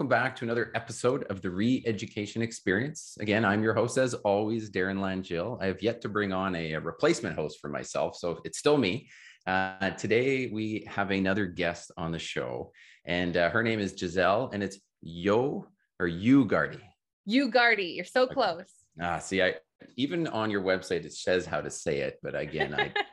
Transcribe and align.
welcome 0.00 0.08
back 0.08 0.34
to 0.34 0.46
another 0.46 0.72
episode 0.74 1.24
of 1.24 1.42
the 1.42 1.50
Re 1.50 1.84
Education 1.84 2.40
Experience. 2.40 3.18
Again, 3.20 3.44
I'm 3.44 3.62
your 3.62 3.74
host, 3.74 3.98
as 3.98 4.14
always, 4.14 4.70
Darren 4.70 4.96
Langill. 4.96 5.60
I 5.60 5.66
have 5.66 5.82
yet 5.82 6.00
to 6.00 6.08
bring 6.08 6.32
on 6.32 6.54
a, 6.54 6.72
a 6.72 6.80
replacement 6.80 7.36
host 7.36 7.58
for 7.60 7.68
myself, 7.68 8.16
so 8.16 8.40
it's 8.46 8.56
still 8.56 8.78
me. 8.78 9.10
Uh, 9.46 9.90
today, 9.90 10.46
we 10.46 10.86
have 10.88 11.10
another 11.10 11.44
guest 11.44 11.92
on 11.98 12.12
the 12.12 12.18
show, 12.18 12.72
and 13.04 13.36
uh, 13.36 13.50
her 13.50 13.62
name 13.62 13.78
is 13.78 13.94
Giselle, 13.94 14.48
and 14.54 14.62
it's 14.62 14.78
Yo 15.02 15.66
or 15.98 16.06
You 16.06 16.46
Gardy. 16.46 16.80
You 17.26 17.50
Gardy, 17.50 17.88
you're 17.88 18.06
so 18.06 18.26
close. 18.26 18.72
Ah, 18.98 19.18
see, 19.18 19.42
I 19.42 19.56
even 19.96 20.26
on 20.28 20.50
your 20.50 20.62
website 20.62 21.04
it 21.04 21.12
says 21.12 21.44
how 21.44 21.60
to 21.60 21.70
say 21.70 21.98
it, 21.98 22.18
but 22.22 22.34
again, 22.34 22.74
I 22.74 22.90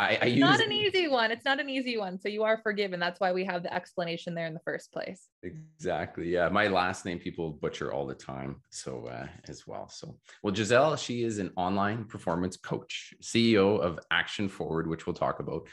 I, 0.00 0.18
I 0.22 0.24
use 0.26 0.40
not 0.40 0.60
an 0.60 0.72
easy 0.72 1.08
one. 1.08 1.30
It's 1.30 1.44
not 1.44 1.60
an 1.60 1.68
easy 1.68 1.98
one. 1.98 2.18
So 2.18 2.30
you 2.30 2.42
are 2.42 2.56
forgiven. 2.62 2.98
That's 2.98 3.20
why 3.20 3.32
we 3.32 3.44
have 3.44 3.62
the 3.62 3.72
explanation 3.72 4.34
there 4.34 4.46
in 4.46 4.54
the 4.54 4.60
first 4.60 4.92
place. 4.92 5.28
Exactly. 5.42 6.30
Yeah. 6.30 6.48
My 6.48 6.68
last 6.68 7.04
name 7.04 7.18
people 7.18 7.50
butcher 7.50 7.92
all 7.92 8.06
the 8.06 8.14
time. 8.14 8.62
So 8.70 9.06
uh, 9.06 9.26
as 9.46 9.66
well. 9.66 9.90
So 9.90 10.16
well, 10.42 10.54
Giselle, 10.54 10.96
she 10.96 11.22
is 11.22 11.38
an 11.38 11.50
online 11.56 12.04
performance 12.04 12.56
coach, 12.56 13.12
CEO 13.22 13.78
of 13.78 13.98
Action 14.10 14.48
Forward, 14.48 14.86
which 14.86 15.06
we'll 15.06 15.14
talk 15.14 15.38
about. 15.38 15.68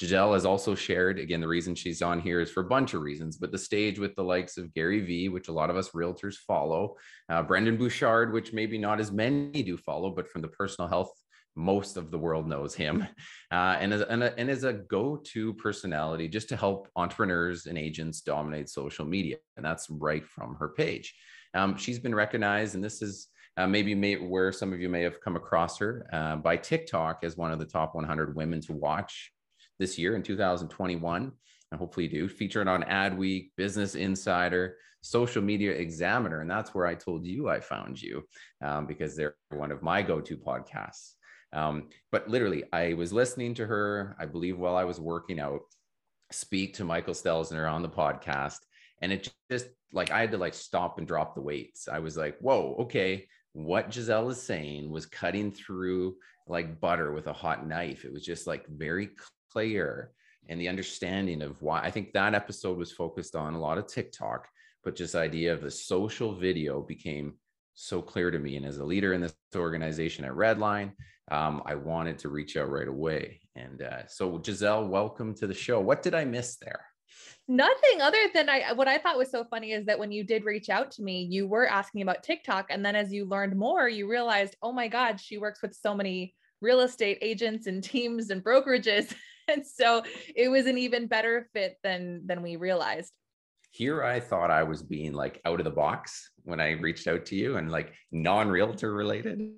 Giselle 0.00 0.32
has 0.32 0.46
also 0.46 0.74
shared, 0.74 1.18
again, 1.18 1.42
the 1.42 1.46
reason 1.46 1.74
she's 1.74 2.00
on 2.00 2.20
here 2.20 2.40
is 2.40 2.50
for 2.50 2.60
a 2.62 2.68
bunch 2.68 2.94
of 2.94 3.02
reasons, 3.02 3.36
but 3.36 3.52
the 3.52 3.58
stage 3.58 3.98
with 3.98 4.16
the 4.16 4.24
likes 4.24 4.56
of 4.56 4.72
Gary 4.72 5.00
Vee, 5.00 5.28
which 5.28 5.48
a 5.48 5.52
lot 5.52 5.68
of 5.68 5.76
us 5.76 5.90
realtors 5.90 6.36
follow, 6.36 6.96
uh, 7.28 7.42
Brendon 7.42 7.76
Burchard, 7.76 8.32
which 8.32 8.54
maybe 8.54 8.78
not 8.78 8.98
as 8.98 9.12
many 9.12 9.62
do 9.62 9.76
follow, 9.76 10.10
but 10.10 10.26
from 10.26 10.40
the 10.40 10.48
personal 10.48 10.88
health 10.88 11.12
most 11.60 11.96
of 11.96 12.10
the 12.10 12.18
world 12.18 12.48
knows 12.48 12.74
him 12.74 13.06
uh, 13.52 13.76
and, 13.78 13.92
and, 13.92 14.22
a, 14.22 14.38
and 14.38 14.50
as 14.50 14.64
a 14.64 14.72
go-to 14.72 15.54
personality 15.54 16.26
just 16.26 16.48
to 16.48 16.56
help 16.56 16.88
entrepreneurs 16.96 17.66
and 17.66 17.76
agents 17.76 18.22
dominate 18.22 18.68
social 18.68 19.04
media 19.04 19.36
and 19.56 19.64
that's 19.64 19.88
right 19.90 20.26
from 20.26 20.54
her 20.56 20.70
page. 20.70 21.14
Um, 21.54 21.76
she's 21.76 21.98
been 21.98 22.14
recognized 22.14 22.74
and 22.74 22.82
this 22.82 23.02
is 23.02 23.28
uh, 23.56 23.66
maybe 23.66 23.94
may, 23.94 24.14
where 24.14 24.52
some 24.52 24.72
of 24.72 24.80
you 24.80 24.88
may 24.88 25.02
have 25.02 25.20
come 25.20 25.36
across 25.36 25.78
her 25.78 26.06
uh, 26.12 26.36
by 26.36 26.56
tiktok 26.56 27.20
as 27.22 27.36
one 27.36 27.52
of 27.52 27.58
the 27.58 27.66
top 27.66 27.94
100 27.94 28.34
women 28.34 28.60
to 28.62 28.72
watch 28.72 29.32
this 29.78 29.98
year 29.98 30.16
in 30.16 30.22
2021 30.22 31.32
and 31.72 31.78
hopefully 31.78 32.06
you 32.06 32.10
do. 32.10 32.28
Featured 32.28 32.68
on 32.68 32.82
adweek 32.84 33.50
business 33.56 33.94
insider 33.94 34.76
social 35.02 35.42
media 35.42 35.72
examiner 35.72 36.42
and 36.42 36.50
that's 36.50 36.74
where 36.74 36.86
i 36.86 36.94
told 36.94 37.24
you 37.24 37.48
i 37.48 37.58
found 37.58 38.00
you 38.00 38.22
um, 38.62 38.86
because 38.86 39.16
they're 39.16 39.34
one 39.48 39.72
of 39.72 39.82
my 39.82 40.02
go-to 40.02 40.36
podcasts 40.36 41.14
um, 41.52 41.88
but 42.12 42.28
literally, 42.28 42.64
I 42.72 42.94
was 42.94 43.12
listening 43.12 43.54
to 43.54 43.66
her, 43.66 44.16
I 44.18 44.26
believe, 44.26 44.58
while 44.58 44.76
I 44.76 44.84
was 44.84 45.00
working 45.00 45.40
out, 45.40 45.60
speak 46.30 46.74
to 46.74 46.84
Michael 46.84 47.14
Stelzner 47.14 47.70
on 47.70 47.82
the 47.82 47.88
podcast. 47.88 48.58
And 49.02 49.12
it 49.12 49.32
just 49.50 49.68
like 49.92 50.10
I 50.10 50.20
had 50.20 50.30
to 50.32 50.38
like 50.38 50.54
stop 50.54 50.98
and 50.98 51.06
drop 51.06 51.34
the 51.34 51.40
weights. 51.40 51.88
I 51.88 51.98
was 51.98 52.16
like, 52.16 52.38
whoa, 52.38 52.76
okay. 52.80 53.26
What 53.52 53.92
Giselle 53.92 54.30
is 54.30 54.40
saying 54.40 54.90
was 54.90 55.06
cutting 55.06 55.50
through 55.50 56.16
like 56.46 56.80
butter 56.80 57.12
with 57.12 57.26
a 57.26 57.32
hot 57.32 57.66
knife. 57.66 58.04
It 58.04 58.12
was 58.12 58.24
just 58.24 58.46
like 58.46 58.66
very 58.68 59.10
clear. 59.52 60.12
And 60.48 60.60
the 60.60 60.68
understanding 60.68 61.42
of 61.42 61.60
why 61.60 61.80
I 61.80 61.90
think 61.90 62.12
that 62.12 62.34
episode 62.34 62.78
was 62.78 62.92
focused 62.92 63.34
on 63.34 63.54
a 63.54 63.60
lot 63.60 63.78
of 63.78 63.88
TikTok, 63.88 64.46
but 64.84 64.94
just 64.94 65.14
idea 65.14 65.52
of 65.52 65.62
the 65.62 65.70
social 65.70 66.34
video 66.34 66.80
became 66.80 67.34
so 67.74 68.00
clear 68.00 68.30
to 68.30 68.38
me. 68.38 68.56
And 68.56 68.66
as 68.66 68.78
a 68.78 68.84
leader 68.84 69.12
in 69.12 69.20
this 69.20 69.34
organization 69.56 70.24
at 70.24 70.32
Redline, 70.32 70.92
um, 71.30 71.62
I 71.64 71.74
wanted 71.74 72.18
to 72.20 72.28
reach 72.28 72.56
out 72.56 72.70
right 72.70 72.88
away. 72.88 73.40
And 73.54 73.82
uh, 73.82 74.06
so, 74.06 74.40
Giselle, 74.44 74.86
welcome 74.86 75.34
to 75.36 75.46
the 75.46 75.54
show. 75.54 75.80
What 75.80 76.02
did 76.02 76.14
I 76.14 76.24
miss 76.24 76.56
there? 76.56 76.84
Nothing 77.48 78.00
other 78.00 78.18
than 78.32 78.48
I 78.48 78.72
what 78.74 78.86
I 78.86 78.98
thought 78.98 79.18
was 79.18 79.30
so 79.30 79.44
funny 79.44 79.72
is 79.72 79.84
that 79.86 79.98
when 79.98 80.12
you 80.12 80.22
did 80.22 80.44
reach 80.44 80.70
out 80.70 80.92
to 80.92 81.02
me, 81.02 81.26
you 81.28 81.48
were 81.48 81.68
asking 81.68 82.02
about 82.02 82.22
TikTok. 82.22 82.66
And 82.70 82.84
then 82.84 82.94
as 82.94 83.12
you 83.12 83.24
learned 83.24 83.56
more, 83.56 83.88
you 83.88 84.08
realized, 84.08 84.56
oh 84.62 84.72
my 84.72 84.86
God, 84.86 85.20
she 85.20 85.38
works 85.38 85.60
with 85.60 85.74
so 85.74 85.94
many 85.94 86.34
real 86.60 86.80
estate 86.80 87.18
agents 87.20 87.66
and 87.66 87.82
teams 87.82 88.30
and 88.30 88.44
brokerages. 88.44 89.12
and 89.48 89.66
so 89.66 90.04
it 90.36 90.48
was 90.48 90.66
an 90.66 90.78
even 90.78 91.08
better 91.08 91.48
fit 91.52 91.76
than 91.82 92.22
than 92.26 92.42
we 92.42 92.56
realized 92.56 93.12
here 93.70 94.02
I 94.02 94.18
thought 94.18 94.50
I 94.50 94.64
was 94.64 94.82
being 94.82 95.12
like 95.12 95.40
out 95.44 95.60
of 95.60 95.64
the 95.64 95.70
box 95.70 96.30
when 96.50 96.60
I 96.60 96.72
reached 96.72 97.06
out 97.06 97.24
to 97.26 97.36
you 97.36 97.56
and 97.56 97.70
like 97.70 97.92
non-realtor 98.12 98.92
related 98.92 99.52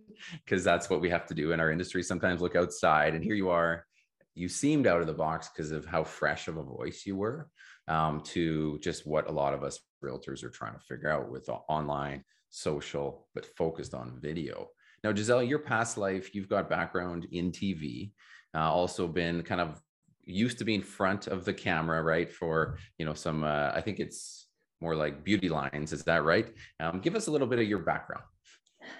because 0.44 0.62
that's 0.62 0.88
what 0.88 1.00
we 1.00 1.10
have 1.10 1.26
to 1.26 1.34
do 1.34 1.52
in 1.52 1.60
our 1.60 1.70
industry 1.70 2.02
sometimes 2.02 2.40
look 2.40 2.56
outside 2.56 3.14
and 3.14 3.24
here 3.24 3.34
you 3.34 3.50
are 3.50 3.86
you 4.34 4.48
seemed 4.48 4.86
out 4.86 5.00
of 5.00 5.06
the 5.06 5.12
box 5.12 5.48
because 5.48 5.72
of 5.72 5.84
how 5.84 6.04
fresh 6.04 6.48
of 6.48 6.56
a 6.56 6.62
voice 6.62 7.04
you 7.04 7.16
were 7.16 7.48
um, 7.88 8.20
to 8.20 8.78
just 8.78 9.06
what 9.06 9.28
a 9.28 9.32
lot 9.32 9.54
of 9.54 9.62
us 9.62 9.80
realtors 10.04 10.44
are 10.44 10.50
trying 10.50 10.74
to 10.74 10.80
figure 10.80 11.10
out 11.10 11.30
with 11.30 11.48
online 11.68 12.22
social 12.50 13.26
but 13.34 13.46
focused 13.56 13.94
on 13.94 14.18
video 14.20 14.68
now 15.02 15.14
giselle 15.14 15.42
your 15.42 15.58
past 15.58 15.96
life 15.96 16.34
you've 16.34 16.48
got 16.48 16.70
background 16.70 17.26
in 17.32 17.50
tv 17.50 18.12
uh, 18.54 18.70
also 18.70 19.08
been 19.08 19.42
kind 19.42 19.60
of 19.60 19.80
used 20.24 20.58
to 20.58 20.64
be 20.64 20.74
in 20.74 20.82
front 20.82 21.26
of 21.26 21.44
the 21.44 21.52
camera, 21.52 22.02
right? 22.02 22.30
For 22.30 22.78
you 22.98 23.06
know 23.06 23.14
some, 23.14 23.44
uh, 23.44 23.72
I 23.74 23.80
think 23.80 24.00
it's 24.00 24.41
more 24.82 24.96
like 24.96 25.24
beauty 25.24 25.48
lines. 25.48 25.92
Is 25.92 26.02
that 26.04 26.24
right? 26.24 26.52
Um, 26.80 27.00
give 27.00 27.14
us 27.14 27.28
a 27.28 27.30
little 27.30 27.46
bit 27.46 27.60
of 27.60 27.66
your 27.66 27.78
background. 27.78 28.24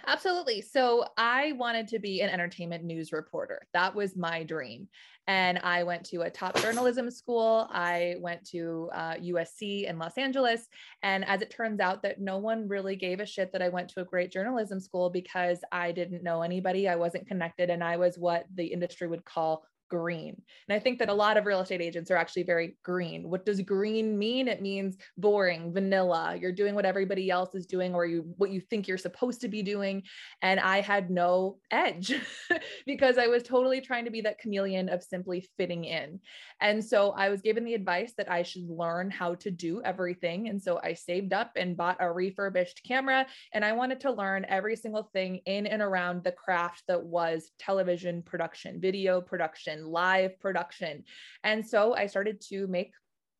Absolutely. 0.06 0.60
So 0.60 1.04
I 1.16 1.52
wanted 1.52 1.88
to 1.88 1.98
be 1.98 2.20
an 2.20 2.30
entertainment 2.30 2.84
news 2.84 3.12
reporter. 3.12 3.66
That 3.72 3.94
was 3.94 4.16
my 4.16 4.44
dream. 4.44 4.88
And 5.28 5.58
I 5.62 5.84
went 5.84 6.04
to 6.06 6.22
a 6.22 6.30
top 6.30 6.56
journalism 6.60 7.10
school. 7.10 7.68
I 7.70 8.16
went 8.18 8.44
to 8.50 8.90
uh, 8.92 9.14
USC 9.14 9.88
in 9.88 9.98
Los 9.98 10.18
Angeles. 10.18 10.66
And 11.02 11.24
as 11.24 11.42
it 11.42 11.50
turns 11.50 11.80
out, 11.80 12.02
that 12.02 12.20
no 12.20 12.38
one 12.38 12.68
really 12.68 12.96
gave 12.96 13.20
a 13.20 13.26
shit 13.26 13.52
that 13.52 13.62
I 13.62 13.68
went 13.68 13.88
to 13.90 14.00
a 14.00 14.04
great 14.04 14.32
journalism 14.32 14.80
school 14.80 15.10
because 15.10 15.60
I 15.70 15.92
didn't 15.92 16.24
know 16.24 16.42
anybody. 16.42 16.88
I 16.88 16.96
wasn't 16.96 17.28
connected. 17.28 17.70
And 17.70 17.84
I 17.84 17.96
was 17.96 18.18
what 18.18 18.46
the 18.54 18.66
industry 18.66 19.06
would 19.06 19.24
call 19.24 19.64
green. 19.92 20.40
And 20.66 20.74
I 20.74 20.78
think 20.78 20.98
that 21.00 21.10
a 21.10 21.14
lot 21.14 21.36
of 21.36 21.44
real 21.44 21.60
estate 21.60 21.82
agents 21.82 22.10
are 22.10 22.16
actually 22.16 22.44
very 22.44 22.78
green. 22.82 23.28
What 23.28 23.44
does 23.44 23.60
green 23.60 24.18
mean? 24.18 24.48
It 24.48 24.62
means 24.62 24.96
boring, 25.18 25.70
vanilla. 25.70 26.34
You're 26.40 26.50
doing 26.50 26.74
what 26.74 26.86
everybody 26.86 27.30
else 27.30 27.54
is 27.54 27.66
doing 27.66 27.94
or 27.94 28.06
you 28.06 28.24
what 28.38 28.48
you 28.48 28.62
think 28.62 28.88
you're 28.88 28.96
supposed 28.96 29.42
to 29.42 29.48
be 29.48 29.62
doing. 29.62 30.02
And 30.40 30.58
I 30.58 30.80
had 30.80 31.10
no 31.10 31.58
edge 31.70 32.14
because 32.86 33.18
I 33.18 33.26
was 33.26 33.42
totally 33.42 33.82
trying 33.82 34.06
to 34.06 34.10
be 34.10 34.22
that 34.22 34.38
chameleon 34.38 34.88
of 34.88 35.02
simply 35.02 35.46
fitting 35.58 35.84
in. 35.84 36.20
And 36.62 36.82
so 36.82 37.10
I 37.10 37.28
was 37.28 37.42
given 37.42 37.66
the 37.66 37.74
advice 37.74 38.14
that 38.16 38.30
I 38.30 38.44
should 38.44 38.66
learn 38.66 39.10
how 39.10 39.34
to 39.34 39.50
do 39.50 39.82
everything. 39.82 40.48
And 40.48 40.62
so 40.62 40.80
I 40.82 40.94
saved 40.94 41.34
up 41.34 41.52
and 41.56 41.76
bought 41.76 41.98
a 42.00 42.10
refurbished 42.10 42.80
camera 42.86 43.26
and 43.52 43.62
I 43.62 43.72
wanted 43.72 44.00
to 44.00 44.12
learn 44.12 44.46
every 44.48 44.76
single 44.76 45.10
thing 45.12 45.40
in 45.44 45.66
and 45.66 45.82
around 45.82 46.24
the 46.24 46.32
craft 46.32 46.84
that 46.88 47.04
was 47.04 47.50
television 47.58 48.22
production, 48.22 48.80
video 48.80 49.20
production, 49.20 49.81
live 49.90 50.38
production. 50.40 51.04
And 51.44 51.66
so 51.66 51.94
I 51.94 52.06
started 52.06 52.40
to 52.48 52.66
make 52.66 52.92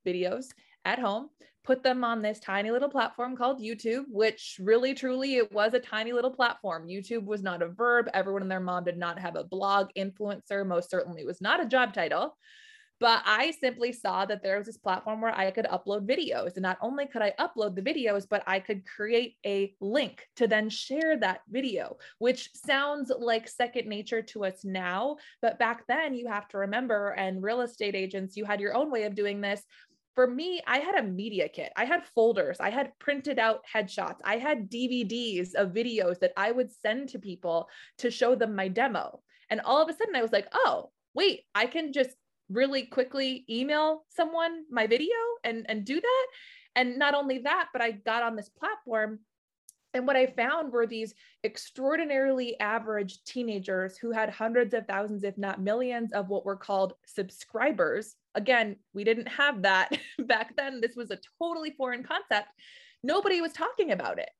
videos 0.06 0.46
at 0.84 0.98
home, 0.98 1.30
put 1.64 1.82
them 1.82 2.04
on 2.04 2.22
this 2.22 2.40
tiny 2.40 2.70
little 2.70 2.88
platform 2.88 3.36
called 3.36 3.60
YouTube, 3.60 4.04
which 4.08 4.58
really 4.60 4.94
truly 4.94 5.36
it 5.36 5.52
was 5.52 5.74
a 5.74 5.80
tiny 5.80 6.12
little 6.12 6.30
platform. 6.30 6.88
YouTube 6.88 7.24
was 7.24 7.42
not 7.42 7.62
a 7.62 7.68
verb. 7.68 8.08
Everyone 8.14 8.42
and 8.42 8.50
their 8.50 8.60
mom 8.60 8.84
did 8.84 8.98
not 8.98 9.18
have 9.18 9.36
a 9.36 9.44
blog 9.44 9.88
influencer, 9.96 10.66
most 10.66 10.90
certainly 10.90 11.24
was 11.24 11.40
not 11.40 11.62
a 11.62 11.68
job 11.68 11.94
title. 11.94 12.36
But 13.02 13.24
I 13.26 13.50
simply 13.50 13.92
saw 13.92 14.24
that 14.26 14.44
there 14.44 14.58
was 14.58 14.68
this 14.68 14.76
platform 14.76 15.20
where 15.20 15.36
I 15.36 15.50
could 15.50 15.64
upload 15.64 16.06
videos. 16.06 16.52
And 16.52 16.62
not 16.62 16.78
only 16.80 17.06
could 17.06 17.20
I 17.20 17.34
upload 17.40 17.74
the 17.74 17.82
videos, 17.82 18.28
but 18.30 18.44
I 18.46 18.60
could 18.60 18.86
create 18.86 19.38
a 19.44 19.74
link 19.80 20.28
to 20.36 20.46
then 20.46 20.70
share 20.70 21.16
that 21.16 21.40
video, 21.50 21.96
which 22.18 22.50
sounds 22.54 23.10
like 23.18 23.48
second 23.48 23.88
nature 23.88 24.22
to 24.22 24.44
us 24.44 24.64
now. 24.64 25.16
But 25.40 25.58
back 25.58 25.84
then, 25.88 26.14
you 26.14 26.28
have 26.28 26.46
to 26.50 26.58
remember, 26.58 27.08
and 27.18 27.42
real 27.42 27.62
estate 27.62 27.96
agents, 27.96 28.36
you 28.36 28.44
had 28.44 28.60
your 28.60 28.76
own 28.76 28.88
way 28.88 29.02
of 29.02 29.16
doing 29.16 29.40
this 29.40 29.64
for 30.14 30.26
me, 30.26 30.60
I 30.66 30.78
had 30.78 30.94
a 30.94 31.02
media 31.02 31.48
kit. 31.48 31.72
I 31.74 31.86
had 31.86 32.04
folders. 32.04 32.58
I 32.60 32.68
had 32.68 32.92
printed 32.98 33.38
out 33.38 33.64
headshots. 33.74 34.18
I 34.22 34.36
had 34.36 34.70
DVDs 34.70 35.54
of 35.54 35.72
videos 35.72 36.20
that 36.20 36.34
I 36.36 36.52
would 36.52 36.70
send 36.70 37.08
to 37.08 37.18
people 37.18 37.68
to 37.98 38.10
show 38.10 38.34
them 38.34 38.54
my 38.54 38.68
demo. 38.68 39.22
And 39.48 39.62
all 39.62 39.82
of 39.82 39.88
a 39.88 39.96
sudden, 39.96 40.14
I 40.14 40.20
was 40.20 40.30
like, 40.30 40.48
oh, 40.52 40.90
wait, 41.14 41.44
I 41.54 41.66
can 41.66 41.92
just 41.92 42.14
really 42.52 42.84
quickly 42.86 43.44
email 43.48 44.04
someone 44.08 44.64
my 44.70 44.86
video 44.86 45.16
and 45.44 45.66
and 45.68 45.84
do 45.84 46.00
that 46.00 46.26
and 46.76 46.98
not 46.98 47.14
only 47.14 47.38
that 47.38 47.68
but 47.72 47.82
i 47.82 47.90
got 47.90 48.22
on 48.22 48.36
this 48.36 48.48
platform 48.48 49.18
and 49.94 50.06
what 50.06 50.16
I 50.16 50.26
found 50.26 50.72
were 50.72 50.86
these 50.86 51.14
extraordinarily 51.44 52.58
average 52.60 53.22
teenagers 53.24 53.98
who 53.98 54.10
had 54.10 54.30
hundreds 54.30 54.72
of 54.74 54.86
thousands, 54.86 55.22
if 55.22 55.36
not 55.36 55.60
millions, 55.60 56.12
of 56.12 56.28
what 56.28 56.46
were 56.46 56.56
called 56.56 56.94
subscribers. 57.04 58.16
Again, 58.34 58.76
we 58.94 59.04
didn't 59.04 59.28
have 59.28 59.62
that 59.62 59.90
back 60.26 60.56
then. 60.56 60.80
This 60.80 60.96
was 60.96 61.10
a 61.10 61.18
totally 61.38 61.72
foreign 61.72 62.02
concept. 62.02 62.48
Nobody 63.02 63.40
was 63.40 63.52
talking 63.52 63.90
about 63.90 64.18
it. 64.18 64.30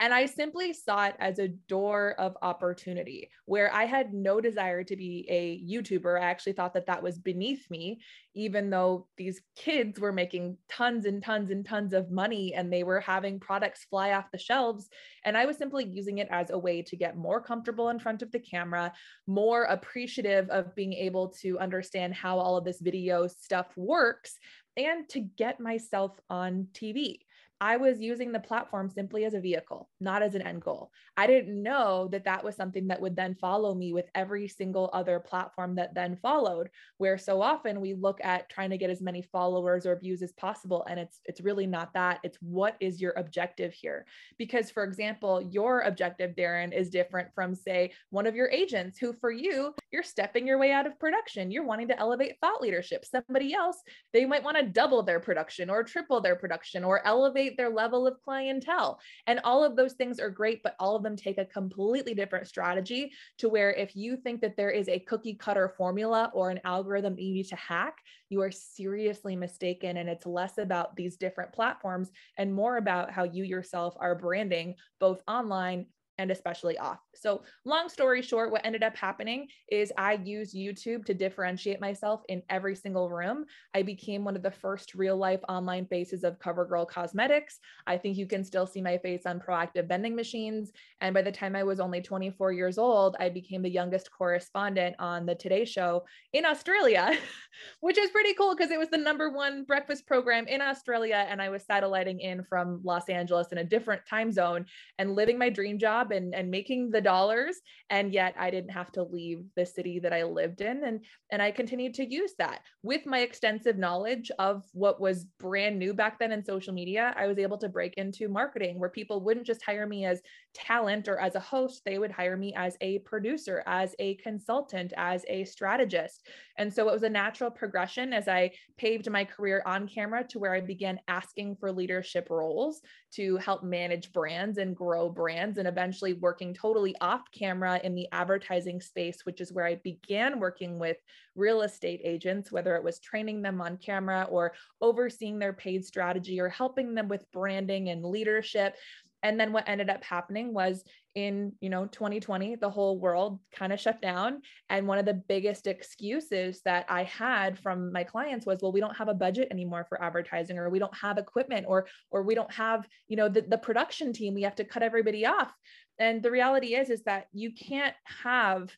And 0.00 0.14
I 0.14 0.26
simply 0.26 0.72
saw 0.72 1.06
it 1.06 1.16
as 1.18 1.40
a 1.40 1.48
door 1.48 2.14
of 2.18 2.36
opportunity 2.40 3.30
where 3.46 3.72
I 3.74 3.84
had 3.84 4.14
no 4.14 4.40
desire 4.40 4.84
to 4.84 4.96
be 4.96 5.26
a 5.28 5.60
YouTuber. 5.68 6.20
I 6.20 6.26
actually 6.26 6.52
thought 6.52 6.74
that 6.74 6.86
that 6.86 7.02
was 7.02 7.18
beneath 7.18 7.68
me, 7.68 8.00
even 8.34 8.70
though 8.70 9.08
these 9.16 9.40
kids 9.56 9.98
were 9.98 10.12
making 10.12 10.56
tons 10.68 11.04
and 11.04 11.20
tons 11.20 11.50
and 11.50 11.66
tons 11.66 11.92
of 11.92 12.12
money 12.12 12.54
and 12.54 12.72
they 12.72 12.84
were 12.84 13.00
having 13.00 13.40
products 13.40 13.86
fly 13.90 14.12
off 14.12 14.30
the 14.30 14.38
shelves. 14.38 14.88
And 15.24 15.36
I 15.36 15.46
was 15.46 15.56
simply 15.56 15.84
using 15.84 16.18
it 16.18 16.28
as 16.30 16.50
a 16.50 16.58
way 16.58 16.82
to 16.82 16.96
get 16.96 17.16
more 17.16 17.42
comfortable 17.42 17.88
in 17.88 17.98
front 17.98 18.22
of 18.22 18.30
the 18.30 18.38
camera, 18.38 18.92
more 19.26 19.64
appreciative 19.64 20.48
of 20.50 20.76
being 20.76 20.92
able 20.92 21.30
to 21.40 21.58
understand 21.58 22.14
how 22.14 22.38
all 22.38 22.56
of 22.56 22.64
this 22.64 22.80
video 22.80 23.26
stuff 23.26 23.66
works, 23.76 24.38
and 24.76 25.08
to 25.08 25.18
get 25.18 25.58
myself 25.58 26.12
on 26.30 26.68
TV. 26.72 27.18
I 27.60 27.76
was 27.76 28.00
using 28.00 28.30
the 28.30 28.40
platform 28.40 28.88
simply 28.88 29.24
as 29.24 29.34
a 29.34 29.40
vehicle, 29.40 29.88
not 30.00 30.22
as 30.22 30.34
an 30.34 30.42
end 30.42 30.62
goal. 30.62 30.90
I 31.16 31.26
didn't 31.26 31.60
know 31.60 32.08
that 32.12 32.24
that 32.24 32.44
was 32.44 32.54
something 32.54 32.86
that 32.88 33.00
would 33.00 33.16
then 33.16 33.34
follow 33.34 33.74
me 33.74 33.92
with 33.92 34.06
every 34.14 34.46
single 34.46 34.90
other 34.92 35.18
platform 35.18 35.74
that 35.76 35.94
then 35.94 36.16
followed, 36.22 36.70
where 36.98 37.18
so 37.18 37.42
often 37.42 37.80
we 37.80 37.94
look 37.94 38.20
at 38.22 38.48
trying 38.48 38.70
to 38.70 38.78
get 38.78 38.90
as 38.90 39.02
many 39.02 39.22
followers 39.22 39.86
or 39.86 39.98
views 39.98 40.22
as 40.22 40.32
possible 40.32 40.86
and 40.88 41.00
it's 41.00 41.20
it's 41.24 41.40
really 41.40 41.66
not 41.66 41.92
that. 41.94 42.20
It's 42.22 42.38
what 42.40 42.76
is 42.80 43.00
your 43.00 43.12
objective 43.16 43.72
here? 43.72 44.06
Because 44.38 44.70
for 44.70 44.84
example, 44.84 45.42
your 45.42 45.80
objective 45.80 46.36
Darren 46.36 46.72
is 46.72 46.90
different 46.90 47.28
from 47.34 47.54
say 47.54 47.92
one 48.10 48.26
of 48.26 48.36
your 48.36 48.48
agents 48.50 48.98
who 48.98 49.12
for 49.12 49.32
you, 49.32 49.74
you're 49.90 50.02
stepping 50.02 50.46
your 50.46 50.58
way 50.58 50.70
out 50.70 50.86
of 50.86 50.98
production. 50.98 51.50
You're 51.50 51.66
wanting 51.66 51.88
to 51.88 51.98
elevate 51.98 52.36
thought 52.40 52.60
leadership. 52.60 53.04
Somebody 53.04 53.52
else, 53.54 53.82
they 54.12 54.24
might 54.24 54.44
want 54.44 54.56
to 54.58 54.62
double 54.62 55.02
their 55.02 55.20
production 55.20 55.70
or 55.70 55.82
triple 55.82 56.20
their 56.20 56.36
production 56.36 56.84
or 56.84 57.04
elevate 57.06 57.47
their 57.56 57.70
level 57.70 58.06
of 58.06 58.20
clientele. 58.22 59.00
And 59.26 59.40
all 59.44 59.64
of 59.64 59.76
those 59.76 59.94
things 59.94 60.20
are 60.20 60.30
great, 60.30 60.62
but 60.62 60.76
all 60.78 60.96
of 60.96 61.02
them 61.02 61.16
take 61.16 61.38
a 61.38 61.44
completely 61.44 62.14
different 62.14 62.46
strategy 62.46 63.12
to 63.38 63.48
where 63.48 63.72
if 63.72 63.96
you 63.96 64.16
think 64.16 64.40
that 64.40 64.56
there 64.56 64.70
is 64.70 64.88
a 64.88 65.00
cookie 65.00 65.34
cutter 65.34 65.68
formula 65.76 66.30
or 66.34 66.50
an 66.50 66.60
algorithm 66.64 67.18
you 67.18 67.32
need 67.32 67.48
to 67.48 67.56
hack, 67.56 67.98
you 68.28 68.40
are 68.42 68.50
seriously 68.50 69.36
mistaken. 69.36 69.96
And 69.96 70.08
it's 70.08 70.26
less 70.26 70.58
about 70.58 70.96
these 70.96 71.16
different 71.16 71.52
platforms 71.52 72.10
and 72.36 72.52
more 72.52 72.76
about 72.76 73.10
how 73.10 73.24
you 73.24 73.44
yourself 73.44 73.94
are 73.98 74.14
branding 74.14 74.74
both 74.98 75.22
online 75.28 75.86
and 76.18 76.30
especially 76.30 76.76
off. 76.78 76.98
So, 77.14 77.42
long 77.64 77.88
story 77.88 78.22
short, 78.22 78.50
what 78.50 78.64
ended 78.64 78.82
up 78.82 78.96
happening 78.96 79.48
is 79.70 79.92
I 79.96 80.14
used 80.14 80.54
YouTube 80.54 81.04
to 81.06 81.14
differentiate 81.14 81.80
myself 81.80 82.22
in 82.28 82.42
every 82.50 82.76
single 82.76 83.08
room. 83.08 83.44
I 83.74 83.82
became 83.82 84.24
one 84.24 84.36
of 84.36 84.42
the 84.42 84.50
first 84.50 84.94
real 84.94 85.16
life 85.16 85.40
online 85.48 85.86
faces 85.86 86.24
of 86.24 86.38
CoverGirl 86.38 86.88
Cosmetics. 86.88 87.58
I 87.86 87.96
think 87.96 88.16
you 88.16 88.26
can 88.26 88.44
still 88.44 88.66
see 88.66 88.82
my 88.82 88.98
face 88.98 89.26
on 89.26 89.40
Proactiv 89.40 89.88
vending 89.88 90.14
machines. 90.14 90.72
And 91.00 91.14
by 91.14 91.22
the 91.22 91.32
time 91.32 91.56
I 91.56 91.62
was 91.62 91.80
only 91.80 92.00
24 92.00 92.52
years 92.52 92.78
old, 92.78 93.16
I 93.18 93.28
became 93.28 93.62
the 93.62 93.70
youngest 93.70 94.10
correspondent 94.10 94.96
on 94.98 95.26
the 95.26 95.34
Today 95.34 95.64
Show 95.64 96.04
in 96.32 96.44
Australia, 96.44 97.16
which 97.80 97.98
is 97.98 98.10
pretty 98.10 98.34
cool 98.34 98.54
because 98.56 98.70
it 98.70 98.78
was 98.78 98.90
the 98.90 98.98
number 98.98 99.30
one 99.30 99.64
breakfast 99.64 100.06
program 100.06 100.46
in 100.48 100.60
Australia. 100.60 101.26
And 101.28 101.40
I 101.40 101.48
was 101.48 101.64
satelliting 101.64 102.20
in 102.20 102.44
from 102.44 102.80
Los 102.84 103.08
Angeles 103.08 103.48
in 103.52 103.58
a 103.58 103.64
different 103.64 104.02
time 104.08 104.32
zone 104.32 104.66
and 104.98 105.14
living 105.14 105.38
my 105.38 105.48
dream 105.48 105.78
job 105.78 106.07
and, 106.12 106.34
and 106.34 106.50
making 106.50 106.90
the 106.90 107.00
dollars 107.00 107.56
and 107.90 108.12
yet 108.12 108.34
I 108.38 108.50
didn't 108.50 108.70
have 108.70 108.92
to 108.92 109.02
leave 109.02 109.44
the 109.56 109.66
city 109.66 109.98
that 110.00 110.12
I 110.12 110.24
lived 110.24 110.60
in. 110.60 110.84
And 110.84 111.04
and 111.30 111.42
I 111.42 111.50
continued 111.50 111.94
to 111.94 112.10
use 112.10 112.32
that. 112.38 112.60
With 112.82 113.06
my 113.06 113.20
extensive 113.20 113.78
knowledge 113.78 114.30
of 114.38 114.64
what 114.72 115.00
was 115.00 115.24
brand 115.38 115.78
new 115.78 115.94
back 115.94 116.18
then 116.18 116.32
in 116.32 116.44
social 116.44 116.72
media 116.72 117.14
I 117.16 117.26
was 117.26 117.38
able 117.38 117.58
to 117.58 117.68
break 117.68 117.94
into 117.94 118.28
marketing 118.28 118.78
where 118.78 118.90
people 118.90 119.22
wouldn't 119.22 119.46
just 119.46 119.64
hire 119.64 119.86
me 119.86 120.04
as 120.04 120.20
talent 120.54 121.08
or 121.08 121.18
as 121.18 121.34
a 121.34 121.40
host. 121.40 121.82
They 121.84 121.98
would 121.98 122.10
hire 122.10 122.36
me 122.36 122.54
as 122.56 122.76
a 122.80 122.98
producer 123.00 123.62
as 123.66 123.94
a 123.98 124.16
consultant 124.16 124.92
as 124.96 125.24
a 125.28 125.44
strategist. 125.44 126.26
And 126.58 126.72
so 126.72 126.88
it 126.88 126.92
was 126.92 127.02
a 127.02 127.08
natural 127.08 127.50
progression 127.50 128.12
as 128.12 128.28
I 128.28 128.50
paved 128.76 129.10
my 129.10 129.24
career 129.24 129.62
on 129.66 129.88
camera 129.88 130.24
to 130.28 130.38
where 130.38 130.54
I 130.54 130.60
began 130.60 131.00
asking 131.08 131.56
for 131.56 131.72
leadership 131.72 132.28
roles 132.30 132.80
to 133.12 133.36
help 133.36 133.62
manage 133.62 134.12
brands 134.12 134.58
and 134.58 134.76
grow 134.76 135.08
brands 135.08 135.58
and 135.58 135.68
eventually 135.68 135.97
working 136.02 136.54
totally 136.54 136.94
off 137.00 137.22
camera 137.32 137.80
in 137.82 137.94
the 137.94 138.08
advertising 138.12 138.80
space, 138.80 139.24
which 139.24 139.40
is 139.40 139.52
where 139.52 139.66
I 139.66 139.76
began 139.76 140.40
working 140.40 140.78
with 140.78 140.96
real 141.34 141.62
estate 141.62 142.00
agents, 142.04 142.50
whether 142.52 142.76
it 142.76 142.84
was 142.84 142.98
training 142.98 143.42
them 143.42 143.60
on 143.60 143.76
camera 143.76 144.26
or 144.30 144.52
overseeing 144.80 145.38
their 145.38 145.52
paid 145.52 145.84
strategy 145.84 146.40
or 146.40 146.48
helping 146.48 146.94
them 146.94 147.08
with 147.08 147.30
branding 147.32 147.88
and 147.88 148.04
leadership. 148.04 148.76
And 149.22 149.38
then 149.38 149.52
what 149.52 149.68
ended 149.68 149.90
up 149.90 150.04
happening 150.04 150.54
was 150.54 150.84
in 151.14 151.52
you 151.60 151.68
know 151.68 151.86
2020 151.86 152.56
the 152.56 152.70
whole 152.70 153.00
world 153.00 153.40
kind 153.52 153.72
of 153.72 153.80
shut 153.80 154.00
down. 154.00 154.40
And 154.68 154.86
one 154.86 154.98
of 154.98 155.06
the 155.06 155.14
biggest 155.14 155.66
excuses 155.66 156.60
that 156.64 156.86
i 156.88 157.02
had 157.02 157.58
from 157.58 157.92
my 157.92 158.04
clients 158.04 158.46
was 158.46 158.58
well 158.62 158.70
we 158.70 158.80
don't 158.80 158.96
have 158.96 159.08
a 159.08 159.14
budget 159.14 159.48
anymore 159.50 159.84
for 159.88 160.00
advertising 160.00 160.58
or 160.58 160.70
we 160.70 160.78
don't 160.78 160.96
have 160.96 161.18
equipment 161.18 161.66
or 161.68 161.86
or 162.10 162.22
we 162.22 162.36
don't 162.36 162.52
have 162.52 162.86
you 163.08 163.16
know 163.16 163.28
the, 163.28 163.40
the 163.40 163.58
production 163.58 164.12
team. 164.12 164.34
We 164.34 164.42
have 164.42 164.56
to 164.56 164.64
cut 164.64 164.82
everybody 164.82 165.26
off 165.26 165.52
and 165.98 166.22
the 166.22 166.30
reality 166.30 166.74
is 166.74 166.90
is 166.90 167.02
that 167.02 167.26
you 167.32 167.52
can't 167.52 167.94
have 168.04 168.70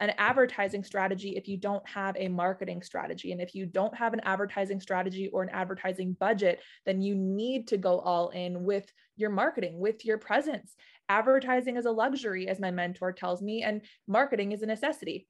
an 0.00 0.12
advertising 0.18 0.84
strategy 0.84 1.36
if 1.36 1.48
you 1.48 1.56
don't 1.56 1.86
have 1.88 2.16
a 2.18 2.28
marketing 2.28 2.82
strategy. 2.82 3.32
And 3.32 3.40
if 3.40 3.54
you 3.54 3.64
don't 3.64 3.94
have 3.94 4.12
an 4.12 4.20
advertising 4.24 4.80
strategy 4.80 5.28
or 5.28 5.42
an 5.42 5.48
advertising 5.50 6.14
budget, 6.20 6.60
then 6.84 7.00
you 7.00 7.14
need 7.14 7.68
to 7.68 7.78
go 7.78 7.98
all 8.00 8.28
in 8.30 8.64
with 8.64 8.92
your 9.16 9.30
marketing, 9.30 9.78
with 9.78 10.04
your 10.04 10.18
presence. 10.18 10.74
Advertising 11.08 11.76
is 11.76 11.86
a 11.86 11.90
luxury, 11.90 12.48
as 12.48 12.60
my 12.60 12.70
mentor 12.70 13.12
tells 13.12 13.40
me, 13.40 13.62
and 13.62 13.80
marketing 14.06 14.52
is 14.52 14.62
a 14.62 14.66
necessity. 14.66 15.26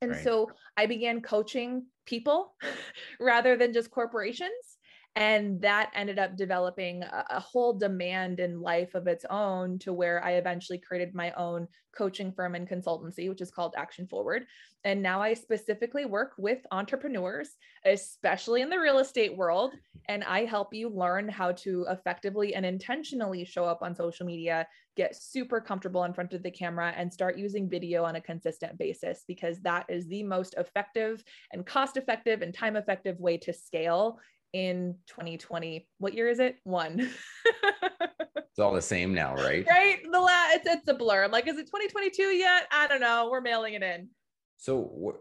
And 0.00 0.12
right. 0.12 0.24
so 0.24 0.50
I 0.76 0.86
began 0.86 1.20
coaching 1.20 1.86
people 2.06 2.54
rather 3.20 3.56
than 3.56 3.74
just 3.74 3.90
corporations 3.90 4.73
and 5.16 5.60
that 5.60 5.90
ended 5.94 6.18
up 6.18 6.36
developing 6.36 7.02
a, 7.02 7.24
a, 7.30 7.40
whole 7.40 7.72
demand 7.72 8.40
in 8.40 8.60
life 8.60 8.94
of 8.94 9.06
its 9.06 9.24
own 9.30 9.78
to 9.78 9.92
where 9.92 10.24
i 10.24 10.32
eventually 10.32 10.78
created 10.78 11.14
my 11.14 11.30
own 11.32 11.68
coaching 11.96 12.32
firm 12.32 12.54
and 12.54 12.68
consultancy 12.68 13.28
which 13.28 13.40
is 13.40 13.50
called 13.50 13.74
action 13.76 14.06
forward. 14.06 14.44
And 14.84 15.02
now 15.02 15.22
i 15.22 15.32
specifically 15.34 16.04
work 16.04 16.32
with 16.38 16.58
entrepreneurs 16.70 17.50
especially 17.84 18.62
in 18.62 18.70
the 18.70 18.78
real 18.78 18.98
estate 18.98 19.36
world. 19.36 19.74
And 20.08 20.24
i 20.24 20.44
help 20.44 20.74
you 20.74 20.88
learn 20.88 21.28
how 21.28 21.52
to 21.52 21.86
effectively 21.88 22.54
and 22.54 22.66
intentionally 22.66 23.44
show 23.44 23.64
up 23.64 23.82
on 23.82 23.94
social 23.94 24.26
media 24.26 24.66
get 24.96 25.16
super 25.16 25.60
comfortable 25.60 26.04
in 26.04 26.14
front 26.14 26.32
of 26.34 26.42
the 26.42 26.50
camera 26.50 26.92
and 26.96 27.12
start 27.12 27.36
using 27.36 27.68
video 27.68 28.04
on 28.04 28.16
a 28.16 28.20
consistent 28.20 28.78
basis 28.78 29.24
because 29.26 29.60
that 29.60 29.84
is 29.88 30.06
the 30.06 30.22
most 30.22 30.54
effective 30.56 31.24
and 31.52 31.66
cost 31.66 31.96
effective 31.96 32.42
and 32.42 32.54
time 32.54 32.76
effective 32.76 33.18
way 33.18 33.36
to 33.36 33.52
scale 33.52 34.18
in 34.54 34.94
2020. 35.08 35.86
What 35.98 36.14
year 36.14 36.28
is 36.28 36.38
it? 36.38 36.56
One. 36.62 37.10
it's 38.36 38.58
all 38.58 38.72
the 38.72 38.80
same 38.80 39.12
now, 39.12 39.34
right? 39.34 39.66
Right. 39.68 39.98
The 40.10 40.20
la- 40.20 40.50
it's 40.52 40.66
it's 40.66 40.88
a 40.88 40.94
blur. 40.94 41.24
I'm 41.24 41.32
like, 41.32 41.48
is 41.48 41.58
it 41.58 41.66
2022 41.66 42.22
yet? 42.22 42.66
I 42.70 42.86
don't 42.86 43.00
know. 43.00 43.28
We're 43.30 43.40
mailing 43.40 43.74
it 43.74 43.82
in. 43.82 44.08
So 44.56 45.18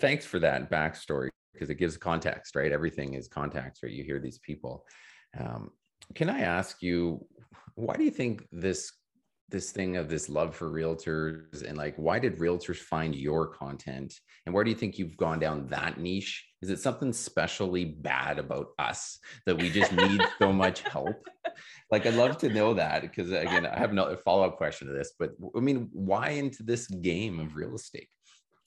thanks 0.00 0.26
for 0.26 0.40
that 0.40 0.68
backstory 0.68 1.28
because 1.54 1.70
it 1.70 1.76
gives 1.76 1.96
context, 1.96 2.56
right? 2.56 2.72
Everything 2.72 3.14
is 3.14 3.28
context, 3.28 3.82
right? 3.82 3.92
You 3.92 4.02
hear 4.02 4.18
these 4.18 4.38
people. 4.38 4.84
Um, 5.38 5.70
can 6.14 6.28
I 6.28 6.40
ask 6.40 6.82
you, 6.82 7.24
why 7.76 7.94
do 7.94 8.02
you 8.02 8.10
think 8.10 8.46
this 8.50 8.92
this 9.52 9.70
thing 9.70 9.96
of 9.96 10.08
this 10.08 10.28
love 10.28 10.56
for 10.56 10.68
realtors 10.68 11.62
and 11.62 11.78
like 11.78 11.94
why 11.96 12.18
did 12.18 12.38
realtors 12.38 12.78
find 12.78 13.14
your 13.14 13.46
content? 13.46 14.18
And 14.46 14.54
where 14.54 14.64
do 14.64 14.70
you 14.70 14.76
think 14.76 14.98
you've 14.98 15.16
gone 15.16 15.38
down 15.38 15.68
that 15.68 16.00
niche? 16.00 16.44
Is 16.60 16.70
it 16.70 16.80
something 16.80 17.12
specially 17.12 17.84
bad 17.84 18.40
about 18.40 18.68
us 18.78 19.18
that 19.46 19.56
we 19.56 19.70
just 19.70 19.92
need 19.92 20.20
so 20.40 20.52
much 20.52 20.80
help? 20.80 21.28
Like 21.90 22.06
i'd 22.06 22.14
love 22.14 22.38
to 22.38 22.48
know 22.48 22.74
that 22.74 23.02
because 23.02 23.30
again 23.30 23.66
i 23.66 23.78
have 23.78 23.92
no 23.92 24.16
follow-up 24.16 24.56
question 24.56 24.88
to 24.88 24.94
this 24.94 25.12
but 25.18 25.32
i 25.54 25.60
mean 25.60 25.90
why 25.92 26.30
into 26.30 26.62
this 26.62 26.86
game 26.86 27.38
of 27.38 27.54
real 27.54 27.74
estate? 27.74 28.08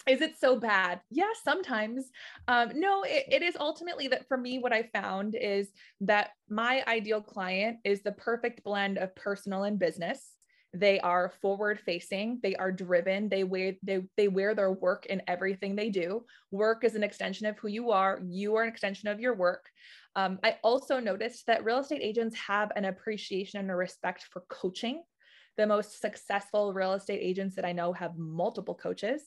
Is 0.08 0.22
it 0.22 0.38
so 0.40 0.60
bad? 0.60 1.02
Yeah, 1.10 1.32
sometimes. 1.44 2.12
Um, 2.48 2.70
no, 2.76 3.02
it, 3.04 3.26
it 3.28 3.42
is 3.42 3.58
ultimately 3.60 4.08
that 4.10 4.28
for 4.28 4.38
me, 4.38 4.60
what 4.60 4.72
I 4.72 4.84
found 4.94 5.36
is 5.36 5.70
that 6.02 6.30
my 6.48 6.84
ideal 6.88 7.22
client 7.22 7.78
is 7.84 8.04
the 8.04 8.12
perfect 8.12 8.64
blend 8.64 9.00
of 9.00 9.16
personal 9.16 9.64
and 9.64 9.80
business 9.80 10.35
they 10.80 11.00
are 11.00 11.32
forward 11.42 11.80
facing 11.80 12.40
they 12.44 12.56
are 12.56 12.72
driven 12.72 13.30
they 13.30 13.44
wear 13.44 13.74
they, 13.84 14.04
they 14.18 14.28
wear 14.28 14.54
their 14.54 14.72
work 14.72 15.06
in 15.08 15.22
everything 15.28 15.76
they 15.76 15.90
do. 15.90 16.24
Work 16.52 16.84
is 16.84 16.96
an 16.96 17.04
extension 17.04 17.48
of 17.48 17.58
who 17.58 17.68
you 17.68 17.92
are 17.92 18.20
you 18.26 18.56
are 18.56 18.64
an 18.64 18.70
extension 18.70 19.10
of 19.10 19.20
your 19.20 19.36
work. 19.36 19.70
Um, 20.16 20.40
i 20.44 20.58
also 20.64 21.00
noticed 21.00 21.48
that 21.48 21.64
real 21.64 21.80
estate 21.80 22.02
agents 22.02 22.36
have 22.38 22.72
an 22.76 22.86
appreciation 22.86 23.60
and 23.60 23.72
a 23.72 23.76
respect 23.76 24.26
for 24.32 24.44
coaching. 24.50 25.04
The 25.58 25.68
most 25.68 26.02
successful 26.02 26.74
real 26.74 26.94
estate 26.94 27.20
agents 27.22 27.56
that 27.56 27.66
i 27.66 27.72
know 27.72 27.94
have 27.94 28.18
multiple 28.18 28.76
coaches 28.76 29.22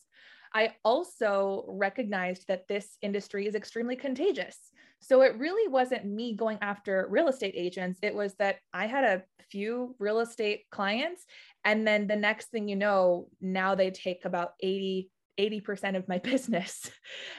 I 0.55 0.75
also 0.85 1.65
recognized 1.69 2.47
that 2.49 2.69
this 2.69 2.97
industry 3.03 3.47
is 3.47 3.55
extremely 3.55 3.97
contagious. 3.97 4.57
So 5.01 5.23
it 5.23 5.39
really 5.39 5.71
wasn't 5.71 6.07
me 6.07 6.35
going 6.35 6.59
after 6.61 7.07
real 7.11 7.29
estate 7.29 7.55
agents. 7.57 7.99
It 8.03 8.15
was 8.15 8.35
that 8.35 8.57
I 8.73 8.87
had 8.87 9.05
a 9.05 9.23
few 9.51 9.95
real 9.99 10.21
estate 10.21 10.65
clients. 10.71 11.25
And 11.65 11.87
then 11.87 12.07
the 12.07 12.17
next 12.17 12.51
thing 12.51 12.69
you 12.69 12.77
know, 12.77 13.29
now 13.41 13.75
they 13.75 13.91
take 13.91 14.25
about 14.25 14.53
80, 14.61 15.11
80% 15.39 15.97
of 15.97 16.09
my 16.09 16.19
business. 16.25 16.91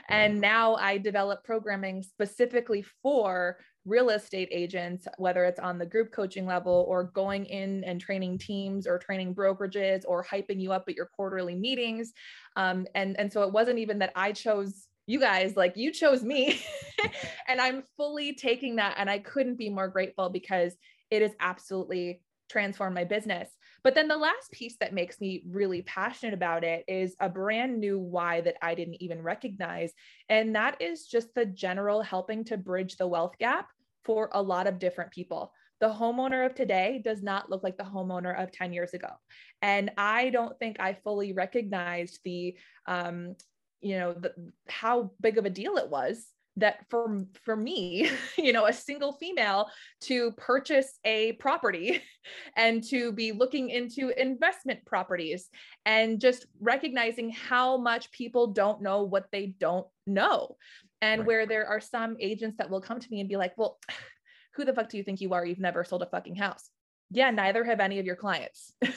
And 0.08 0.40
now 0.40 0.76
I 0.76 0.98
develop 0.98 1.44
programming 1.44 2.04
specifically 2.04 2.86
for 3.04 3.58
real 3.90 4.10
estate 4.12 4.48
agents, 4.52 5.08
whether 5.18 5.44
it's 5.46 5.60
on 5.60 5.78
the 5.78 5.86
group 5.86 6.12
coaching 6.12 6.46
level 6.46 6.86
or 6.88 7.06
going 7.06 7.46
in 7.46 7.84
and 7.84 8.00
training 8.00 8.38
teams 8.38 8.86
or 8.88 9.00
training 9.00 9.34
brokerages 9.34 10.04
or 10.08 10.24
hyping 10.24 10.62
you 10.62 10.72
up 10.72 10.86
at 10.88 10.96
your 10.96 11.08
quarterly 11.08 11.56
meetings. 11.56 12.14
Um, 12.56 12.86
and, 12.96 13.20
and 13.20 13.32
so 13.32 13.44
it 13.44 13.52
wasn't 13.52 13.80
even 13.80 14.00
that 14.00 14.14
I 14.16 14.32
chose 14.32 14.88
you 15.08 15.20
guys, 15.20 15.58
like 15.58 15.76
you 15.76 15.92
chose 15.92 16.24
me. 16.24 16.62
and 17.48 17.60
I'm 17.60 17.84
fully 17.98 18.36
taking 18.36 18.76
that. 18.76 18.94
And 18.98 19.10
I 19.10 19.18
couldn't 19.18 19.58
be 19.58 19.70
more 19.70 19.88
grateful 19.88 20.30
because 20.30 20.76
it 21.10 21.24
has 21.24 21.32
absolutely 21.40 22.22
transformed 22.50 22.94
my 22.94 23.06
business. 23.06 23.50
But 23.84 23.96
then 23.96 24.08
the 24.08 24.18
last 24.18 24.52
piece 24.52 24.76
that 24.82 24.94
makes 24.94 25.22
me 25.22 25.44
really 25.50 25.82
passionate 25.84 26.34
about 26.34 26.64
it 26.64 26.84
is 26.88 27.16
a 27.20 27.30
brand 27.30 27.80
new 27.80 27.98
why 27.98 28.42
that 28.42 28.58
I 28.62 28.76
didn't 28.76 29.02
even 29.02 29.22
recognize. 29.22 29.94
And 30.28 30.56
that 30.56 30.82
is 30.82 31.08
just 31.08 31.34
the 31.34 31.46
general 31.46 32.02
helping 32.02 32.44
to 32.46 32.58
bridge 32.58 32.98
the 32.98 33.08
wealth 33.08 33.34
gap 33.40 33.68
for 34.04 34.30
a 34.34 34.42
lot 34.42 34.68
of 34.68 34.80
different 34.80 35.12
people. 35.12 35.52
The 35.80 35.88
homeowner 35.88 36.46
of 36.46 36.56
today 36.56 37.02
does 37.04 37.24
not 37.24 37.50
look 37.50 37.64
like 37.64 37.78
the 37.78 37.84
homeowner 37.84 38.42
of 38.42 38.52
10 38.52 38.74
years 38.74 38.94
ago. 38.94 39.10
And 39.62 39.92
I 39.98 40.30
don't 40.30 40.58
think 40.60 40.80
I 40.80 40.94
fully 40.94 41.32
recognized 41.32 42.20
the, 42.26 42.56
um, 42.86 43.36
you 43.80 43.98
know, 43.98 44.14
the, 44.14 44.34
how 44.68 45.12
big 45.22 45.38
of 45.38 45.46
a 45.46 45.50
deal 45.50 45.78
it 45.78 45.90
was 45.90 46.28
that 46.60 46.86
for 46.90 47.26
for 47.44 47.56
me 47.56 48.10
you 48.38 48.54
know 48.54 48.66
a 48.66 48.74
single 48.74 49.14
female 49.14 49.68
to 50.02 50.32
purchase 50.34 51.00
a 51.06 51.34
property 51.34 52.02
and 52.58 52.84
to 52.84 53.12
be 53.12 53.32
looking 53.32 53.70
into 53.70 54.10
investment 54.22 54.86
properties 54.86 55.50
and 55.86 56.20
just 56.20 56.46
recognizing 56.60 57.32
how 57.32 57.78
much 57.78 58.12
people 58.12 58.48
don't 58.48 58.82
know 58.82 59.04
what 59.04 59.28
they 59.32 59.48
don't 59.60 59.88
know 60.06 60.56
and 61.02 61.20
right. 61.20 61.28
where 61.28 61.46
there 61.46 61.68
are 61.68 61.80
some 61.80 62.16
agents 62.20 62.58
that 62.58 62.70
will 62.70 62.82
come 62.82 63.00
to 63.00 63.08
me 63.10 63.20
and 63.20 63.30
be 63.30 63.38
like 63.38 63.58
well 63.58 63.80
who 64.56 64.66
the 64.66 64.74
fuck 64.74 64.90
do 64.90 64.98
you 64.98 65.04
think 65.04 65.22
you 65.22 65.34
are? 65.34 65.46
You've 65.46 65.60
never 65.60 65.84
sold 65.84 66.02
a 66.02 66.08
fucking 66.08 66.36
house. 66.36 66.70
Yeah 67.12 67.32
neither 67.32 67.64
have 67.64 67.80
any 67.80 68.00
of 68.00 68.06
your 68.06 68.16
clients. 68.16 68.74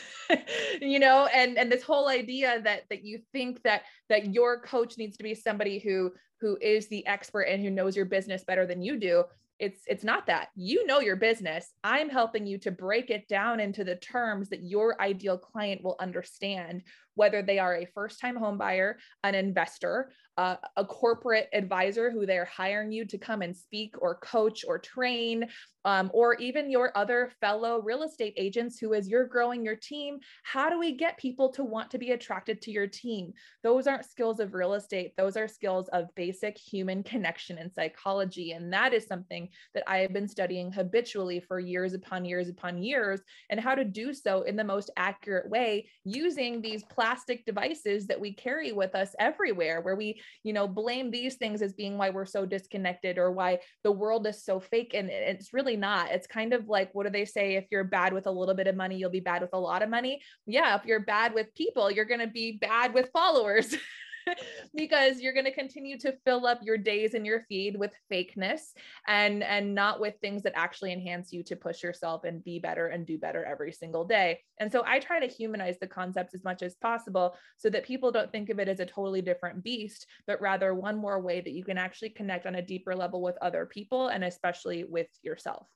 You 0.80 0.98
know 0.98 1.26
and 1.26 1.58
and 1.58 1.70
this 1.70 1.82
whole 1.82 2.08
idea 2.08 2.60
that 2.62 2.84
that 2.88 3.04
you 3.04 3.20
think 3.32 3.62
that 3.62 3.82
that 4.08 4.32
your 4.32 4.60
coach 4.60 4.96
needs 4.96 5.18
to 5.18 5.22
be 5.22 5.34
somebody 5.34 5.78
who 5.78 6.12
who 6.40 6.56
is 6.60 6.88
the 6.88 7.06
expert 7.06 7.42
and 7.42 7.62
who 7.62 7.70
knows 7.70 7.94
your 7.94 8.06
business 8.06 8.42
better 8.42 8.66
than 8.66 8.82
you 8.82 8.98
do 8.98 9.24
it's 9.62 9.82
it's 9.86 10.02
not 10.02 10.26
that. 10.26 10.48
You 10.56 10.84
know 10.88 10.98
your 10.98 11.14
business. 11.14 11.72
I'm 11.84 12.08
helping 12.08 12.48
you 12.48 12.58
to 12.58 12.72
break 12.72 13.10
it 13.10 13.28
down 13.28 13.60
into 13.60 13.84
the 13.84 13.94
terms 13.94 14.48
that 14.48 14.64
your 14.64 15.00
ideal 15.00 15.38
client 15.38 15.84
will 15.84 15.94
understand 16.00 16.82
whether 17.14 17.42
they 17.42 17.60
are 17.60 17.76
a 17.76 17.86
first 17.94 18.18
time 18.18 18.34
home 18.34 18.58
buyer 18.58 18.98
an 19.22 19.36
investor 19.36 20.10
uh, 20.36 20.56
a 20.76 20.84
corporate 20.84 21.48
advisor 21.52 22.10
who 22.10 22.26
they're 22.26 22.44
hiring 22.44 22.92
you 22.92 23.04
to 23.04 23.18
come 23.18 23.42
and 23.42 23.56
speak 23.56 23.94
or 24.00 24.16
coach 24.16 24.64
or 24.66 24.78
train 24.78 25.46
um, 25.84 26.10
or 26.14 26.34
even 26.34 26.70
your 26.70 26.96
other 26.96 27.32
fellow 27.40 27.80
real 27.80 28.02
estate 28.02 28.34
agents 28.36 28.78
who 28.78 28.94
as 28.94 29.08
you're 29.08 29.26
growing 29.26 29.64
your 29.64 29.76
team 29.76 30.18
how 30.42 30.70
do 30.70 30.78
we 30.78 30.92
get 30.92 31.18
people 31.18 31.50
to 31.50 31.64
want 31.64 31.90
to 31.90 31.98
be 31.98 32.12
attracted 32.12 32.62
to 32.62 32.70
your 32.70 32.86
team? 32.86 33.32
Those 33.62 33.86
aren't 33.86 34.04
skills 34.04 34.40
of 34.40 34.54
real 34.54 34.74
estate. 34.74 35.12
Those 35.16 35.36
are 35.36 35.48
skills 35.48 35.88
of 35.92 36.14
basic 36.14 36.56
human 36.56 37.02
connection 37.02 37.58
and 37.58 37.72
psychology. 37.72 38.52
And 38.52 38.72
that 38.72 38.92
is 38.92 39.06
something 39.06 39.48
that 39.74 39.84
i 39.86 39.98
have 39.98 40.12
been 40.12 40.28
studying 40.28 40.70
habitually 40.72 41.40
for 41.40 41.58
years 41.58 41.94
upon 41.94 42.24
years 42.24 42.48
upon 42.48 42.82
years 42.82 43.20
and 43.50 43.60
how 43.60 43.74
to 43.74 43.84
do 43.84 44.12
so 44.12 44.42
in 44.42 44.56
the 44.56 44.64
most 44.64 44.90
accurate 44.96 45.48
way 45.48 45.88
using 46.04 46.60
these 46.60 46.84
plastic 46.84 47.44
devices 47.44 48.06
that 48.06 48.20
we 48.20 48.32
carry 48.32 48.72
with 48.72 48.94
us 48.94 49.14
everywhere 49.18 49.80
where 49.80 49.96
we 49.96 50.20
you 50.42 50.52
know 50.52 50.68
blame 50.68 51.10
these 51.10 51.36
things 51.36 51.62
as 51.62 51.72
being 51.72 51.98
why 51.98 52.10
we're 52.10 52.24
so 52.24 52.46
disconnected 52.46 53.18
or 53.18 53.32
why 53.32 53.58
the 53.84 53.92
world 53.92 54.26
is 54.26 54.44
so 54.44 54.60
fake. 54.60 54.92
And 54.94 55.10
it's 55.10 55.52
really 55.52 55.76
not. 55.76 56.10
It's 56.10 56.26
kind 56.26 56.52
of 56.52 56.68
like 56.68 56.94
what 56.94 57.04
do 57.04 57.10
they 57.10 57.24
say? 57.24 57.56
If 57.56 57.66
you're 57.70 57.84
bad 57.84 58.12
with 58.12 58.26
a 58.26 58.30
little 58.30 58.54
bit 58.54 58.66
of 58.66 58.76
money 58.76 58.96
you'll 58.96 59.10
be 59.10 59.20
bad 59.20 59.42
with 59.42 59.52
a 59.52 59.60
lot 59.60 59.82
of 59.82 59.88
money. 59.88 60.20
Yeah 60.46 60.76
if 60.76 60.84
you're 60.84 61.00
bad 61.00 61.34
with 61.34 61.54
people 61.54 61.90
you're 61.90 62.04
going 62.04 62.20
to 62.20 62.26
be 62.26 62.52
bad 62.52 62.94
with 62.94 63.10
followers 63.12 63.74
because 64.74 65.20
you're 65.20 65.32
going 65.32 65.44
to 65.44 65.52
continue 65.52 65.98
to 65.98 66.14
fill 66.24 66.46
up 66.46 66.60
your 66.62 66.78
days 66.78 67.14
and 67.14 67.26
your 67.26 67.44
feed 67.48 67.76
with 67.76 67.92
fakeness 68.10 68.72
and 69.08 69.42
and 69.42 69.74
not 69.74 70.00
with 70.00 70.14
things 70.20 70.42
that 70.42 70.52
actually 70.54 70.92
enhance 70.92 71.32
you 71.32 71.42
to 71.42 71.56
push 71.56 71.82
yourself 71.82 72.24
and 72.24 72.44
be 72.44 72.58
better 72.58 72.88
and 72.88 73.06
do 73.06 73.18
better 73.18 73.44
every 73.44 73.72
single 73.72 74.04
day. 74.04 74.40
And 74.58 74.70
so 74.70 74.82
I 74.86 74.98
try 74.98 75.20
to 75.20 75.32
humanize 75.32 75.78
the 75.80 75.86
concepts 75.86 76.34
as 76.34 76.44
much 76.44 76.62
as 76.62 76.74
possible 76.76 77.34
so 77.56 77.70
that 77.70 77.84
people 77.84 78.12
don't 78.12 78.30
think 78.32 78.50
of 78.50 78.58
it 78.58 78.68
as 78.68 78.80
a 78.80 78.86
totally 78.86 79.22
different 79.22 79.62
beast, 79.62 80.06
but 80.26 80.40
rather 80.40 80.74
one 80.74 80.96
more 80.96 81.20
way 81.20 81.40
that 81.40 81.52
you 81.52 81.64
can 81.64 81.78
actually 81.78 82.10
connect 82.10 82.46
on 82.46 82.56
a 82.56 82.62
deeper 82.62 82.94
level 82.94 83.22
with 83.22 83.36
other 83.42 83.66
people 83.66 84.08
and 84.08 84.24
especially 84.24 84.84
with 84.84 85.08
yourself. 85.22 85.66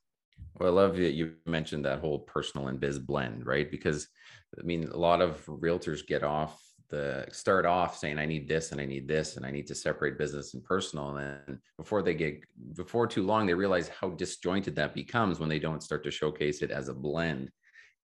Well, 0.58 0.68
I 0.68 0.72
love 0.72 0.96
that 0.96 1.12
you 1.12 1.34
mentioned 1.44 1.84
that 1.84 2.00
whole 2.00 2.20
personal 2.20 2.68
and 2.68 2.80
biz 2.80 2.98
blend, 2.98 3.46
right? 3.46 3.70
Because 3.70 4.08
I 4.58 4.62
mean, 4.62 4.84
a 4.88 4.96
lot 4.96 5.20
of 5.20 5.44
realtors 5.46 6.06
get 6.06 6.22
off 6.22 6.58
the 6.88 7.26
start 7.30 7.66
off 7.66 7.96
saying 7.96 8.18
I 8.18 8.26
need 8.26 8.48
this 8.48 8.72
and 8.72 8.80
I 8.80 8.86
need 8.86 9.08
this 9.08 9.36
and 9.36 9.44
I 9.44 9.50
need 9.50 9.66
to 9.68 9.74
separate 9.74 10.18
business 10.18 10.54
and 10.54 10.64
personal. 10.64 11.16
And 11.16 11.40
then 11.48 11.60
before 11.76 12.02
they 12.02 12.14
get 12.14 12.40
before 12.74 13.06
too 13.06 13.24
long, 13.24 13.46
they 13.46 13.54
realize 13.54 13.88
how 13.88 14.10
disjointed 14.10 14.76
that 14.76 14.94
becomes 14.94 15.40
when 15.40 15.48
they 15.48 15.58
don't 15.58 15.82
start 15.82 16.04
to 16.04 16.10
showcase 16.10 16.62
it 16.62 16.70
as 16.70 16.88
a 16.88 16.94
blend. 16.94 17.50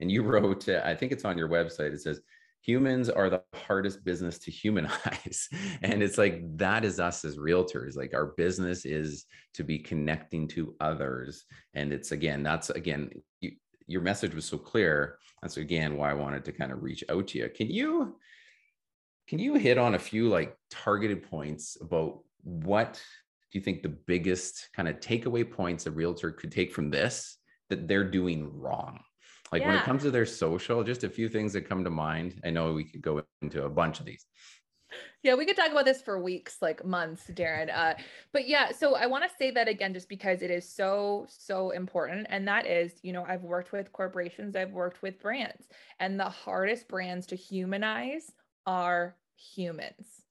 And 0.00 0.10
you 0.10 0.22
wrote, 0.24 0.68
uh, 0.68 0.82
I 0.84 0.94
think 0.94 1.12
it's 1.12 1.24
on 1.24 1.38
your 1.38 1.48
website. 1.48 1.92
It 1.92 2.00
says 2.00 2.20
humans 2.62 3.10
are 3.10 3.28
the 3.28 3.42
hardest 3.54 4.04
business 4.04 4.38
to 4.38 4.50
humanize 4.50 5.48
and 5.82 6.02
it's 6.02 6.16
like 6.16 6.40
that 6.56 6.84
is 6.84 7.00
us 7.00 7.24
as 7.24 7.36
realtors 7.36 7.96
like 7.96 8.14
our 8.14 8.26
business 8.36 8.84
is 8.84 9.26
to 9.52 9.64
be 9.64 9.78
connecting 9.78 10.46
to 10.46 10.74
others 10.80 11.44
and 11.74 11.92
it's 11.92 12.12
again 12.12 12.42
that's 12.42 12.70
again 12.70 13.10
you, 13.40 13.50
your 13.88 14.00
message 14.00 14.32
was 14.32 14.44
so 14.44 14.56
clear 14.56 15.18
that's 15.42 15.56
again 15.56 15.96
why 15.96 16.10
i 16.10 16.14
wanted 16.14 16.44
to 16.44 16.52
kind 16.52 16.70
of 16.70 16.82
reach 16.82 17.02
out 17.10 17.26
to 17.26 17.38
you 17.38 17.48
can 17.48 17.68
you 17.68 18.16
can 19.28 19.38
you 19.38 19.54
hit 19.54 19.78
on 19.78 19.94
a 19.94 19.98
few 19.98 20.28
like 20.28 20.56
targeted 20.70 21.28
points 21.28 21.76
about 21.80 22.20
what 22.42 22.94
do 23.50 23.58
you 23.58 23.64
think 23.64 23.82
the 23.82 23.88
biggest 23.88 24.68
kind 24.74 24.88
of 24.88 24.98
takeaway 25.00 25.48
points 25.48 25.86
a 25.86 25.90
realtor 25.90 26.30
could 26.30 26.50
take 26.50 26.72
from 26.72 26.90
this 26.90 27.36
that 27.68 27.86
they're 27.86 28.10
doing 28.10 28.50
wrong? 28.58 29.00
Like 29.52 29.62
yeah. 29.62 29.68
when 29.68 29.76
it 29.76 29.84
comes 29.84 30.02
to 30.02 30.10
their 30.10 30.26
social, 30.26 30.82
just 30.82 31.04
a 31.04 31.10
few 31.10 31.28
things 31.28 31.52
that 31.52 31.68
come 31.68 31.84
to 31.84 31.90
mind. 31.90 32.40
I 32.44 32.50
know 32.50 32.72
we 32.72 32.84
could 32.84 33.02
go 33.02 33.22
into 33.42 33.64
a 33.64 33.70
bunch 33.70 34.00
of 34.00 34.06
these. 34.06 34.24
Yeah, 35.22 35.34
we 35.34 35.46
could 35.46 35.56
talk 35.56 35.70
about 35.70 35.84
this 35.84 36.02
for 36.02 36.20
weeks, 36.20 36.58
like 36.60 36.84
months, 36.84 37.24
Darren. 37.30 37.70
Uh, 37.74 37.94
but 38.32 38.48
yeah, 38.48 38.72
so 38.72 38.96
I 38.96 39.06
want 39.06 39.24
to 39.24 39.30
say 39.38 39.50
that 39.52 39.68
again, 39.68 39.94
just 39.94 40.08
because 40.08 40.42
it 40.42 40.50
is 40.50 40.68
so, 40.68 41.26
so 41.28 41.70
important. 41.70 42.26
And 42.30 42.46
that 42.48 42.66
is, 42.66 42.94
you 43.02 43.12
know, 43.12 43.24
I've 43.26 43.42
worked 43.42 43.72
with 43.72 43.92
corporations, 43.92 44.56
I've 44.56 44.72
worked 44.72 45.02
with 45.02 45.20
brands, 45.20 45.68
and 46.00 46.18
the 46.18 46.28
hardest 46.28 46.88
brands 46.88 47.26
to 47.28 47.36
humanize 47.36 48.32
are 48.66 49.16
humans 49.36 50.22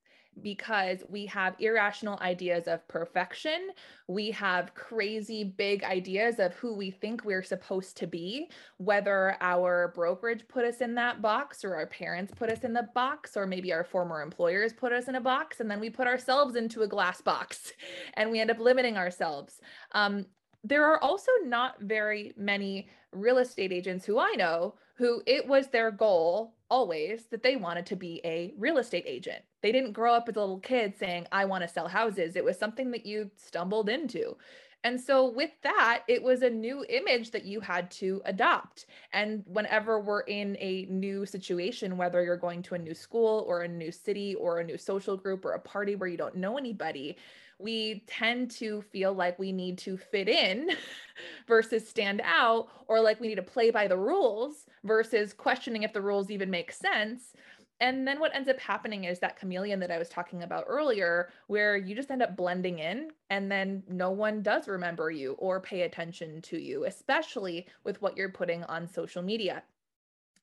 because 0.41 1.03
we 1.09 1.25
have 1.25 1.55
irrational 1.59 2.17
ideas 2.21 2.67
of 2.67 2.87
perfection. 2.87 3.69
We 4.07 4.31
have 4.31 4.73
crazy 4.73 5.43
big 5.43 5.83
ideas 5.83 6.39
of 6.39 6.53
who 6.55 6.73
we 6.73 6.89
think 6.89 7.25
we're 7.25 7.43
supposed 7.43 7.97
to 7.97 8.07
be, 8.07 8.49
whether 8.77 9.35
our 9.41 9.91
brokerage 9.93 10.47
put 10.47 10.65
us 10.65 10.81
in 10.81 10.95
that 10.95 11.21
box 11.21 11.63
or 11.63 11.75
our 11.75 11.87
parents 11.87 12.33
put 12.35 12.49
us 12.49 12.63
in 12.63 12.73
the 12.73 12.87
box, 12.95 13.35
or 13.35 13.45
maybe 13.45 13.73
our 13.73 13.83
former 13.83 14.21
employers 14.21 14.73
put 14.73 14.93
us 14.93 15.07
in 15.07 15.15
a 15.15 15.21
box, 15.21 15.59
and 15.59 15.69
then 15.69 15.79
we 15.79 15.89
put 15.89 16.07
ourselves 16.07 16.55
into 16.55 16.83
a 16.83 16.87
glass 16.87 17.21
box 17.21 17.73
and 18.15 18.31
we 18.31 18.39
end 18.39 18.51
up 18.51 18.59
limiting 18.59 18.97
ourselves. 18.97 19.59
Um, 19.91 20.25
there 20.63 20.85
are 20.85 21.03
also 21.03 21.31
not 21.43 21.81
very 21.81 22.33
many 22.37 22.87
real 23.11 23.39
estate 23.39 23.73
agents 23.73 24.05
who 24.05 24.19
I 24.19 24.33
know 24.37 24.75
who 24.95 25.21
it 25.25 25.47
was 25.47 25.67
their 25.67 25.89
goal 25.89 26.53
always 26.71 27.25
that 27.25 27.43
they 27.43 27.57
wanted 27.57 27.85
to 27.85 27.95
be 27.95 28.21
a 28.23 28.53
real 28.57 28.77
estate 28.79 29.03
agent. 29.05 29.43
They 29.61 29.71
didn't 29.71 29.91
grow 29.91 30.13
up 30.13 30.27
as 30.27 30.37
a 30.37 30.39
little 30.39 30.59
kid 30.59 30.95
saying, 30.97 31.27
I 31.31 31.45
want 31.45 31.63
to 31.63 31.67
sell 31.67 31.87
houses. 31.87 32.35
It 32.35 32.45
was 32.45 32.57
something 32.57 32.89
that 32.91 33.05
you 33.05 33.29
stumbled 33.35 33.89
into. 33.89 34.37
And 34.83 34.99
so, 34.99 35.29
with 35.29 35.51
that, 35.61 36.01
it 36.07 36.23
was 36.23 36.41
a 36.41 36.49
new 36.49 36.83
image 36.89 37.29
that 37.31 37.45
you 37.45 37.59
had 37.59 37.91
to 37.91 38.19
adopt. 38.25 38.87
And 39.13 39.43
whenever 39.45 39.99
we're 39.99 40.21
in 40.21 40.57
a 40.59 40.87
new 40.89 41.23
situation, 41.23 41.97
whether 41.97 42.23
you're 42.23 42.35
going 42.35 42.63
to 42.63 42.73
a 42.73 42.79
new 42.79 42.95
school 42.95 43.45
or 43.47 43.61
a 43.61 43.67
new 43.67 43.91
city 43.91 44.33
or 44.33 44.59
a 44.59 44.63
new 44.63 44.79
social 44.79 45.15
group 45.15 45.45
or 45.45 45.51
a 45.51 45.59
party 45.59 45.95
where 45.95 46.09
you 46.09 46.17
don't 46.17 46.35
know 46.35 46.57
anybody, 46.57 47.15
we 47.61 48.03
tend 48.07 48.51
to 48.51 48.81
feel 48.81 49.13
like 49.13 49.37
we 49.39 49.51
need 49.51 49.77
to 49.79 49.97
fit 49.97 50.27
in 50.29 50.69
versus 51.47 51.87
stand 51.87 52.21
out, 52.23 52.67
or 52.87 52.99
like 53.01 53.19
we 53.19 53.27
need 53.27 53.35
to 53.35 53.41
play 53.43 53.71
by 53.71 53.87
the 53.87 53.97
rules 53.97 54.65
versus 54.83 55.33
questioning 55.33 55.83
if 55.83 55.93
the 55.93 56.01
rules 56.01 56.31
even 56.31 56.49
make 56.49 56.71
sense. 56.71 57.33
and 57.79 58.07
then 58.07 58.19
what 58.19 58.33
ends 58.35 58.47
up 58.47 58.59
happening 58.59 59.05
is 59.05 59.19
that 59.19 59.37
chameleon 59.39 59.79
that 59.79 59.89
I 59.91 59.97
was 59.97 60.07
talking 60.07 60.43
about 60.43 60.65
earlier, 60.67 61.29
where 61.47 61.75
you 61.75 61.95
just 61.95 62.11
end 62.11 62.21
up 62.21 62.37
blending 62.37 62.77
in 62.79 63.09
and 63.31 63.51
then 63.51 63.83
no 63.89 64.11
one 64.11 64.43
does 64.43 64.67
remember 64.67 65.09
you 65.09 65.33
or 65.39 65.59
pay 65.59 65.81
attention 65.81 66.41
to 66.43 66.59
you, 66.61 66.85
especially 66.85 67.67
with 67.83 67.99
what 68.01 68.15
you're 68.15 68.29
putting 68.31 68.63
on 68.65 68.87
social 68.87 69.23
media. 69.23 69.63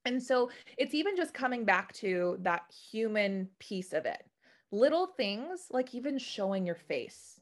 And 0.05 0.21
so 0.23 0.51
it's 0.77 0.95
even 0.95 1.17
just 1.17 1.33
coming 1.35 1.65
back 1.65 1.93
to 1.95 2.39
that 2.41 2.63
human 2.91 3.49
piece 3.61 3.93
of 3.93 4.05
it. 4.05 4.25
Little 4.71 5.07
things 5.07 5.69
like 5.71 5.95
even 5.95 6.19
showing 6.19 6.67
your 6.67 6.75
face. 6.75 7.41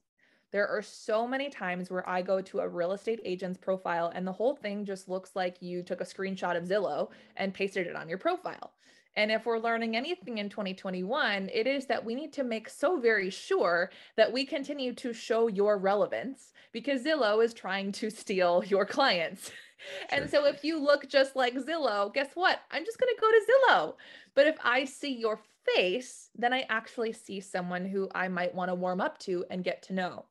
There 0.53 0.69
are 0.69 0.81
so 0.81 1.27
many 1.27 1.51
times 1.51 1.91
where 1.91 2.09
I 2.09 2.23
go 2.23 2.41
to 2.41 2.61
a 2.61 2.69
real 2.69 2.93
estate 2.93 3.21
agent's 3.25 3.59
profile 3.59 4.13
and 4.15 4.25
the 4.25 4.33
whole 4.33 4.55
thing 4.55 4.85
just 4.85 5.09
looks 5.09 5.35
like 5.35 5.61
you 5.61 5.83
took 5.83 6.01
a 6.01 6.05
screenshot 6.05 6.57
of 6.57 6.65
Zillow 6.65 7.11
and 7.37 7.53
pasted 7.53 7.89
it 7.89 7.97
on 7.97 8.09
your 8.09 8.19
profile. 8.19 8.73
And 9.17 9.33
if 9.33 9.45
we're 9.45 9.59
learning 9.59 9.97
anything 9.97 10.39
in 10.39 10.49
2021, 10.49 11.51
it 11.53 11.67
is 11.67 11.87
that 11.87 12.05
we 12.05 12.15
need 12.15 12.33
to 12.35 12.45
make 12.45 12.69
so 12.69 13.01
very 13.01 13.31
sure 13.31 13.91
that 14.17 14.33
we 14.33 14.45
continue 14.45 14.95
to 14.95 15.13
show 15.13 15.49
your 15.49 15.79
relevance 15.79 16.53
because 16.71 17.03
Zillow 17.03 17.43
is 17.43 17.55
trying 17.55 17.91
to 17.93 18.11
steal 18.11 18.63
your 18.67 18.87
clients. 18.87 19.51
Sure. 20.09 20.21
And 20.21 20.31
so 20.31 20.47
if 20.47 20.65
you 20.65 20.83
look 20.83 21.07
just 21.07 21.37
like 21.37 21.55
Zillow, 21.55 22.13
guess 22.13 22.31
what? 22.33 22.61
I'm 22.71 22.83
just 22.87 22.99
going 22.99 23.15
to 23.15 23.21
go 23.21 23.31
to 23.31 23.47
Zillow. 23.47 23.95
But 24.35 24.47
if 24.47 24.57
I 24.65 24.87
see 24.87 25.15
your 25.15 25.39
face, 25.75 26.31
then 26.37 26.53
I 26.53 26.67
actually 26.69 27.13
see 27.13 27.41
someone 27.41 27.85
who 27.85 28.09
I 28.15 28.29
might 28.29 28.55
want 28.55 28.71
to 28.71 28.75
warm 28.75 29.01
up 29.01 29.19
to 29.21 29.45
and 29.51 29.65
get 29.65 29.83
to 29.85 29.93
know. 29.93 30.25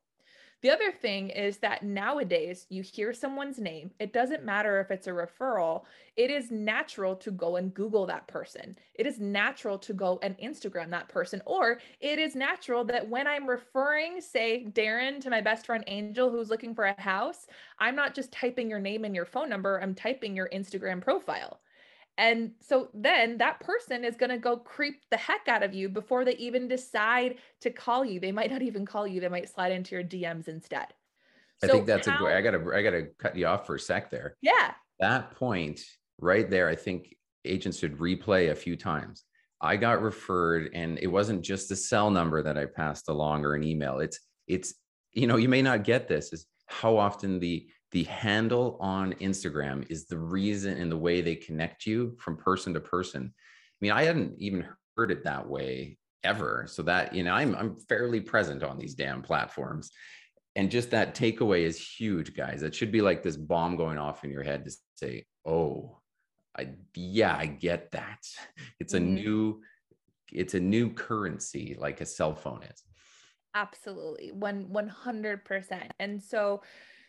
The 0.62 0.70
other 0.70 0.90
thing 0.90 1.28
is 1.30 1.58
that 1.58 1.84
nowadays 1.84 2.66
you 2.70 2.82
hear 2.82 3.12
someone's 3.12 3.58
name, 3.58 3.90
it 4.00 4.14
doesn't 4.14 4.42
matter 4.42 4.80
if 4.80 4.90
it's 4.90 5.06
a 5.06 5.10
referral, 5.10 5.84
it 6.16 6.30
is 6.30 6.50
natural 6.50 7.14
to 7.16 7.30
go 7.30 7.56
and 7.56 7.74
Google 7.74 8.06
that 8.06 8.26
person. 8.26 8.76
It 8.94 9.06
is 9.06 9.20
natural 9.20 9.78
to 9.80 9.92
go 9.92 10.18
and 10.22 10.36
Instagram 10.38 10.90
that 10.90 11.08
person. 11.08 11.42
Or 11.44 11.78
it 12.00 12.18
is 12.18 12.34
natural 12.34 12.84
that 12.86 13.08
when 13.08 13.26
I'm 13.26 13.46
referring, 13.46 14.20
say, 14.20 14.66
Darren 14.72 15.20
to 15.20 15.30
my 15.30 15.42
best 15.42 15.66
friend 15.66 15.84
Angel, 15.86 16.30
who's 16.30 16.48
looking 16.50 16.74
for 16.74 16.86
a 16.86 17.00
house, 17.00 17.46
I'm 17.78 17.94
not 17.94 18.14
just 18.14 18.32
typing 18.32 18.70
your 18.70 18.80
name 18.80 19.04
and 19.04 19.14
your 19.14 19.26
phone 19.26 19.50
number, 19.50 19.78
I'm 19.80 19.94
typing 19.94 20.34
your 20.34 20.48
Instagram 20.48 21.02
profile. 21.02 21.60
And 22.18 22.52
so 22.60 22.88
then 22.94 23.38
that 23.38 23.60
person 23.60 24.04
is 24.04 24.16
going 24.16 24.30
to 24.30 24.38
go 24.38 24.56
creep 24.56 25.02
the 25.10 25.16
heck 25.16 25.48
out 25.48 25.62
of 25.62 25.74
you 25.74 25.88
before 25.88 26.24
they 26.24 26.34
even 26.36 26.66
decide 26.66 27.36
to 27.60 27.70
call 27.70 28.04
you. 28.04 28.20
They 28.20 28.32
might 28.32 28.50
not 28.50 28.62
even 28.62 28.86
call 28.86 29.06
you. 29.06 29.20
They 29.20 29.28
might 29.28 29.48
slide 29.48 29.72
into 29.72 29.94
your 29.94 30.04
DMs 30.04 30.48
instead. 30.48 30.86
I 31.62 31.66
so 31.66 31.72
think 31.72 31.86
that's 31.86 32.06
how, 32.06 32.26
a 32.26 32.34
I 32.34 32.40
gotta 32.42 32.62
I 32.74 32.82
gotta 32.82 33.08
cut 33.18 33.36
you 33.36 33.46
off 33.46 33.66
for 33.66 33.76
a 33.76 33.80
sec 33.80 34.10
there. 34.10 34.36
Yeah. 34.42 34.72
That 35.00 35.30
point 35.32 35.80
right 36.18 36.48
there, 36.48 36.68
I 36.68 36.74
think 36.74 37.14
agents 37.44 37.78
should 37.78 37.98
replay 37.98 38.50
a 38.50 38.54
few 38.54 38.76
times. 38.76 39.24
I 39.60 39.76
got 39.76 40.02
referred, 40.02 40.70
and 40.74 40.98
it 41.00 41.06
wasn't 41.06 41.42
just 41.42 41.70
a 41.70 41.76
cell 41.76 42.10
number 42.10 42.42
that 42.42 42.58
I 42.58 42.66
passed 42.66 43.08
along 43.08 43.44
or 43.44 43.54
an 43.54 43.62
email. 43.62 44.00
It's 44.00 44.20
it's 44.46 44.74
you 45.12 45.26
know, 45.26 45.36
you 45.36 45.48
may 45.48 45.62
not 45.62 45.84
get 45.84 46.08
this, 46.08 46.32
is 46.32 46.46
how 46.66 46.96
often 46.98 47.40
the 47.40 47.66
the 47.96 48.04
handle 48.04 48.76
on 48.78 49.14
Instagram 49.22 49.90
is 49.90 50.04
the 50.04 50.18
reason 50.18 50.76
and 50.76 50.92
the 50.92 50.98
way 50.98 51.22
they 51.22 51.34
connect 51.34 51.86
you 51.86 52.14
from 52.18 52.36
person 52.36 52.74
to 52.74 52.78
person. 52.78 53.32
I 53.34 53.78
mean, 53.80 53.90
I 53.90 54.02
hadn't 54.02 54.34
even 54.38 54.66
heard 54.98 55.10
it 55.10 55.24
that 55.24 55.48
way 55.48 55.96
ever. 56.22 56.66
So 56.68 56.82
that, 56.82 57.14
you 57.14 57.24
know, 57.24 57.32
I'm 57.32 57.54
I'm 57.54 57.80
fairly 57.88 58.20
present 58.20 58.62
on 58.62 58.76
these 58.76 58.94
damn 58.94 59.22
platforms. 59.22 59.90
And 60.56 60.70
just 60.70 60.90
that 60.90 61.14
takeaway 61.14 61.62
is 61.62 61.80
huge, 61.80 62.36
guys. 62.36 62.60
That 62.60 62.74
should 62.74 62.92
be 62.92 63.00
like 63.00 63.22
this 63.22 63.38
bomb 63.38 63.78
going 63.78 63.96
off 63.96 64.24
in 64.24 64.30
your 64.30 64.42
head 64.42 64.66
to 64.66 64.76
say, 64.96 65.24
oh, 65.46 65.98
I 66.54 66.74
yeah, 66.94 67.34
I 67.34 67.46
get 67.46 67.92
that. 67.92 68.26
It's 68.78 68.92
a 68.92 68.98
mm-hmm. 68.98 69.14
new, 69.14 69.62
it's 70.30 70.52
a 70.52 70.60
new 70.60 70.90
currency 70.90 71.78
like 71.78 72.02
a 72.02 72.06
cell 72.06 72.34
phone 72.34 72.62
is. 72.62 72.82
Absolutely. 73.54 74.32
One 74.32 74.66
100%. 74.66 75.90
And 75.98 76.22
so 76.22 76.60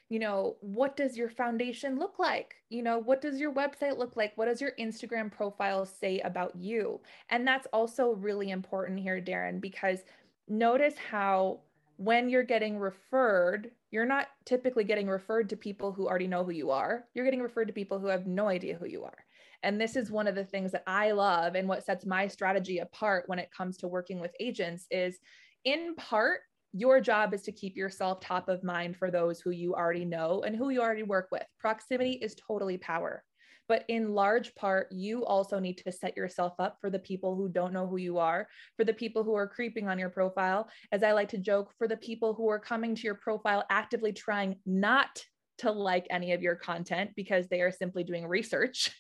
you 0.10 0.20
know, 0.20 0.56
what 0.62 0.96
does 0.96 1.18
your 1.18 1.30
foundation 1.30 2.00
look 2.00 2.18
like? 2.18 2.56
You 2.70 2.82
know, 2.82 2.98
what 2.98 3.22
does 3.22 3.40
your 3.40 3.54
website 3.54 3.98
look 3.98 4.16
like? 4.16 4.32
What 4.36 4.46
does 4.46 4.62
your 4.62 4.72
Instagram 4.80 5.32
profile 5.32 5.86
say 5.86 6.20
about 6.22 6.56
you? 6.56 7.02
And 7.30 7.46
that's 7.46 7.68
also 7.74 8.12
really 8.12 8.52
important 8.52 9.00
here, 9.00 9.22
Darren, 9.22 9.60
because 9.60 10.00
notice 10.48 10.96
how 10.98 11.60
when 11.98 12.30
you're 12.30 12.44
getting 12.44 12.78
referred, 12.78 13.72
you're 13.92 14.06
not 14.06 14.28
typically 14.46 14.84
getting 14.84 15.08
referred 15.08 15.50
to 15.50 15.58
people 15.58 15.92
who 15.92 16.08
already 16.08 16.28
know 16.28 16.44
who 16.44 16.52
you 16.52 16.72
are. 16.72 17.06
You're 17.14 17.26
getting 17.26 17.42
referred 17.42 17.68
to 17.68 17.74
people 17.74 18.00
who 18.00 18.08
have 18.08 18.28
no 18.28 18.48
idea 18.48 18.76
who 18.76 18.86
you 18.86 19.04
are. 19.04 19.26
And 19.64 19.82
this 19.82 19.96
is 19.96 20.12
one 20.12 20.28
of 20.28 20.36
the 20.36 20.46
things 20.46 20.72
that 20.72 20.84
I 20.86 21.12
love 21.12 21.56
and 21.56 21.68
what 21.68 21.84
sets 21.84 22.06
my 22.06 22.28
strategy 22.28 22.78
apart 22.78 23.24
when 23.28 23.40
it 23.40 23.52
comes 23.52 23.78
to 23.78 23.88
working 23.88 24.20
with 24.20 24.32
agents 24.40 24.86
is 24.92 25.20
in 25.66 25.96
part 25.96 26.42
your 26.78 27.02
job 27.02 27.34
is 27.34 27.42
to 27.44 27.52
keep 27.52 27.76
yourself 27.76 28.20
top 28.20 28.50
of 28.50 28.64
mind 28.64 28.96
for 28.98 29.10
those 29.10 29.40
who 29.40 29.50
you 29.50 29.74
already 29.74 30.06
know 30.06 30.44
and 30.46 30.56
who 30.56 30.70
you 30.70 30.80
already 30.80 31.04
work 31.04 31.30
with. 31.32 31.46
Proximity 31.60 32.14
is 32.14 32.36
totally 32.36 32.78
power. 32.78 33.24
But 33.68 33.84
in 33.90 34.14
large 34.14 34.54
part, 34.56 34.88
you 34.92 35.26
also 35.26 35.60
need 35.60 35.80
to 35.80 35.92
set 35.92 36.16
yourself 36.16 36.54
up 36.60 36.78
for 36.80 36.90
the 36.90 37.00
people 37.00 37.36
who 37.36 37.50
don't 37.50 37.74
know 37.74 37.88
who 37.88 37.98
you 37.98 38.20
are, 38.20 38.48
for 38.78 38.86
the 38.86 38.94
people 38.94 39.24
who 39.24 39.34
are 39.34 39.48
creeping 39.48 39.90
on 39.90 40.00
your 40.00 40.10
profile. 40.10 40.70
As 40.92 41.04
I 41.04 41.12
like 41.12 41.30
to 41.30 41.38
joke, 41.38 41.74
for 41.78 41.88
the 41.88 41.98
people 41.98 42.34
who 42.34 42.48
are 42.48 42.60
coming 42.60 42.96
to 42.96 43.02
your 43.02 43.16
profile 43.16 43.66
actively 43.70 44.14
trying 44.14 44.58
not 44.66 45.24
to 45.58 45.72
like 45.72 46.06
any 46.12 46.34
of 46.34 46.44
your 46.44 46.56
content 46.56 47.12
because 47.16 47.48
they 47.48 47.62
are 47.62 47.72
simply 47.72 48.04
doing 48.04 48.28
research. 48.28 48.92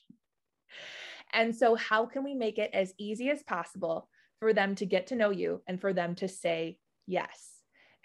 and 1.33 1.55
so, 1.55 1.75
how 1.75 2.07
can 2.07 2.23
we 2.23 2.33
make 2.33 2.57
it 2.57 2.71
as 2.73 2.93
easy 2.97 3.29
as 3.29 3.43
possible 3.43 4.09
for 4.39 4.51
them 4.51 4.75
to 4.75 4.85
get 4.85 5.07
to 5.07 5.15
know 5.15 5.29
you 5.29 5.61
and 5.67 5.79
for 5.79 5.93
them 5.93 6.15
to 6.15 6.27
say 6.27 6.77
yes? 7.05 7.56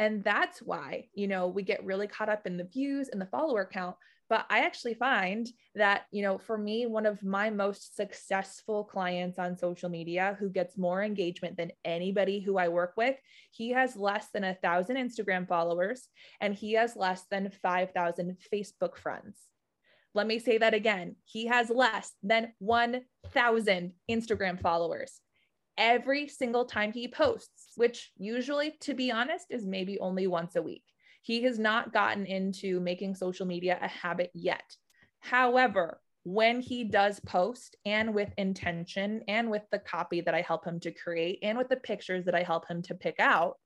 And 0.02 0.24
that's 0.24 0.58
why, 0.58 1.06
you 1.14 1.28
know, 1.28 1.46
we 1.46 1.62
get 1.62 1.84
really 1.84 2.08
caught 2.08 2.28
up 2.28 2.44
in 2.44 2.56
the 2.56 2.64
views 2.64 3.08
and 3.08 3.20
the 3.20 3.26
follower 3.26 3.64
count. 3.72 3.94
But 4.28 4.46
I 4.50 4.64
actually 4.64 4.94
find 4.94 5.48
that, 5.76 6.06
you 6.10 6.22
know, 6.22 6.38
for 6.38 6.58
me, 6.58 6.86
one 6.86 7.06
of 7.06 7.22
my 7.22 7.50
most 7.50 7.94
successful 7.94 8.82
clients 8.82 9.38
on 9.38 9.56
social 9.56 9.88
media 9.88 10.36
who 10.40 10.48
gets 10.48 10.76
more 10.76 11.04
engagement 11.04 11.56
than 11.56 11.70
anybody 11.84 12.40
who 12.40 12.58
I 12.58 12.66
work 12.66 12.94
with, 12.96 13.14
he 13.52 13.70
has 13.70 13.94
less 13.94 14.26
than 14.34 14.42
a 14.42 14.56
thousand 14.56 14.96
Instagram 14.96 15.46
followers 15.46 16.08
and 16.40 16.52
he 16.52 16.72
has 16.72 16.96
less 16.96 17.22
than 17.30 17.52
5,000 17.62 18.36
Facebook 18.52 18.96
friends. 18.96 19.38
Let 20.14 20.26
me 20.26 20.40
say 20.40 20.58
that 20.58 20.74
again. 20.74 21.14
He 21.22 21.46
has 21.46 21.70
less 21.70 22.10
than 22.24 22.54
1,000 22.58 23.92
Instagram 24.10 24.60
followers 24.60 25.20
every 25.78 26.28
single 26.28 26.64
time 26.64 26.92
he 26.92 27.08
posts, 27.08 27.72
which 27.76 28.10
usually, 28.16 28.72
to 28.80 28.94
be 28.94 29.10
honest, 29.10 29.46
is 29.50 29.66
maybe 29.66 29.98
only 29.98 30.26
once 30.26 30.56
a 30.56 30.62
week. 30.62 30.84
He 31.22 31.42
has 31.42 31.58
not 31.58 31.92
gotten 31.92 32.26
into 32.26 32.80
making 32.80 33.14
social 33.14 33.46
media 33.46 33.78
a 33.80 33.88
habit 33.88 34.30
yet. 34.34 34.76
However, 35.20 36.00
when 36.24 36.60
he 36.60 36.84
does 36.84 37.20
post 37.20 37.76
and 37.84 38.14
with 38.14 38.32
intention 38.38 39.22
and 39.28 39.50
with 39.50 39.62
the 39.70 39.78
copy 39.78 40.20
that 40.20 40.34
I 40.34 40.40
help 40.40 40.64
him 40.64 40.78
to 40.80 40.92
create 40.92 41.40
and 41.42 41.58
with 41.58 41.68
the 41.68 41.76
pictures 41.76 42.24
that 42.26 42.34
I 42.34 42.42
help 42.42 42.68
him 42.68 42.82
to 42.82 42.94
pick 42.94 43.16
out, 43.18 43.56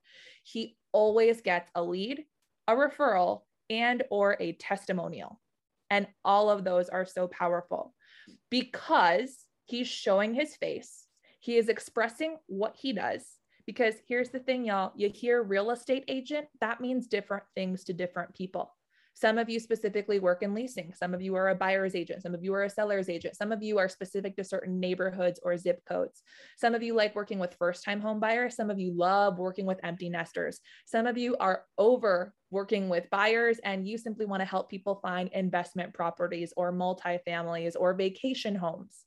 he 0.42 0.76
always 0.92 1.40
gets 1.40 1.70
a 1.74 1.82
lead, 1.82 2.24
a 2.68 2.74
referral, 2.74 3.42
and 3.68 4.02
or 4.10 4.36
a 4.40 4.52
testimonial. 4.52 5.40
And 5.90 6.06
all 6.24 6.50
of 6.50 6.64
those 6.64 6.88
are 6.88 7.04
so 7.04 7.28
powerful 7.28 7.94
because 8.50 9.36
he's 9.64 9.88
showing 9.88 10.34
his 10.34 10.56
face 10.56 11.05
he 11.46 11.58
is 11.58 11.68
expressing 11.68 12.38
what 12.48 12.74
he 12.76 12.92
does. 12.92 13.22
Because 13.66 13.94
here's 14.08 14.30
the 14.30 14.40
thing, 14.40 14.64
y'all 14.64 14.92
you 14.96 15.08
hear 15.08 15.44
real 15.44 15.70
estate 15.70 16.04
agent, 16.08 16.48
that 16.60 16.80
means 16.80 17.06
different 17.06 17.44
things 17.54 17.84
to 17.84 17.92
different 17.92 18.34
people. 18.34 18.74
Some 19.14 19.38
of 19.38 19.48
you 19.48 19.60
specifically 19.60 20.18
work 20.18 20.42
in 20.42 20.54
leasing. 20.54 20.92
Some 20.92 21.14
of 21.14 21.22
you 21.22 21.36
are 21.36 21.48
a 21.48 21.54
buyer's 21.54 21.94
agent. 21.94 22.22
Some 22.22 22.34
of 22.34 22.42
you 22.42 22.52
are 22.52 22.64
a 22.64 22.70
seller's 22.70 23.08
agent. 23.08 23.36
Some 23.36 23.52
of 23.52 23.62
you 23.62 23.78
are 23.78 23.88
specific 23.88 24.36
to 24.36 24.44
certain 24.44 24.78
neighborhoods 24.80 25.40
or 25.42 25.56
zip 25.56 25.82
codes. 25.88 26.20
Some 26.58 26.74
of 26.74 26.82
you 26.82 26.94
like 26.94 27.14
working 27.14 27.38
with 27.38 27.54
first 27.54 27.84
time 27.84 28.00
home 28.00 28.18
buyers. 28.18 28.56
Some 28.56 28.68
of 28.68 28.80
you 28.80 28.92
love 28.92 29.38
working 29.38 29.66
with 29.66 29.80
empty 29.84 30.10
nesters. 30.10 30.60
Some 30.84 31.06
of 31.06 31.16
you 31.16 31.36
are 31.38 31.62
over 31.78 32.34
working 32.50 32.88
with 32.88 33.08
buyers 33.08 33.58
and 33.64 33.86
you 33.86 33.98
simply 33.98 34.26
want 34.26 34.40
to 34.40 34.46
help 34.46 34.68
people 34.68 34.96
find 34.96 35.30
investment 35.32 35.94
properties 35.94 36.52
or 36.56 36.72
multifamilies 36.72 37.74
or 37.78 37.94
vacation 37.94 38.56
homes. 38.56 39.04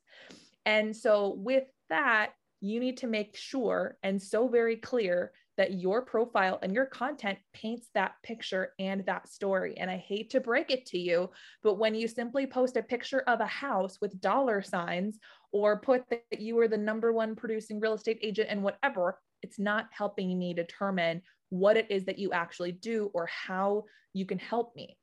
And 0.66 0.96
so, 0.96 1.34
with 1.38 1.64
that, 1.90 2.30
you 2.60 2.80
need 2.80 2.98
to 2.98 3.06
make 3.06 3.36
sure 3.36 3.96
and 4.02 4.20
so 4.20 4.48
very 4.48 4.76
clear 4.76 5.32
that 5.56 5.74
your 5.74 6.02
profile 6.02 6.58
and 6.62 6.72
your 6.72 6.86
content 6.86 7.38
paints 7.52 7.88
that 7.92 8.12
picture 8.22 8.72
and 8.78 9.04
that 9.04 9.28
story. 9.28 9.76
And 9.76 9.90
I 9.90 9.98
hate 9.98 10.30
to 10.30 10.40
break 10.40 10.70
it 10.70 10.86
to 10.86 10.98
you, 10.98 11.28
but 11.62 11.78
when 11.78 11.94
you 11.94 12.08
simply 12.08 12.46
post 12.46 12.78
a 12.78 12.82
picture 12.82 13.20
of 13.26 13.40
a 13.40 13.46
house 13.46 13.98
with 14.00 14.20
dollar 14.20 14.62
signs 14.62 15.18
or 15.52 15.80
put 15.80 16.08
that 16.08 16.40
you 16.40 16.58
are 16.60 16.68
the 16.68 16.78
number 16.78 17.12
one 17.12 17.36
producing 17.36 17.78
real 17.78 17.92
estate 17.92 18.18
agent 18.22 18.48
and 18.50 18.62
whatever, 18.62 19.18
it's 19.42 19.58
not 19.58 19.88
helping 19.92 20.38
me 20.38 20.54
determine 20.54 21.20
what 21.50 21.76
it 21.76 21.90
is 21.90 22.04
that 22.04 22.18
you 22.18 22.32
actually 22.32 22.72
do 22.72 23.10
or 23.12 23.26
how 23.26 23.84
you 24.14 24.24
can 24.24 24.38
help 24.38 24.74
me. 24.74 24.96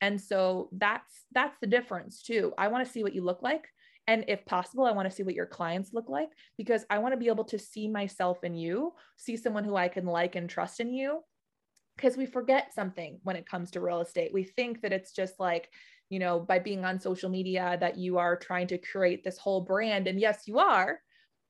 And 0.00 0.18
so 0.18 0.70
that's 0.72 1.24
that's 1.32 1.58
the 1.60 1.66
difference 1.66 2.22
too. 2.22 2.54
I 2.56 2.68
want 2.68 2.86
to 2.86 2.90
see 2.90 3.02
what 3.02 3.14
you 3.14 3.22
look 3.22 3.42
like 3.42 3.66
And 4.06 4.24
if 4.28 4.44
possible, 4.44 4.84
I 4.84 4.92
want 4.92 5.08
to 5.08 5.14
see 5.14 5.22
what 5.22 5.34
your 5.34 5.46
clients 5.46 5.92
look 5.92 6.08
like 6.08 6.30
because 6.58 6.84
I 6.90 6.98
want 6.98 7.12
to 7.12 7.18
be 7.18 7.28
able 7.28 7.44
to 7.44 7.58
see 7.58 7.88
myself 7.88 8.42
in 8.42 8.54
you, 8.54 8.92
see 9.16 9.36
someone 9.36 9.64
who 9.64 9.76
I 9.76 9.88
can 9.88 10.04
like 10.04 10.36
and 10.36 10.48
trust 10.48 10.80
in 10.80 10.92
you. 10.92 11.20
Because 11.96 12.16
we 12.16 12.26
forget 12.26 12.72
something 12.74 13.20
when 13.24 13.36
it 13.36 13.46
comes 13.46 13.70
to 13.72 13.80
real 13.80 14.00
estate. 14.00 14.32
We 14.32 14.44
think 14.44 14.80
that 14.82 14.92
it's 14.92 15.12
just 15.12 15.38
like, 15.38 15.68
you 16.08 16.18
know, 16.18 16.40
by 16.40 16.58
being 16.58 16.84
on 16.84 16.98
social 16.98 17.28
media, 17.28 17.76
that 17.78 17.98
you 17.98 18.16
are 18.18 18.36
trying 18.36 18.68
to 18.68 18.78
create 18.78 19.22
this 19.22 19.36
whole 19.36 19.60
brand. 19.60 20.06
And 20.06 20.18
yes, 20.18 20.44
you 20.46 20.58
are. 20.58 20.98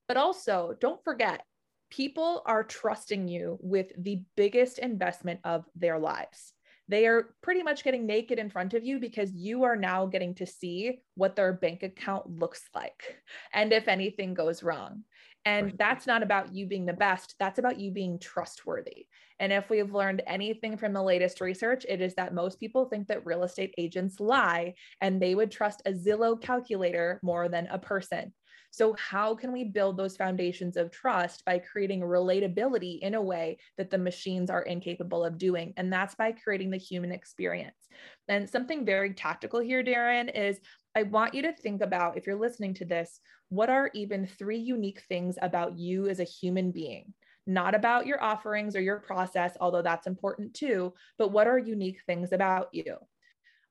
But 0.07 0.17
also, 0.17 0.75
don't 0.81 1.03
forget, 1.03 1.45
people 1.89 2.41
are 2.45 2.63
trusting 2.63 3.27
you 3.27 3.57
with 3.61 3.91
the 3.97 4.23
biggest 4.35 4.79
investment 4.79 5.39
of 5.45 5.65
their 5.75 5.97
lives 5.97 6.53
they 6.91 7.07
are 7.07 7.33
pretty 7.41 7.63
much 7.63 7.83
getting 7.83 8.05
naked 8.05 8.37
in 8.37 8.49
front 8.49 8.73
of 8.73 8.83
you 8.83 8.99
because 8.99 9.31
you 9.33 9.63
are 9.63 9.75
now 9.75 10.05
getting 10.05 10.35
to 10.35 10.45
see 10.45 10.99
what 11.15 11.35
their 11.35 11.53
bank 11.53 11.83
account 11.83 12.29
looks 12.29 12.63
like 12.75 13.21
and 13.53 13.71
if 13.71 13.87
anything 13.87 14.33
goes 14.33 14.61
wrong. 14.61 15.03
And 15.43 15.67
right. 15.67 15.77
that's 15.77 16.05
not 16.05 16.21
about 16.21 16.53
you 16.53 16.67
being 16.67 16.85
the 16.85 16.93
best, 16.93 17.35
that's 17.39 17.57
about 17.57 17.79
you 17.79 17.91
being 17.91 18.19
trustworthy. 18.19 19.07
And 19.39 19.51
if 19.51 19.71
we've 19.71 19.91
learned 19.91 20.21
anything 20.27 20.77
from 20.77 20.93
the 20.93 21.01
latest 21.01 21.41
research, 21.41 21.83
it 21.89 21.99
is 21.99 22.13
that 22.13 22.33
most 22.33 22.59
people 22.59 22.85
think 22.85 23.07
that 23.07 23.25
real 23.25 23.43
estate 23.43 23.73
agents 23.79 24.19
lie 24.19 24.75
and 24.99 25.19
they 25.19 25.33
would 25.33 25.49
trust 25.49 25.81
a 25.87 25.93
Zillow 25.93 26.39
calculator 26.39 27.19
more 27.23 27.49
than 27.49 27.65
a 27.67 27.79
person. 27.79 28.33
So, 28.71 28.93
how 28.93 29.35
can 29.35 29.51
we 29.51 29.65
build 29.65 29.97
those 29.97 30.15
foundations 30.15 30.77
of 30.77 30.91
trust 30.91 31.43
by 31.43 31.59
creating 31.59 31.99
relatability 31.99 32.99
in 32.99 33.15
a 33.15 33.21
way 33.21 33.59
that 33.77 33.89
the 33.89 33.97
machines 33.97 34.49
are 34.49 34.61
incapable 34.61 35.25
of 35.25 35.37
doing? 35.37 35.73
And 35.75 35.91
that's 35.91 36.15
by 36.15 36.31
creating 36.31 36.71
the 36.71 36.77
human 36.77 37.11
experience. 37.11 37.89
And 38.29 38.49
something 38.49 38.85
very 38.85 39.13
tactical 39.13 39.59
here, 39.59 39.83
Darren, 39.83 40.33
is 40.33 40.61
I 40.95 41.03
want 41.03 41.33
you 41.33 41.41
to 41.43 41.53
think 41.53 41.81
about 41.81 42.17
if 42.17 42.25
you're 42.25 42.39
listening 42.39 42.73
to 42.75 42.85
this, 42.85 43.19
what 43.49 43.69
are 43.69 43.91
even 43.93 44.25
three 44.25 44.59
unique 44.59 45.03
things 45.09 45.37
about 45.41 45.77
you 45.77 46.07
as 46.07 46.21
a 46.21 46.25
human 46.25 46.71
being? 46.71 47.13
Not 47.45 47.75
about 47.75 48.07
your 48.07 48.23
offerings 48.23 48.77
or 48.77 48.81
your 48.81 48.99
process, 48.99 49.57
although 49.59 49.81
that's 49.81 50.07
important 50.07 50.53
too, 50.53 50.93
but 51.17 51.33
what 51.33 51.47
are 51.47 51.59
unique 51.59 51.99
things 52.05 52.31
about 52.31 52.69
you? 52.71 52.95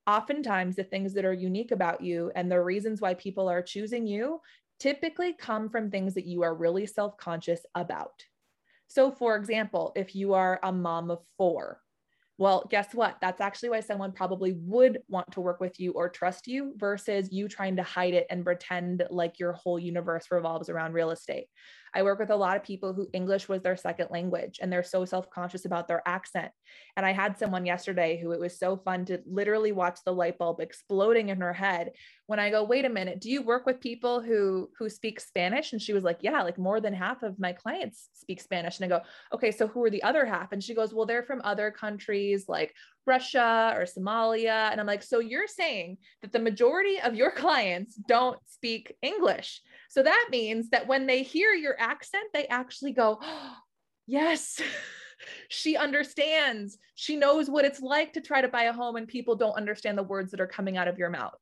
oftentimes 0.07 0.77
the 0.77 0.85
things 0.85 1.15
that 1.15 1.25
are 1.25 1.33
unique 1.33 1.71
about 1.71 2.01
you 2.01 2.33
and 2.35 2.51
the 2.51 2.61
reasons 2.61 3.01
why 3.01 3.15
people 3.15 3.49
are 3.49 3.63
choosing 3.63 4.07
you 4.07 4.41
typically 4.81 5.35
come 5.35 5.69
from 5.69 5.91
things 5.91 6.15
that 6.15 6.27
you 6.27 6.43
are 6.43 6.55
really 6.55 6.87
self 6.87 7.17
conscious 7.17 7.61
about. 7.75 8.25
So, 8.89 9.13
for 9.13 9.37
example, 9.37 9.93
if 9.95 10.17
you 10.17 10.35
are 10.35 10.59
a 10.65 10.73
mom 10.73 11.11
of 11.13 11.21
four, 11.39 11.81
well, 12.39 12.67
guess 12.71 12.95
what? 12.95 13.19
That's 13.21 13.43
actually 13.43 13.69
why 13.69 13.81
someone 13.81 14.13
probably 14.13 14.55
would 14.55 15.01
want 15.09 15.31
to 15.33 15.43
work 15.43 15.61
with 15.61 15.79
you 15.79 15.93
or 15.93 16.09
trust 16.09 16.47
you 16.47 16.73
versus 16.79 17.31
you 17.31 17.49
trying 17.49 17.77
to 17.77 17.83
hide 17.83 18.15
it 18.15 18.27
and 18.31 18.43
pretend 18.43 19.05
like 19.11 19.39
your 19.39 19.53
whole 19.53 19.79
universe 19.79 20.27
revolves 20.31 20.71
around 20.71 20.95
real 20.95 21.11
estate. 21.11 21.49
I 21.95 22.03
work 22.03 22.19
with 22.19 22.31
a 22.31 22.37
lot 22.37 22.57
of 22.57 22.63
people 22.63 22.93
who 22.93 23.09
English 23.13 23.49
was 23.49 23.63
their 23.63 23.77
second 23.77 24.09
language 24.11 24.59
and 24.61 24.73
they're 24.73 24.83
so 24.83 25.05
self 25.05 25.31
conscious 25.31 25.65
about 25.65 25.89
their 25.89 26.03
accent. 26.07 26.53
And 26.97 27.05
I 27.05 27.13
had 27.13 27.39
someone 27.39 27.67
yesterday 27.67 28.21
who 28.21 28.33
it 28.33 28.41
was 28.41 28.59
so 28.59 28.77
fun 28.77 29.05
to 29.07 29.21
literally 29.27 29.73
watch 29.73 30.01
the 30.05 30.13
light 30.13 30.39
bulb 30.39 30.61
exploding 30.61 31.29
in 31.29 31.41
her 31.41 31.53
head 31.53 31.93
when 32.27 32.39
I 32.39 32.51
go, 32.51 32.63
wait 32.63 32.85
a 32.85 32.89
minute, 32.89 33.21
do 33.21 33.29
you 33.29 33.43
work 33.43 33.67
with 33.67 33.81
people 33.81 34.21
who 34.21 34.71
who 34.79 34.89
speak 34.89 35.19
Spanish? 35.19 35.73
And 35.73 35.83
she 35.83 35.93
was 35.93 36.05
like, 36.05 36.19
yeah, 36.21 36.43
like 36.43 36.59
more 36.59 36.81
than 36.81 36.95
half 36.95 37.25
of 37.25 37.41
my 37.41 37.53
clients 37.53 38.09
speak 38.15 38.41
Spanish. 38.41 38.79
And 38.79 38.85
I 38.85 38.99
go, 38.99 39.05
okay, 39.35 39.51
so 39.51 39.67
who 39.67 39.83
are 39.83 39.91
the 39.91 40.03
other 40.05 40.25
half? 40.25 40.53
And 40.53 40.63
she 40.63 40.75
goes, 40.75 40.95
well, 40.95 41.07
they're 41.07 41.25
from 41.25 41.41
other 41.43 41.73
countries 41.73 42.45
like 42.49 42.73
Russia 43.11 43.75
or 43.77 43.83
Somalia. 43.83 44.71
And 44.71 44.81
I'm 44.81 44.87
like, 44.87 45.03
so 45.03 45.19
you're 45.19 45.49
saying 45.49 45.99
that 46.23 46.33
the 46.33 46.39
majority 46.39 47.01
of 47.01 47.17
your 47.17 47.31
clients 47.43 47.97
don't 47.97 48.39
speak 48.47 48.95
English. 49.03 49.61
So 49.89 50.03
that 50.03 50.29
means 50.31 50.71
that 50.71 50.87
when 50.87 51.07
they 51.07 51.23
hear 51.23 51.53
your 51.53 51.75
accent, 51.79 52.27
they 52.33 52.47
actually 52.47 52.93
go, 52.93 53.19
oh, 53.21 53.57
yes. 54.07 54.61
she 55.49 55.77
understands. 55.77 56.79
She 56.95 57.17
knows 57.17 57.51
what 57.51 57.65
it's 57.65 57.81
like 57.81 58.15
to 58.15 58.21
try 58.21 58.41
to 58.41 58.49
buy 58.49 58.65
a 58.65 58.73
home 58.73 58.97
and 58.97 59.07
people 59.07 59.35
don't 59.35 59.57
understand 59.57 59.99
the 59.99 60.11
words 60.15 60.31
that 60.31 60.41
are 60.41 60.47
coming 60.47 60.77
out 60.77 60.89
of 60.89 60.99
your 60.99 61.11
mouth 61.11 61.35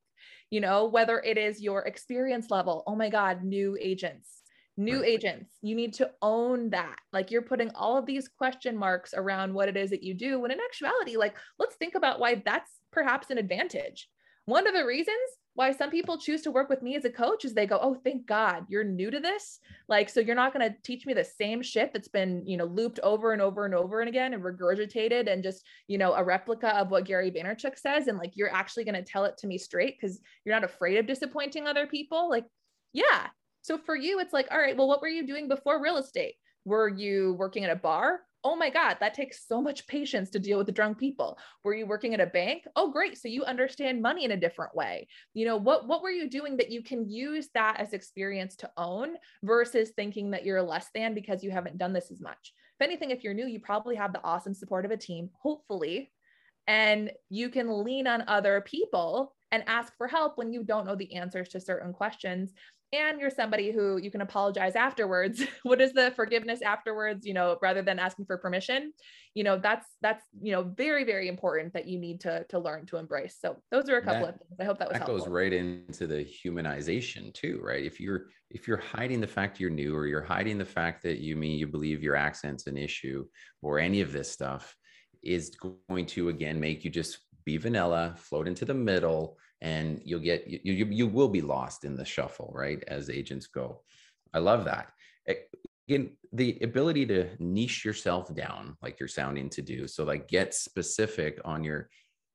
you 0.50 0.60
know, 0.60 0.86
whether 0.86 1.20
it 1.20 1.36
is 1.36 1.60
your 1.60 1.82
experience 1.82 2.50
level. 2.50 2.82
Oh 2.86 2.96
my 2.96 3.10
God, 3.10 3.44
new 3.44 3.76
agents, 3.80 4.37
new 4.78 5.00
right. 5.00 5.08
agents. 5.08 5.50
You 5.60 5.74
need 5.74 5.92
to 5.94 6.10
own 6.22 6.70
that. 6.70 6.96
Like 7.12 7.30
you're 7.30 7.42
putting 7.42 7.70
all 7.74 7.98
of 7.98 8.06
these 8.06 8.28
question 8.28 8.76
marks 8.76 9.12
around 9.12 9.52
what 9.52 9.68
it 9.68 9.76
is 9.76 9.90
that 9.90 10.04
you 10.04 10.14
do. 10.14 10.40
When 10.40 10.50
in 10.50 10.60
actuality, 10.60 11.16
like 11.16 11.34
let's 11.58 11.76
think 11.76 11.94
about 11.96 12.20
why 12.20 12.42
that's 12.44 12.70
perhaps 12.92 13.30
an 13.30 13.38
advantage. 13.38 14.08
One 14.46 14.66
of 14.66 14.74
the 14.74 14.86
reasons 14.86 15.18
why 15.54 15.72
some 15.72 15.90
people 15.90 16.16
choose 16.16 16.42
to 16.42 16.52
work 16.52 16.68
with 16.70 16.82
me 16.82 16.94
as 16.94 17.04
a 17.04 17.10
coach 17.10 17.44
is 17.44 17.52
they 17.52 17.66
go, 17.66 17.80
"Oh, 17.82 17.96
thank 18.04 18.26
God, 18.26 18.64
you're 18.68 18.84
new 18.84 19.10
to 19.10 19.18
this. 19.18 19.58
Like 19.88 20.08
so 20.08 20.20
you're 20.20 20.36
not 20.36 20.54
going 20.54 20.70
to 20.70 20.76
teach 20.84 21.04
me 21.04 21.14
the 21.14 21.24
same 21.24 21.60
shit 21.62 21.92
that's 21.92 22.06
been, 22.06 22.46
you 22.46 22.56
know, 22.56 22.64
looped 22.64 23.00
over 23.02 23.32
and 23.32 23.42
over 23.42 23.66
and 23.66 23.74
over 23.74 24.00
and 24.00 24.08
again 24.08 24.32
and 24.34 24.42
regurgitated 24.42 25.30
and 25.30 25.42
just, 25.42 25.66
you 25.88 25.98
know, 25.98 26.14
a 26.14 26.22
replica 26.22 26.76
of 26.76 26.90
what 26.92 27.04
Gary 27.04 27.32
Vaynerchuk 27.32 27.76
says 27.76 28.06
and 28.06 28.16
like 28.16 28.36
you're 28.36 28.54
actually 28.54 28.84
going 28.84 28.94
to 28.94 29.02
tell 29.02 29.24
it 29.24 29.36
to 29.38 29.48
me 29.48 29.58
straight 29.58 30.00
cuz 30.00 30.20
you're 30.44 30.54
not 30.54 30.62
afraid 30.62 30.98
of 30.98 31.06
disappointing 31.06 31.66
other 31.66 31.88
people." 31.88 32.30
Like, 32.30 32.44
yeah. 32.92 33.26
So 33.68 33.78
for 33.78 33.94
you 33.94 34.18
it's 34.18 34.32
like, 34.32 34.48
"All 34.50 34.58
right, 34.58 34.76
well 34.76 34.88
what 34.88 35.02
were 35.02 35.08
you 35.08 35.26
doing 35.26 35.46
before 35.46 35.82
real 35.82 35.98
estate? 35.98 36.34
Were 36.64 36.88
you 36.88 37.34
working 37.38 37.64
at 37.64 37.70
a 37.70 37.76
bar? 37.76 38.20
oh 38.44 38.56
my 38.56 38.70
God, 38.70 38.96
that 39.00 39.14
takes 39.14 39.46
so 39.46 39.60
much 39.60 39.86
patience 39.86 40.30
to 40.30 40.38
deal 40.38 40.58
with 40.58 40.66
the 40.66 40.72
drunk 40.72 40.98
people. 40.98 41.38
Were 41.64 41.74
you 41.74 41.86
working 41.86 42.14
at 42.14 42.20
a 42.20 42.26
bank? 42.26 42.64
Oh, 42.76 42.90
great. 42.90 43.18
So 43.18 43.28
you 43.28 43.44
understand 43.44 44.00
money 44.00 44.24
in 44.24 44.30
a 44.30 44.36
different 44.36 44.74
way. 44.74 45.08
You 45.34 45.46
know, 45.46 45.56
what, 45.56 45.88
what 45.88 46.02
were 46.02 46.10
you 46.10 46.30
doing 46.30 46.56
that 46.58 46.70
you 46.70 46.82
can 46.82 47.08
use 47.10 47.48
that 47.54 47.80
as 47.80 47.92
experience 47.92 48.56
to 48.56 48.70
own 48.76 49.16
versus 49.42 49.90
thinking 49.90 50.30
that 50.30 50.46
you're 50.46 50.62
less 50.62 50.88
than 50.94 51.14
because 51.14 51.42
you 51.42 51.50
haven't 51.50 51.78
done 51.78 51.92
this 51.92 52.10
as 52.10 52.20
much? 52.20 52.52
If 52.78 52.84
anything, 52.84 53.10
if 53.10 53.24
you're 53.24 53.34
new, 53.34 53.46
you 53.46 53.60
probably 53.60 53.96
have 53.96 54.12
the 54.12 54.22
awesome 54.22 54.54
support 54.54 54.84
of 54.84 54.92
a 54.92 54.96
team, 54.96 55.30
hopefully, 55.42 56.12
and 56.68 57.10
you 57.28 57.48
can 57.48 57.82
lean 57.82 58.06
on 58.06 58.24
other 58.28 58.60
people 58.60 59.34
and 59.50 59.64
ask 59.66 59.96
for 59.96 60.06
help 60.06 60.36
when 60.36 60.52
you 60.52 60.62
don't 60.62 60.86
know 60.86 60.96
the 60.96 61.14
answers 61.14 61.48
to 61.50 61.60
certain 61.60 61.92
questions. 61.92 62.52
And 62.90 63.20
you're 63.20 63.28
somebody 63.28 63.70
who 63.70 63.98
you 63.98 64.10
can 64.10 64.22
apologize 64.22 64.74
afterwards. 64.74 65.44
What 65.62 65.82
is 65.82 65.92
the 65.92 66.10
forgiveness 66.16 66.62
afterwards 66.62 67.26
you 67.26 67.34
know 67.34 67.58
rather 67.60 67.82
than 67.82 67.98
asking 67.98 68.24
for 68.24 68.38
permission? 68.38 68.94
You 69.34 69.44
know 69.44 69.58
that's 69.58 69.86
that's 70.00 70.24
you 70.40 70.52
know 70.52 70.62
very 70.62 71.04
very 71.04 71.28
important 71.28 71.74
that 71.74 71.86
you 71.86 71.98
need 71.98 72.20
to 72.20 72.46
to 72.48 72.58
learn 72.58 72.86
to 72.86 72.96
embrace. 72.96 73.36
So 73.38 73.56
those 73.70 73.90
are 73.90 73.98
a 73.98 74.02
couple 74.02 74.22
that, 74.22 74.34
of 74.36 74.40
things. 74.40 74.56
I 74.58 74.64
hope 74.64 74.78
that 74.78 74.88
was 74.88 74.94
that 74.94 75.06
helpful. 75.06 75.18
goes 75.18 75.28
right 75.28 75.52
into 75.52 76.06
the 76.06 76.24
humanization 76.24 77.34
too 77.34 77.60
right? 77.62 77.84
If 77.84 78.00
you're 78.00 78.28
if 78.50 78.66
you're 78.66 78.78
hiding 78.78 79.20
the 79.20 79.26
fact 79.26 79.60
you're 79.60 79.68
new 79.68 79.94
or 79.94 80.06
you're 80.06 80.22
hiding 80.22 80.56
the 80.56 80.64
fact 80.64 81.02
that 81.02 81.18
you 81.18 81.36
mean 81.36 81.58
you 81.58 81.66
believe 81.66 82.02
your 82.02 82.16
accent's 82.16 82.66
an 82.66 82.78
issue 82.78 83.26
or 83.60 83.78
any 83.78 84.00
of 84.00 84.12
this 84.12 84.30
stuff 84.30 84.74
is 85.22 85.50
going 85.50 86.06
to 86.06 86.28
again 86.30 86.58
make 86.58 86.84
you 86.84 86.90
just 86.90 87.18
be 87.48 87.56
vanilla 87.56 88.14
float 88.18 88.46
into 88.46 88.66
the 88.66 88.74
middle 88.74 89.38
and 89.62 90.02
you'll 90.04 90.20
get 90.30 90.46
you, 90.46 90.60
you 90.62 90.84
you 91.00 91.06
will 91.06 91.30
be 91.38 91.40
lost 91.40 91.84
in 91.88 91.96
the 91.96 92.04
shuffle 92.04 92.50
right 92.54 92.84
as 92.88 93.08
agents 93.08 93.46
go. 93.46 93.80
I 94.34 94.38
love 94.38 94.66
that. 94.66 94.92
Again 95.88 96.10
the 96.40 96.58
ability 96.62 97.06
to 97.06 97.20
niche 97.38 97.86
yourself 97.86 98.34
down 98.34 98.76
like 98.82 99.00
you're 99.00 99.16
sounding 99.20 99.48
to 99.48 99.62
do 99.62 99.88
so 99.88 100.04
like 100.04 100.28
get 100.28 100.52
specific 100.52 101.40
on 101.52 101.64
your 101.64 101.88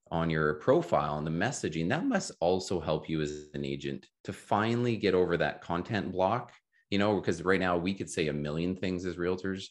on 0.09 0.31
your 0.35 0.55
profile 0.55 1.15
and 1.19 1.27
the 1.27 1.39
messaging 1.45 1.87
that 1.89 2.05
must 2.15 2.31
also 2.39 2.79
help 2.79 3.07
you 3.07 3.21
as 3.21 3.33
an 3.53 3.63
agent 3.63 4.07
to 4.23 4.33
finally 4.33 4.95
get 4.97 5.13
over 5.13 5.37
that 5.37 5.61
content 5.61 6.11
block 6.11 6.51
you 6.89 6.97
know 6.97 7.11
because 7.19 7.43
right 7.43 7.63
now 7.67 7.77
we 7.77 7.93
could 7.93 8.09
say 8.09 8.27
a 8.29 8.41
million 8.47 8.75
things 8.75 9.05
as 9.05 9.17
realtors 9.17 9.65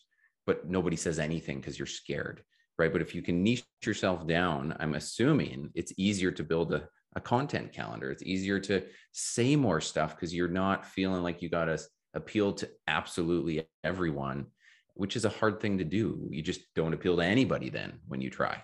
but 0.47 0.69
nobody 0.77 0.99
says 1.05 1.19
anything 1.19 1.59
because 1.59 1.77
you're 1.79 1.99
scared 2.01 2.39
right 2.79 2.93
but 2.93 3.03
if 3.03 3.15
you 3.15 3.23
can 3.23 3.43
niche 3.43 3.65
yourself 3.85 4.27
down 4.27 4.75
i'm 4.81 4.95
assuming 4.95 5.71
it's 5.75 5.93
easier 5.97 6.31
to 6.31 6.43
build 6.45 6.73
a, 6.73 6.89
a 7.15 7.21
content 7.21 7.73
calendar. 7.73 8.11
It's 8.11 8.23
easier 8.23 8.59
to 8.61 8.83
say 9.13 9.57
more 9.57 9.81
stuff 9.81 10.15
because 10.15 10.35
you're 10.35 10.49
not 10.49 10.87
feeling 10.87 11.23
like 11.23 11.43
you 11.43 11.49
got 11.49 11.67
to 11.67 11.79
appeal 12.15 12.53
to 12.55 12.69
absolutely 12.87 13.67
everyone, 13.85 14.47
which 14.95 15.17
is 15.17 15.25
a 15.25 15.31
hard 15.31 15.61
thing 15.61 15.79
to 15.79 15.85
do. 15.85 16.29
You 16.31 16.43
just 16.43 16.61
don't 16.75 16.95
appeal 16.95 17.17
to 17.17 17.23
anybody 17.25 17.71
then 17.71 18.01
when 18.09 18.21
you 18.21 18.31
try. 18.31 18.63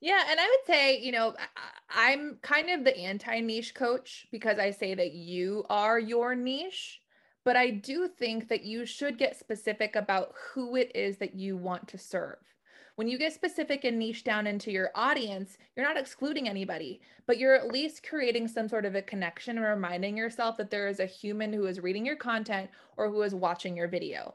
Yeah. 0.00 0.22
And 0.28 0.38
I 0.38 0.44
would 0.44 0.66
say, 0.66 1.00
you 1.00 1.10
know, 1.10 1.34
I'm 1.90 2.38
kind 2.42 2.70
of 2.70 2.84
the 2.84 2.96
anti 2.96 3.40
niche 3.40 3.74
coach 3.74 4.26
because 4.30 4.58
I 4.58 4.70
say 4.70 4.94
that 4.94 5.12
you 5.12 5.64
are 5.68 5.98
your 5.98 6.36
niche. 6.36 7.00
But 7.44 7.56
I 7.56 7.70
do 7.70 8.08
think 8.08 8.48
that 8.48 8.64
you 8.64 8.84
should 8.84 9.16
get 9.16 9.38
specific 9.38 9.96
about 9.96 10.34
who 10.52 10.76
it 10.76 10.92
is 10.94 11.16
that 11.18 11.34
you 11.34 11.56
want 11.56 11.88
to 11.88 11.98
serve. 11.98 12.36
When 12.98 13.06
you 13.06 13.16
get 13.16 13.32
specific 13.32 13.84
and 13.84 13.96
niche 13.96 14.24
down 14.24 14.48
into 14.48 14.72
your 14.72 14.90
audience, 14.92 15.56
you're 15.76 15.86
not 15.86 15.96
excluding 15.96 16.48
anybody, 16.48 17.00
but 17.28 17.38
you're 17.38 17.54
at 17.54 17.70
least 17.70 18.02
creating 18.02 18.48
some 18.48 18.68
sort 18.68 18.84
of 18.84 18.96
a 18.96 19.02
connection 19.02 19.56
and 19.56 19.64
reminding 19.64 20.16
yourself 20.16 20.56
that 20.56 20.68
there 20.68 20.88
is 20.88 20.98
a 20.98 21.06
human 21.06 21.52
who 21.52 21.66
is 21.66 21.78
reading 21.78 22.04
your 22.04 22.16
content 22.16 22.68
or 22.96 23.08
who 23.08 23.22
is 23.22 23.36
watching 23.36 23.76
your 23.76 23.86
video. 23.86 24.34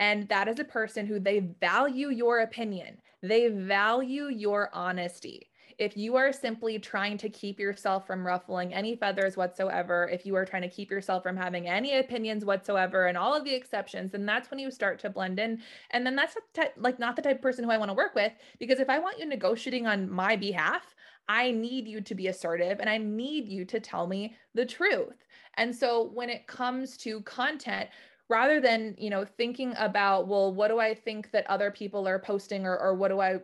And 0.00 0.28
that 0.28 0.48
is 0.48 0.58
a 0.58 0.64
person 0.64 1.06
who 1.06 1.20
they 1.20 1.38
value 1.60 2.08
your 2.10 2.40
opinion, 2.40 2.98
they 3.22 3.46
value 3.46 4.24
your 4.24 4.70
honesty 4.72 5.48
if 5.80 5.96
you 5.96 6.14
are 6.16 6.30
simply 6.30 6.78
trying 6.78 7.16
to 7.16 7.30
keep 7.30 7.58
yourself 7.58 8.06
from 8.06 8.26
ruffling 8.26 8.74
any 8.74 8.94
feathers 8.94 9.34
whatsoever, 9.34 10.10
if 10.12 10.26
you 10.26 10.36
are 10.36 10.44
trying 10.44 10.60
to 10.60 10.68
keep 10.68 10.90
yourself 10.90 11.22
from 11.22 11.38
having 11.38 11.68
any 11.68 11.96
opinions 11.96 12.44
whatsoever 12.44 13.06
and 13.06 13.16
all 13.16 13.34
of 13.34 13.44
the 13.44 13.54
exceptions, 13.54 14.12
then 14.12 14.26
that's 14.26 14.50
when 14.50 14.60
you 14.60 14.70
start 14.70 14.98
to 14.98 15.08
blend 15.08 15.40
in. 15.40 15.62
And 15.92 16.04
then 16.04 16.14
that's 16.14 16.36
like 16.76 16.98
not 16.98 17.16
the 17.16 17.22
type 17.22 17.36
of 17.36 17.42
person 17.42 17.64
who 17.64 17.70
I 17.70 17.78
want 17.78 17.88
to 17.88 17.94
work 17.94 18.14
with 18.14 18.32
because 18.58 18.78
if 18.78 18.90
I 18.90 18.98
want 18.98 19.18
you 19.18 19.24
negotiating 19.24 19.86
on 19.86 20.10
my 20.10 20.36
behalf, 20.36 20.94
I 21.30 21.50
need 21.50 21.88
you 21.88 22.02
to 22.02 22.14
be 22.14 22.26
assertive 22.26 22.78
and 22.78 22.90
I 22.90 22.98
need 22.98 23.48
you 23.48 23.64
to 23.64 23.80
tell 23.80 24.06
me 24.06 24.36
the 24.54 24.66
truth. 24.66 25.24
And 25.54 25.74
so 25.74 26.10
when 26.12 26.28
it 26.28 26.46
comes 26.46 26.98
to 26.98 27.22
content, 27.22 27.88
rather 28.30 28.60
than 28.60 28.94
you 28.96 29.10
know 29.10 29.24
thinking 29.24 29.74
about 29.76 30.28
well 30.28 30.54
what 30.54 30.68
do 30.68 30.78
i 30.78 30.94
think 30.94 31.30
that 31.32 31.44
other 31.50 31.70
people 31.70 32.06
are 32.06 32.18
posting 32.18 32.64
or, 32.64 32.78
or 32.78 32.94
what 32.94 33.08
do 33.08 33.20
i 33.20 33.38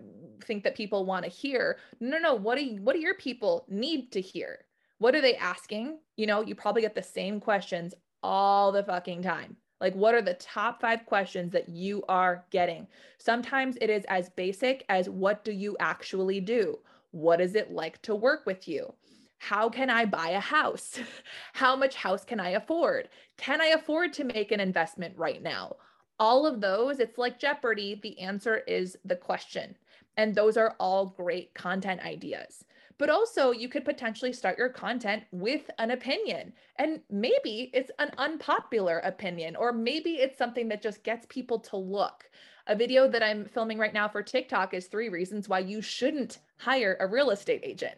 think 0.47 0.65
that 0.65 0.77
people 0.77 1.05
want 1.05 1.25
to 1.25 1.31
hear 1.31 1.79
no 2.01 2.19
no 2.19 2.35
what 2.35 2.59
do 2.59 2.65
you, 2.65 2.83
what 2.83 2.95
do 2.95 3.01
your 3.01 3.15
people 3.15 3.65
need 3.69 4.13
to 4.13 4.21
hear 4.21 4.61
what 4.99 5.15
are 5.15 5.21
they 5.21 5.37
asking 5.37 5.99
you 6.17 6.27
know 6.27 6.43
you 6.43 6.55
probably 6.55 6.83
get 6.83 6.95
the 6.95 7.03
same 7.03 7.41
questions 7.41 7.95
all 8.23 8.73
the 8.73 8.83
fucking 8.83 9.23
time 9.23 9.57
like 9.81 9.95
what 9.95 10.15
are 10.15 10.23
the 10.23 10.35
top 10.35 10.81
5 10.81 11.05
questions 11.07 11.53
that 11.53 11.69
you 11.69 12.03
are 12.09 12.45
getting 12.51 12.87
sometimes 13.19 13.77
it 13.81 13.91
is 13.91 14.05
as 14.09 14.31
basic 14.31 14.85
as 14.89 15.09
what 15.09 15.45
do 15.45 15.53
you 15.53 15.77
actually 15.81 16.41
do 16.41 16.79
what 17.11 17.41
is 17.41 17.55
it 17.55 17.71
like 17.71 18.01
to 18.03 18.15
work 18.15 18.47
with 18.47 18.67
you 18.69 18.93
how 19.39 19.69
can 19.69 19.91
I 19.91 20.07
buy 20.07 20.31
a 20.31 20.41
house? 20.41 20.99
How 21.53 21.77
much 21.77 21.95
house 21.95 22.25
can 22.25 22.41
I 22.41 22.51
afford? 22.51 23.09
Can 23.37 23.61
I 23.61 23.67
afford 23.67 24.13
to 24.15 24.25
make 24.25 24.51
an 24.51 24.61
investment 24.61 25.17
right 25.17 25.43
now? 25.43 25.77
All 26.19 26.47
of 26.47 26.61
those, 26.61 26.99
it's 26.99 27.19
like 27.19 27.39
Jeopardy. 27.39 28.01
The 28.03 28.19
answer 28.19 28.59
is 28.67 28.97
the 29.05 29.17
question. 29.17 29.77
And 30.17 30.35
those 30.35 30.57
are 30.57 30.75
all 30.81 31.07
great 31.07 31.55
content 31.55 32.01
ideas. 32.03 32.65
But 32.99 33.11
also, 33.11 33.51
you 33.51 33.69
could 33.69 33.85
potentially 33.85 34.33
start 34.33 34.57
your 34.57 34.71
content 34.71 35.25
with 35.31 35.71
an 35.79 35.91
opinion. 35.91 36.55
And 36.77 37.01
maybe 37.11 37.71
it's 37.75 37.91
an 37.99 38.11
unpopular 38.17 39.01
opinion, 39.01 39.55
or 39.55 39.73
maybe 39.73 40.13
it's 40.15 40.39
something 40.39 40.69
that 40.69 40.81
just 40.81 41.03
gets 41.03 41.27
people 41.29 41.59
to 41.61 41.77
look. 41.77 42.31
A 42.69 42.75
video 42.75 43.07
that 43.07 43.23
I'm 43.23 43.45
filming 43.45 43.79
right 43.79 43.93
now 43.93 44.09
for 44.09 44.23
TikTok 44.23 44.73
is 44.73 44.87
three 44.87 45.11
reasons 45.11 45.49
why 45.49 45.59
you 45.59 45.83
shouldn't 45.83 46.39
hire 46.59 46.97
a 46.99 47.07
real 47.07 47.31
estate 47.31 47.61
agent. 47.63 47.97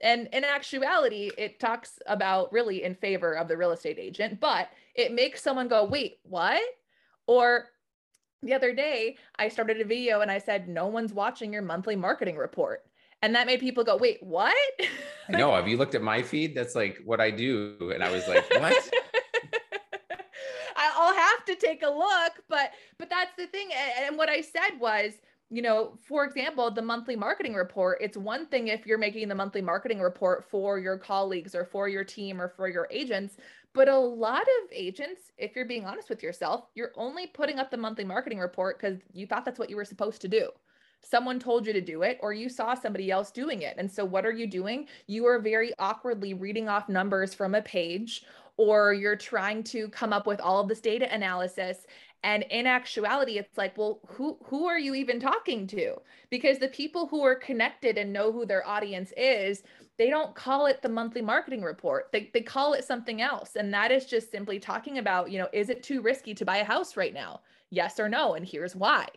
And 0.00 0.28
in 0.32 0.44
actuality, 0.44 1.30
it 1.36 1.60
talks 1.60 1.98
about 2.06 2.50
really 2.50 2.82
in 2.82 2.94
favor 2.94 3.34
of 3.34 3.46
the 3.46 3.56
real 3.56 3.72
estate 3.72 3.98
agent, 3.98 4.40
but 4.40 4.70
it 4.94 5.12
makes 5.12 5.42
someone 5.42 5.68
go, 5.68 5.84
wait, 5.84 6.18
what? 6.22 6.62
Or 7.26 7.66
the 8.42 8.54
other 8.54 8.74
day, 8.74 9.16
I 9.38 9.48
started 9.48 9.80
a 9.80 9.84
video 9.84 10.20
and 10.20 10.30
I 10.30 10.38
said, 10.38 10.68
no 10.68 10.86
one's 10.86 11.12
watching 11.12 11.52
your 11.52 11.62
monthly 11.62 11.96
marketing 11.96 12.36
report. 12.36 12.84
And 13.22 13.34
that 13.34 13.46
made 13.46 13.60
people 13.60 13.84
go, 13.84 13.96
wait, 13.96 14.18
what? 14.22 14.56
I 15.28 15.32
know. 15.32 15.54
Have 15.54 15.68
you 15.68 15.76
looked 15.76 15.94
at 15.94 16.02
my 16.02 16.22
feed? 16.22 16.54
That's 16.54 16.74
like 16.74 17.00
what 17.04 17.20
I 17.20 17.30
do. 17.30 17.92
And 17.94 18.02
I 18.02 18.10
was 18.10 18.26
like, 18.26 18.48
what? 18.50 18.90
I'll 20.76 21.14
have 21.14 21.44
to 21.46 21.54
take 21.56 21.82
a 21.82 21.90
look, 21.90 22.42
but 22.48 22.72
but 22.98 23.08
that's 23.08 23.32
the 23.36 23.46
thing. 23.46 23.70
And 24.04 24.16
what 24.18 24.28
I 24.28 24.40
said 24.40 24.78
was, 24.78 25.12
you 25.50 25.62
know, 25.62 25.98
for 26.06 26.24
example, 26.24 26.70
the 26.70 26.82
monthly 26.82 27.16
marketing 27.16 27.54
report, 27.54 27.98
it's 28.00 28.16
one 28.16 28.46
thing 28.46 28.68
if 28.68 28.86
you're 28.86 28.98
making 28.98 29.28
the 29.28 29.34
monthly 29.34 29.62
marketing 29.62 30.00
report 30.00 30.44
for 30.48 30.78
your 30.78 30.96
colleagues 30.96 31.54
or 31.54 31.64
for 31.64 31.88
your 31.88 32.04
team 32.04 32.40
or 32.40 32.48
for 32.48 32.68
your 32.68 32.86
agents, 32.90 33.36
but 33.72 33.88
a 33.88 33.96
lot 33.96 34.42
of 34.42 34.72
agents, 34.72 35.30
if 35.38 35.54
you're 35.54 35.64
being 35.64 35.86
honest 35.86 36.08
with 36.08 36.22
yourself, 36.22 36.66
you're 36.74 36.92
only 36.96 37.28
putting 37.28 37.58
up 37.58 37.70
the 37.70 37.76
monthly 37.76 38.04
marketing 38.04 38.38
report 38.38 38.80
because 38.80 38.98
you 39.12 39.26
thought 39.26 39.44
that's 39.44 39.58
what 39.58 39.70
you 39.70 39.76
were 39.76 39.84
supposed 39.84 40.20
to 40.22 40.28
do. 40.28 40.50
Someone 41.02 41.38
told 41.38 41.66
you 41.66 41.72
to 41.72 41.80
do 41.80 42.02
it, 42.02 42.18
or 42.20 42.34
you 42.34 42.48
saw 42.48 42.74
somebody 42.74 43.10
else 43.10 43.30
doing 43.30 43.62
it. 43.62 43.76
And 43.78 43.90
so, 43.90 44.04
what 44.04 44.26
are 44.26 44.32
you 44.32 44.46
doing? 44.46 44.86
You 45.06 45.24
are 45.26 45.38
very 45.38 45.72
awkwardly 45.78 46.34
reading 46.34 46.68
off 46.68 46.90
numbers 46.90 47.32
from 47.32 47.54
a 47.54 47.62
page, 47.62 48.24
or 48.58 48.92
you're 48.92 49.16
trying 49.16 49.62
to 49.64 49.88
come 49.88 50.12
up 50.12 50.26
with 50.26 50.40
all 50.40 50.60
of 50.60 50.68
this 50.68 50.80
data 50.80 51.10
analysis 51.12 51.86
and 52.22 52.44
in 52.50 52.66
actuality 52.66 53.38
it's 53.38 53.56
like 53.56 53.76
well 53.78 54.00
who 54.06 54.36
who 54.44 54.66
are 54.66 54.78
you 54.78 54.94
even 54.94 55.18
talking 55.18 55.66
to 55.66 55.94
because 56.28 56.58
the 56.58 56.68
people 56.68 57.06
who 57.06 57.22
are 57.22 57.34
connected 57.34 57.96
and 57.96 58.12
know 58.12 58.30
who 58.32 58.44
their 58.44 58.66
audience 58.66 59.12
is 59.16 59.62
they 60.00 60.08
don't 60.08 60.34
call 60.34 60.64
it 60.64 60.80
the 60.80 60.88
monthly 60.88 61.20
marketing 61.20 61.60
report. 61.60 62.08
They, 62.10 62.30
they 62.32 62.40
call 62.40 62.72
it 62.72 62.86
something 62.86 63.20
else. 63.20 63.54
And 63.54 63.72
that 63.74 63.92
is 63.92 64.06
just 64.06 64.30
simply 64.30 64.58
talking 64.58 64.96
about 64.96 65.30
you 65.30 65.38
know 65.38 65.48
is 65.52 65.68
it 65.68 65.82
too 65.82 66.00
risky 66.00 66.32
to 66.36 66.44
buy 66.46 66.56
a 66.56 66.64
house 66.64 66.96
right 66.96 67.12
now? 67.12 67.42
Yes 67.68 68.00
or 68.00 68.08
no 68.08 68.32
and 68.32 68.46
here's 68.46 68.74
why. 68.74 69.08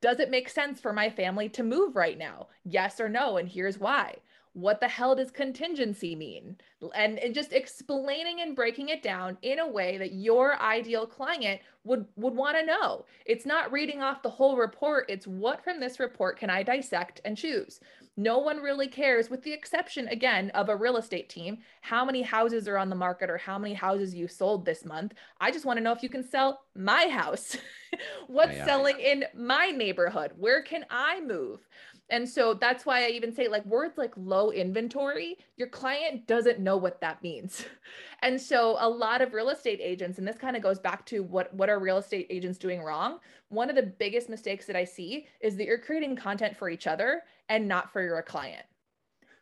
Does 0.00 0.18
it 0.18 0.32
make 0.32 0.48
sense 0.48 0.80
for 0.80 0.92
my 0.92 1.08
family 1.08 1.48
to 1.50 1.62
move 1.62 1.94
right 1.94 2.18
now? 2.18 2.48
Yes 2.64 2.98
or 2.98 3.08
no 3.08 3.36
and 3.36 3.48
here's 3.48 3.78
why. 3.78 4.16
What 4.54 4.80
the 4.80 4.88
hell 4.88 5.14
does 5.14 5.30
contingency 5.30 6.16
mean? 6.16 6.56
And, 6.96 7.18
and 7.20 7.34
just 7.34 7.52
explaining 7.52 8.40
and 8.40 8.56
breaking 8.56 8.88
it 8.88 9.02
down 9.02 9.38
in 9.42 9.60
a 9.60 9.68
way 9.68 9.98
that 9.98 10.12
your 10.12 10.60
ideal 10.60 11.06
client 11.06 11.60
would 11.84 12.06
would 12.16 12.34
want 12.34 12.58
to 12.58 12.66
know. 12.66 13.04
It's 13.24 13.46
not 13.46 13.70
reading 13.70 14.02
off 14.02 14.22
the 14.22 14.30
whole 14.30 14.56
report, 14.56 15.06
it's 15.08 15.28
what 15.28 15.62
from 15.62 15.78
this 15.78 16.00
report 16.00 16.40
can 16.40 16.50
I 16.50 16.64
dissect 16.64 17.20
and 17.24 17.36
choose. 17.36 17.78
No 18.16 18.38
one 18.38 18.58
really 18.58 18.86
cares, 18.86 19.28
with 19.28 19.42
the 19.42 19.52
exception 19.52 20.06
again 20.06 20.50
of 20.50 20.68
a 20.68 20.76
real 20.76 20.96
estate 20.96 21.28
team, 21.28 21.58
how 21.80 22.04
many 22.04 22.22
houses 22.22 22.68
are 22.68 22.78
on 22.78 22.88
the 22.88 22.94
market 22.94 23.28
or 23.28 23.38
how 23.38 23.58
many 23.58 23.74
houses 23.74 24.14
you 24.14 24.28
sold 24.28 24.64
this 24.64 24.84
month. 24.84 25.14
I 25.40 25.50
just 25.50 25.64
want 25.64 25.78
to 25.78 25.82
know 25.82 25.92
if 25.92 26.02
you 26.02 26.08
can 26.08 26.22
sell 26.22 26.62
my 26.76 27.08
house. 27.08 27.56
What's 28.28 28.52
yeah. 28.52 28.64
selling 28.64 29.00
in 29.00 29.24
my 29.34 29.70
neighborhood? 29.70 30.32
Where 30.36 30.62
can 30.62 30.84
I 30.90 31.20
move? 31.22 31.66
And 32.10 32.28
so 32.28 32.54
that's 32.54 32.84
why 32.84 33.06
I 33.06 33.08
even 33.08 33.34
say 33.34 33.48
like 33.48 33.64
words 33.64 33.96
like 33.96 34.12
low 34.16 34.50
inventory, 34.50 35.38
your 35.56 35.68
client 35.68 36.26
doesn't 36.26 36.60
know 36.60 36.76
what 36.76 37.00
that 37.00 37.22
means. 37.22 37.64
And 38.22 38.40
so 38.40 38.78
a 38.80 38.88
lot 38.88 39.20
of 39.20 39.34
real 39.34 39.50
estate 39.50 39.80
agents, 39.82 40.16
and 40.16 40.26
this 40.26 40.38
kind 40.38 40.56
of 40.56 40.62
goes 40.62 40.78
back 40.78 41.04
to 41.06 41.22
what, 41.22 41.52
what 41.52 41.68
are 41.68 41.78
real 41.78 41.98
estate 41.98 42.26
agents 42.30 42.56
doing 42.56 42.80
wrong? 42.80 43.18
One 43.50 43.68
of 43.68 43.76
the 43.76 43.82
biggest 43.82 44.30
mistakes 44.30 44.64
that 44.64 44.76
I 44.76 44.84
see 44.84 45.26
is 45.42 45.56
that 45.56 45.66
you're 45.66 45.76
creating 45.76 46.16
content 46.16 46.56
for 46.56 46.70
each 46.70 46.86
other 46.86 47.24
and 47.50 47.68
not 47.68 47.92
for 47.92 48.02
your 48.02 48.22
client. 48.22 48.64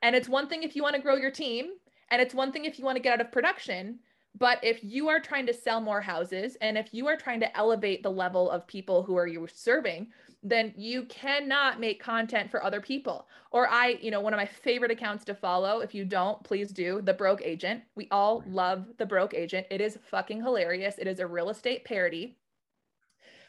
And 0.02 0.16
it's 0.16 0.28
one 0.28 0.48
thing 0.48 0.64
if 0.64 0.74
you 0.74 0.82
want 0.82 0.96
to 0.96 1.00
grow 1.02 1.14
your 1.14 1.30
team, 1.30 1.66
and 2.10 2.20
it's 2.20 2.34
one 2.34 2.50
thing 2.50 2.64
if 2.64 2.76
you 2.76 2.84
want 2.84 2.96
to 2.96 3.02
get 3.02 3.12
out 3.12 3.20
of 3.20 3.30
production. 3.30 4.00
But 4.42 4.58
if 4.64 4.82
you 4.82 5.08
are 5.08 5.20
trying 5.20 5.46
to 5.46 5.54
sell 5.54 5.80
more 5.80 6.00
houses 6.00 6.56
and 6.60 6.76
if 6.76 6.92
you 6.92 7.06
are 7.06 7.16
trying 7.16 7.38
to 7.38 7.56
elevate 7.56 8.02
the 8.02 8.10
level 8.10 8.50
of 8.50 8.66
people 8.66 9.04
who 9.04 9.14
are 9.14 9.28
you 9.28 9.46
serving, 9.46 10.08
then 10.42 10.74
you 10.76 11.04
cannot 11.04 11.78
make 11.78 12.02
content 12.02 12.50
for 12.50 12.60
other 12.64 12.80
people. 12.80 13.28
Or 13.52 13.68
I, 13.68 13.98
you 14.02 14.10
know, 14.10 14.20
one 14.20 14.34
of 14.34 14.38
my 14.38 14.46
favorite 14.46 14.90
accounts 14.90 15.24
to 15.26 15.34
follow, 15.36 15.78
if 15.78 15.94
you 15.94 16.04
don't, 16.04 16.42
please 16.42 16.72
do, 16.72 17.00
The 17.02 17.14
Broke 17.14 17.40
Agent. 17.44 17.84
We 17.94 18.08
all 18.10 18.42
love 18.48 18.88
The 18.98 19.06
Broke 19.06 19.32
Agent. 19.32 19.68
It 19.70 19.80
is 19.80 20.00
fucking 20.10 20.42
hilarious. 20.42 20.96
It 20.98 21.06
is 21.06 21.20
a 21.20 21.26
real 21.28 21.48
estate 21.48 21.84
parody. 21.84 22.36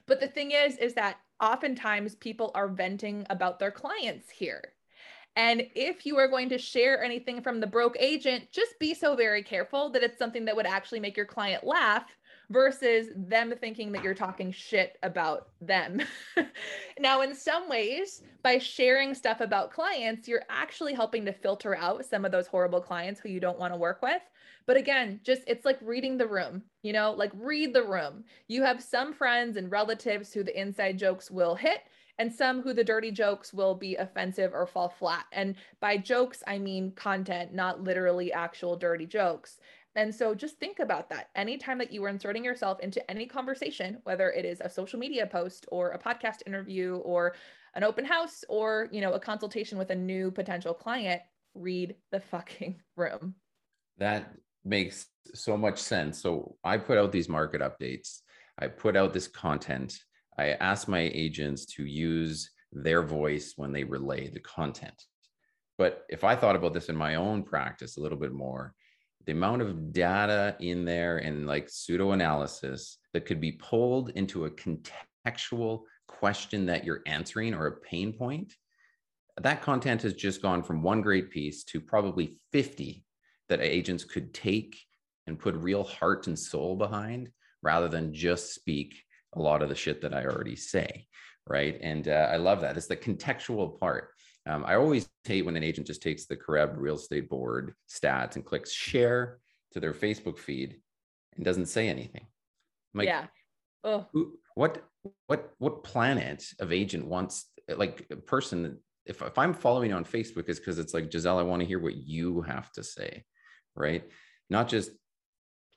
But 0.06 0.20
the 0.20 0.28
thing 0.28 0.52
is 0.52 0.78
is 0.78 0.94
that 0.94 1.18
oftentimes 1.42 2.14
people 2.14 2.52
are 2.54 2.68
venting 2.68 3.26
about 3.32 3.58
their 3.58 3.72
clients 3.72 4.30
here. 4.30 4.74
And 5.36 5.63
if 5.76 6.06
you 6.06 6.17
are 6.17 6.28
going 6.28 6.50
to 6.50 6.58
share 6.58 7.04
anything 7.04 7.41
from 7.41 7.60
the 7.60 7.67
broke 7.67 7.98
agent, 8.00 8.52
just 8.52 8.78
be 8.80 8.93
so 8.93 9.15
very 9.15 9.41
careful 9.41 9.89
that 9.91 10.04
it's 10.04 10.19
something 10.19 10.46
that 10.46 10.56
would 10.56 10.67
actually 10.67 11.00
make 11.00 11.17
your 11.17 11.26
client 11.26 11.63
laugh 11.63 12.06
versus 12.50 13.08
them 13.15 13.54
thinking 13.60 13.91
that 13.91 14.04
you're 14.04 14.13
talking 14.13 14.52
shit 14.52 14.98
about 15.02 15.50
them. 15.60 16.02
now, 17.00 17.22
in 17.22 17.34
some 17.34 17.67
ways, 17.67 18.22
by 18.43 18.60
sharing 18.60 19.15
stuff 19.15 19.41
about 19.41 19.72
clients, 19.72 20.28
you're 20.28 20.43
actually 20.50 20.93
helping 20.93 21.26
to 21.26 21.34
filter 21.34 21.76
out 21.76 22.06
some 22.06 22.26
of 22.26 22.32
those 22.32 22.48
horrible 22.48 22.82
clients 22.82 23.19
who 23.19 23.30
you 23.30 23.39
don't 23.39 23.60
want 23.60 23.74
to 23.74 23.80
work 23.80 24.02
with. 24.04 24.22
But 24.65 24.78
again, 24.78 25.19
just 25.24 25.41
it's 25.48 25.65
like 25.65 25.80
reading 25.82 26.17
the 26.17 26.28
room, 26.28 26.63
you 26.84 26.93
know, 26.93 27.12
like 27.12 27.32
read 27.36 27.74
the 27.74 27.84
room. 27.84 28.24
You 28.48 28.63
have 28.63 28.84
some 28.84 29.13
friends 29.13 29.58
and 29.58 29.72
relatives 29.72 30.32
who 30.32 30.43
the 30.43 30.60
inside 30.60 30.98
jokes 30.98 31.32
will 31.32 31.56
hit, 31.56 31.82
and 32.19 32.32
some 32.32 32.62
who 32.62 32.73
the 32.73 32.84
dirty 32.84 33.12
jokes 33.12 33.54
will 33.54 33.76
be 33.76 33.95
offensive 33.95 34.54
or 34.54 34.67
fall 34.67 34.89
flat. 34.89 35.26
And 35.32 35.56
by 35.80 35.97
jokes, 35.97 36.43
I 36.45 36.60
mean 36.60 36.91
content, 36.91 37.54
not 37.54 37.84
literally 37.84 38.32
actual 38.32 38.76
dirty 38.76 39.06
jokes. 39.06 39.58
And 39.95 40.13
so 40.13 40.34
just 40.34 40.60
think 40.60 40.80
about 40.80 41.10
that. 41.10 41.30
Anytime 41.36 41.78
that 41.78 41.91
you 41.91 42.04
are 42.04 42.10
inserting 42.10 42.43
yourself 42.43 42.80
into 42.80 43.10
any 43.10 43.26
conversation, 43.26 43.99
whether 44.04 44.32
it 44.32 44.45
is 44.45 44.60
a 44.62 44.69
social 44.69 44.99
media 44.99 45.28
post 45.28 45.65
or 45.71 45.91
a 45.91 45.99
podcast 45.99 46.41
interview 46.47 46.95
or 46.97 47.36
an 47.76 47.84
open 47.84 48.06
house 48.06 48.43
or, 48.49 48.89
you 48.91 49.02
know, 49.02 49.13
a 49.13 49.19
consultation 49.19 49.78
with 49.78 49.91
a 49.91 49.95
new 49.95 50.32
potential 50.32 50.73
client, 50.73 51.21
read 51.54 51.95
the 52.12 52.19
fucking 52.19 52.80
room. 52.95 53.36
That 53.97 54.34
makes 54.65 55.08
so 55.34 55.58
much 55.58 55.78
sense. 55.78 56.21
So 56.21 56.56
I 56.63 56.78
put 56.78 56.97
out 56.97 57.12
these 57.12 57.30
market 57.30 57.62
updates. 57.62 58.21
I 58.58 58.67
put 58.67 58.95
out 58.95 59.13
this 59.13 59.28
content. 59.28 59.99
I 60.38 60.52
ask 60.52 60.88
my 60.88 61.12
agents 61.13 61.65
to 61.76 61.86
use 61.86 62.50
their 62.72 63.04
voice 63.04 63.54
when 63.56 63.72
they 63.72 63.84
relay 63.84 64.30
the 64.30 64.39
content. 64.39 65.02
But 65.78 66.04
if 66.10 66.24
I 66.24 66.36
thought 66.36 66.56
about 66.56 66.74
this 66.74 66.89
in 66.89 66.96
my 66.96 67.15
own 67.15 67.43
practice 67.43 67.98
a 67.98 68.02
little 68.02 68.17
bit 68.17 68.34
more, 68.34 68.74
the 69.26 69.32
amount 69.32 69.62
of 69.62 69.93
data 69.93 70.56
in 70.60 70.86
there 70.86 71.17
and 71.17 71.48
like 71.48 71.69
pseudo 71.69 72.12
analysis 72.12 72.98
that 73.13 73.26
could 73.26 73.39
be 73.39 73.54
pulled 73.54 74.10
into 74.12 74.46
a 74.46 74.52
contextual 74.52 75.84
question 76.08 76.65
that 76.65 76.84
you're 76.84 77.02
answering 77.06 77.54
or 77.54 77.67
a 77.67 77.80
pain 77.82 78.12
point 78.12 78.54
that 79.41 79.62
content 79.62 80.02
has 80.04 80.13
just 80.13 80.41
gone 80.41 80.62
from 80.62 80.84
one 80.84 81.02
great 81.02 81.32
piece 81.32 81.63
to 81.63 81.82
probably 81.82 82.38
50 82.52 83.04
that 83.50 83.62
agents 83.62 84.04
could 84.04 84.34
take 84.34 84.78
and 85.26 85.39
put 85.39 85.56
real 85.56 85.84
heart 85.84 86.28
and 86.28 86.38
soul 86.38 86.76
behind 86.76 87.30
rather 87.62 87.88
than 87.88 88.13
just 88.13 88.54
speak 88.54 89.03
a 89.36 89.41
lot 89.41 89.62
of 89.62 89.69
the 89.69 89.76
shit 89.76 90.02
that 90.02 90.13
I 90.13 90.26
already 90.26 90.56
say. 90.56 91.08
Right. 91.48 91.78
And 91.82 92.08
uh, 92.08 92.30
I 92.32 92.38
love 92.38 92.62
that. 92.62 92.78
It's 92.78 92.88
the 92.88 92.96
contextual 92.96 93.80
part. 93.80 94.10
Um, 94.46 94.63
I 94.65 94.76
always 94.76 95.08
hate 95.26 95.46
when 95.46 95.56
an 95.56 95.63
agent 95.63 95.88
just 95.88 96.02
takes 96.02 96.26
the 96.26 96.38
CREB 96.38 96.76
real 96.78 96.96
estate 96.96 97.30
board 97.30 97.74
stats 97.89 98.36
and 98.36 98.46
clicks 98.46 98.72
share 98.72 99.39
to 99.72 99.80
their 99.80 99.93
Facebook 99.93 100.38
feed 100.38 100.80
and 101.36 101.46
doesn't 101.46 101.67
say 101.67 101.88
anything. 101.89 102.26
I'm 102.93 102.98
like, 102.98 103.08
yeah. 103.08 103.26
Oh. 103.84 104.06
Who, 104.13 104.38
what 104.56 104.84
what 105.28 105.52
what 105.58 105.84
planet 105.84 106.46
of 106.60 106.72
agent 106.72 107.06
wants 107.06 107.50
like 107.67 108.06
a 108.12 108.15
person 108.15 108.78
if, 109.06 109.22
if 109.22 109.38
I'm 109.38 109.54
following 109.54 109.93
on 109.93 110.06
Facebook 110.06 110.48
is 110.48 110.60
because 110.60 110.80
it's 110.80 110.93
like 110.93 111.12
Giselle, 111.12 111.39
I 111.39 111.43
want 111.43 111.62
to 111.62 111.67
hear 111.67 111.80
what 111.80 111.96
you 111.96 112.41
have 112.41 112.72
to 112.74 112.84
say, 112.84 113.24
right? 113.76 114.04
Not 114.50 114.69
just 114.69 114.91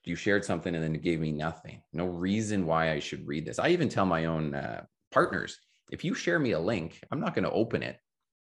you 0.06 0.14
shared 0.14 0.44
something 0.44 0.74
and 0.74 0.82
then 0.82 0.94
it 0.94 1.02
gave 1.02 1.20
me 1.20 1.32
nothing. 1.32 1.82
No 1.92 2.06
reason 2.06 2.64
why 2.64 2.92
I 2.92 3.00
should 3.00 3.26
read 3.26 3.44
this. 3.44 3.58
I 3.58 3.68
even 3.70 3.88
tell 3.88 4.06
my 4.06 4.26
own 4.26 4.54
uh, 4.54 4.84
partners, 5.10 5.58
if 5.90 6.04
you 6.04 6.14
share 6.14 6.38
me 6.38 6.52
a 6.52 6.60
link, 6.60 7.00
I'm 7.10 7.20
not 7.20 7.34
going 7.34 7.44
to 7.44 7.50
open 7.50 7.82
it 7.82 7.98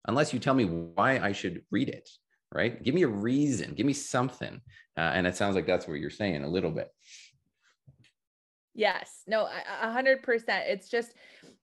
unless 0.07 0.33
you 0.33 0.39
tell 0.39 0.53
me 0.53 0.65
why 0.65 1.19
I 1.19 1.31
should 1.31 1.61
read 1.71 1.89
it, 1.89 2.09
right? 2.53 2.83
Give 2.83 2.93
me 2.93 3.03
a 3.03 3.07
reason, 3.07 3.73
give 3.73 3.85
me 3.85 3.93
something. 3.93 4.61
Uh, 4.97 5.01
and 5.01 5.25
it 5.25 5.35
sounds 5.35 5.55
like 5.55 5.65
that's 5.65 5.87
what 5.87 5.99
you're 5.99 6.09
saying 6.09 6.43
a 6.43 6.49
little 6.49 6.71
bit. 6.71 6.89
Yes, 8.73 9.23
no, 9.25 9.47
a 9.81 9.91
hundred 9.91 10.21
percent. 10.21 10.65
It's 10.67 10.89
just 10.89 11.13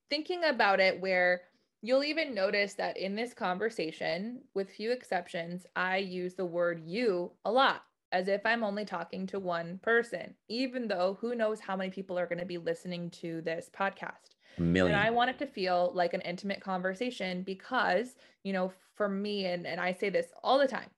thinking 0.09 0.45
about 0.45 0.81
it 0.81 0.99
where 0.99 1.43
you'll 1.83 2.05
even 2.05 2.35
notice 2.35 2.73
that 2.75 2.97
in 2.97 3.15
this 3.15 3.35
conversation, 3.35 4.41
with 4.55 4.71
few 4.71 4.93
exceptions, 4.93 5.67
I 5.77 5.99
use 5.99 6.35
the 6.35 6.47
word 6.47 6.83
you 6.87 7.33
a 7.45 7.53
lot 7.53 7.83
as 8.13 8.29
if 8.29 8.45
I'm 8.45 8.63
only 8.63 8.85
talking 8.85 9.27
to 9.29 9.41
one 9.41 9.81
person, 9.83 10.35
even 10.49 10.87
though 10.87 11.19
who 11.21 11.35
knows 11.35 11.61
how 11.61 11.75
many 11.77 11.91
people 11.91 12.19
are 12.19 12.27
going 12.27 12.39
to 12.39 12.45
be 12.45 12.59
listening 12.59 13.11
to 13.11 13.41
this 13.41 13.71
podcast. 13.77 14.37
A 14.59 14.63
million. 14.63 14.95
And 14.95 15.05
I 15.05 15.11
want 15.11 15.31
it 15.31 15.39
to 15.39 15.47
feel 15.47 15.93
like 15.95 16.13
an 16.13 16.21
intimate 16.21 16.61
conversation 16.61 17.43
because, 17.43 18.15
you 18.45 18.53
know, 18.53 18.73
for 18.95 19.09
me, 19.09 19.47
and, 19.47 19.67
and 19.67 19.81
I 19.81 19.93
say 19.93 20.11
this 20.11 20.27
all 20.45 20.59
the 20.59 20.69
time, 20.69 20.91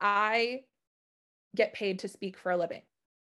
I 0.00 0.62
get 1.54 1.74
paid 1.74 1.98
to 2.00 2.08
speak 2.08 2.38
for 2.38 2.52
a 2.52 2.56
living. 2.56 2.82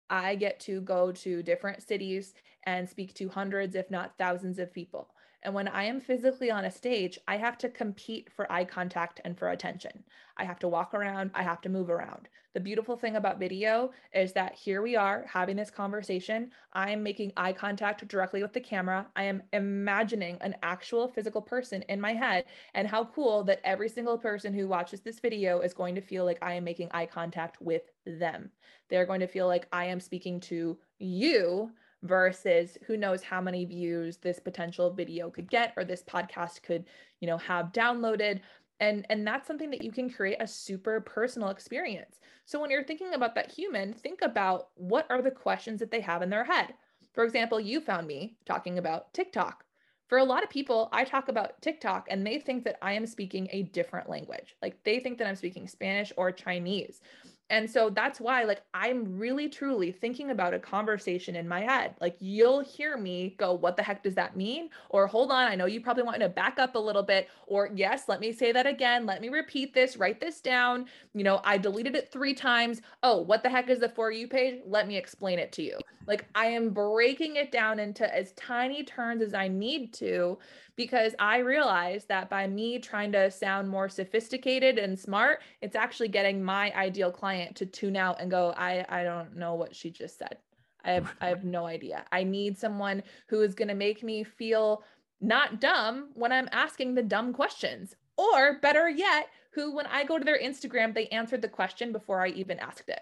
I 0.10 0.36
get 0.36 0.60
to 0.62 0.80
go 0.82 1.12
to 1.12 1.44
different 1.44 1.84
cities 1.84 2.34
and 2.66 2.90
speak 2.90 3.14
to 3.16 3.28
hundreds, 3.28 3.76
if 3.76 3.92
not 3.92 4.18
thousands 4.18 4.58
of 4.58 4.74
people. 4.74 5.10
And 5.44 5.54
when 5.54 5.68
I 5.68 5.84
am 5.84 6.02
physically 6.02 6.50
on 6.50 6.66
a 6.66 6.72
stage, 6.72 7.20
I 7.28 7.38
have 7.38 7.58
to 7.60 7.70
compete 7.70 8.30
for 8.36 8.52
eye 8.52 8.66
contact 8.66 9.22
and 9.24 9.38
for 9.38 9.50
attention. 9.50 10.04
I 10.36 10.44
have 10.44 10.60
to 10.60 10.68
walk 10.68 10.94
around, 10.94 11.32
I 11.34 11.44
have 11.44 11.62
to 11.62 11.70
move 11.70 11.90
around. 11.90 12.28
The 12.54 12.60
beautiful 12.60 12.98
thing 12.98 13.16
about 13.16 13.38
video 13.38 13.92
is 14.16 14.34
that 14.34 14.56
here 14.56 14.82
we 14.82 14.96
are 14.96 15.26
having 15.32 15.56
this 15.56 15.70
conversation. 15.70 16.50
I 16.74 16.90
am 16.90 17.04
making 17.04 17.34
eye 17.38 17.54
contact 17.54 18.08
directly 18.08 18.42
with 18.42 18.54
the 18.54 18.60
camera. 18.60 19.06
I 19.16 19.26
am 19.26 19.44
imagining 19.54 20.40
an 20.42 20.56
actual 20.64 21.08
physical 21.08 21.42
person 21.42 21.84
in 21.84 22.02
my 22.02 22.14
head. 22.14 22.46
And 22.74 22.88
how 22.88 23.06
cool 23.06 23.44
that 23.44 23.62
every 23.64 23.90
single 23.90 24.18
person 24.18 24.56
who 24.56 24.68
watches 24.68 25.02
this 25.02 25.20
video 25.20 25.60
is 25.60 25.76
going 25.76 25.94
to 25.96 26.02
feel 26.02 26.26
like 26.26 26.40
I 26.42 26.54
am 26.54 26.64
making 26.64 26.90
eye 26.92 27.06
contact 27.06 27.62
with 27.62 27.84
them. 28.08 28.50
They're 28.90 29.06
going 29.06 29.20
to 29.20 29.28
feel 29.28 29.46
like 29.46 29.68
I 29.72 29.86
am 29.86 30.00
speaking 30.00 30.40
to 30.42 30.80
you 30.98 31.72
versus 32.04 32.78
who 32.86 32.98
knows 32.98 33.24
how 33.24 33.42
many 33.42 33.66
views 33.66 34.18
this 34.18 34.40
potential 34.40 34.92
video 34.94 35.30
could 35.30 35.50
get 35.50 35.74
or 35.76 35.84
this 35.84 36.04
podcast 36.04 36.62
could 36.62 36.86
you 37.20 37.28
know 37.28 37.38
have 37.38 37.72
downloaded. 37.72 38.42
And 38.80 39.06
and 39.10 39.26
that's 39.26 39.48
something 39.48 39.72
that 39.72 39.84
you 39.84 39.92
can 39.92 40.10
create 40.10 40.38
a 40.40 40.48
super 40.48 41.02
personal 41.02 41.50
experience. 41.50 42.20
So 42.46 42.62
when 42.62 42.70
you're 42.70 42.84
thinking 42.84 43.14
about 43.14 43.36
that 43.36 43.52
human 43.52 43.94
think 43.94 44.22
about 44.22 44.70
what 44.76 45.08
are 45.10 45.22
the 45.22 45.32
questions 45.32 45.80
that 45.80 45.92
they 45.92 46.02
have 46.02 46.22
in 46.22 46.30
their 46.30 46.44
head. 46.44 46.74
For 47.14 47.24
example 47.24 47.60
you 47.60 47.82
found 47.82 48.08
me 48.08 48.38
talking 48.46 48.78
about 48.78 49.14
tiktok. 49.14 49.64
For 50.08 50.20
a 50.20 50.24
lot 50.24 50.44
of 50.44 50.50
people 50.50 50.90
i 50.94 51.04
talk 51.04 51.28
about 51.30 51.62
tiktok 51.62 52.08
and 52.10 52.26
they 52.26 52.40
think 52.40 52.64
that 52.66 52.78
i 52.82 52.94
am 52.94 53.08
speaking 53.08 53.48
a 53.52 53.64
different 53.64 54.10
language. 54.10 54.56
Like 54.62 54.84
they 54.84 55.00
think 55.00 55.18
that 55.18 55.28
i'm 55.28 55.36
speaking 55.36 55.68
spanish 55.68 56.14
or 56.16 56.32
chinese 56.32 57.02
and 57.50 57.70
so 57.70 57.90
that's 57.90 58.20
why, 58.20 58.44
like, 58.44 58.62
I'm 58.74 59.18
really 59.18 59.48
truly 59.48 59.92
thinking 59.92 60.32
about 60.32 60.54
a 60.54 60.60
conversation 60.60 61.36
in 61.36 61.48
my 61.48 61.62
head. 61.62 61.96
Like, 62.02 62.18
you'll 62.20 62.60
hear 62.60 62.98
me 62.98 63.36
go, 63.38 63.54
What 63.54 63.78
the 63.78 63.84
heck 63.84 64.04
does 64.04 64.16
that 64.16 64.36
mean? 64.36 64.70
Or 64.90 65.08
hold 65.08 65.32
on, 65.32 65.48
I 65.48 65.56
know 65.56 65.66
you 65.66 65.80
probably 65.80 66.04
want 66.04 66.20
to 66.20 66.30
back 66.30 66.60
up 66.60 66.76
a 66.76 66.80
little 66.80 67.04
bit. 67.04 67.30
Or, 67.46 67.70
Yes, 67.74 68.10
let 68.10 68.20
me 68.20 68.34
say 68.34 68.52
that 68.52 68.68
again. 68.68 69.06
Let 69.06 69.22
me 69.22 69.30
repeat 69.30 69.74
this, 69.74 69.96
write 69.96 70.20
this 70.20 70.42
down. 70.42 70.88
You 71.14 71.24
know, 71.24 71.40
I 71.46 71.58
deleted 71.58 71.96
it 71.96 72.12
three 72.12 72.34
times. 72.34 72.82
Oh, 73.02 73.22
what 73.22 73.44
the 73.44 73.50
heck 73.50 73.70
is 73.70 73.80
the 73.80 73.90
For 73.90 74.12
You 74.12 74.28
page? 74.28 74.62
Let 74.66 74.88
me 74.88 74.98
explain 74.98 75.40
it 75.40 75.54
to 75.54 75.64
you. 75.64 75.80
Like, 76.06 76.26
I 76.36 76.48
am 76.48 76.72
breaking 76.72 77.38
it 77.38 77.52
down 77.52 77.80
into 77.80 78.14
as 78.14 78.34
tiny 78.34 78.84
turns 78.84 79.22
as 79.22 79.34
I 79.34 79.48
need 79.48 79.94
to 79.96 80.38
because 80.78 81.16
I 81.20 81.40
realize 81.40 82.06
that 82.06 82.30
by 82.30 82.48
me 82.48 82.80
trying 82.80 83.12
to 83.14 83.30
sound 83.32 83.68
more 83.68 83.90
sophisticated 83.90 84.78
and 84.78 84.98
smart, 84.98 85.42
it's 85.62 85.76
actually 85.76 86.08
getting 86.08 86.42
my 86.42 86.72
ideal 86.74 87.12
client 87.12 87.56
to 87.58 87.66
tune 87.66 87.98
out 87.98 88.22
and 88.22 88.32
go, 88.32 88.54
I, 88.56 88.86
I 88.88 89.04
don't 89.04 89.36
know 89.36 89.56
what 89.56 89.76
she 89.76 89.90
just 89.90 90.20
said. 90.20 90.38
I 90.86 90.92
have, 90.92 91.14
I 91.20 91.28
have 91.28 91.44
no 91.44 91.66
idea. 91.66 92.06
I 92.12 92.24
need 92.24 92.58
someone 92.58 93.04
who 93.28 93.42
is 93.42 93.56
going 93.56 93.68
to 93.68 93.74
make 93.74 94.04
me 94.04 94.24
feel 94.24 94.84
not 95.20 95.60
dumb 95.60 96.12
when 96.14 96.32
I'm 96.32 96.48
asking 96.52 96.94
the 96.94 97.04
dumb 97.04 97.34
questions. 97.34 97.96
Or 98.16 98.60
better 98.60 98.88
yet, 98.88 99.30
who, 99.52 99.76
when 99.76 99.88
I 99.88 100.04
go 100.04 100.20
to 100.20 100.24
their 100.24 100.40
Instagram, 100.40 100.94
they 100.94 101.08
answered 101.08 101.42
the 101.42 101.48
question 101.48 101.92
before 101.92 102.24
I 102.24 102.30
even 102.30 102.60
asked 102.60 102.88
it. 102.88 103.02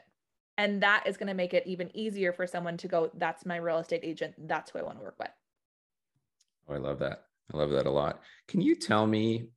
And 0.58 0.82
that 0.82 1.04
is 1.06 1.18
going 1.18 1.28
to 1.28 1.34
make 1.34 1.54
it 1.54 1.68
even 1.68 1.96
easier 1.96 2.32
for 2.32 2.48
someone 2.48 2.78
to 2.78 2.88
go, 2.88 3.12
that's 3.16 3.46
my 3.46 3.58
real 3.58 3.80
estate 3.80 4.02
agent. 4.04 4.34
That's 4.48 4.72
who 4.72 4.80
I 4.80 4.84
want 4.84 4.98
to 4.98 5.04
work 5.04 5.20
with. 5.20 5.32
Oh, 6.70 6.74
I 6.74 6.78
love 6.78 7.00
that. 7.00 7.26
I 7.54 7.58
love 7.58 7.72
that 7.72 7.86
a 7.86 7.92
lot. 7.92 8.22
Can 8.48 8.62
you 8.62 8.76
tell 8.76 9.06
me 9.06 9.48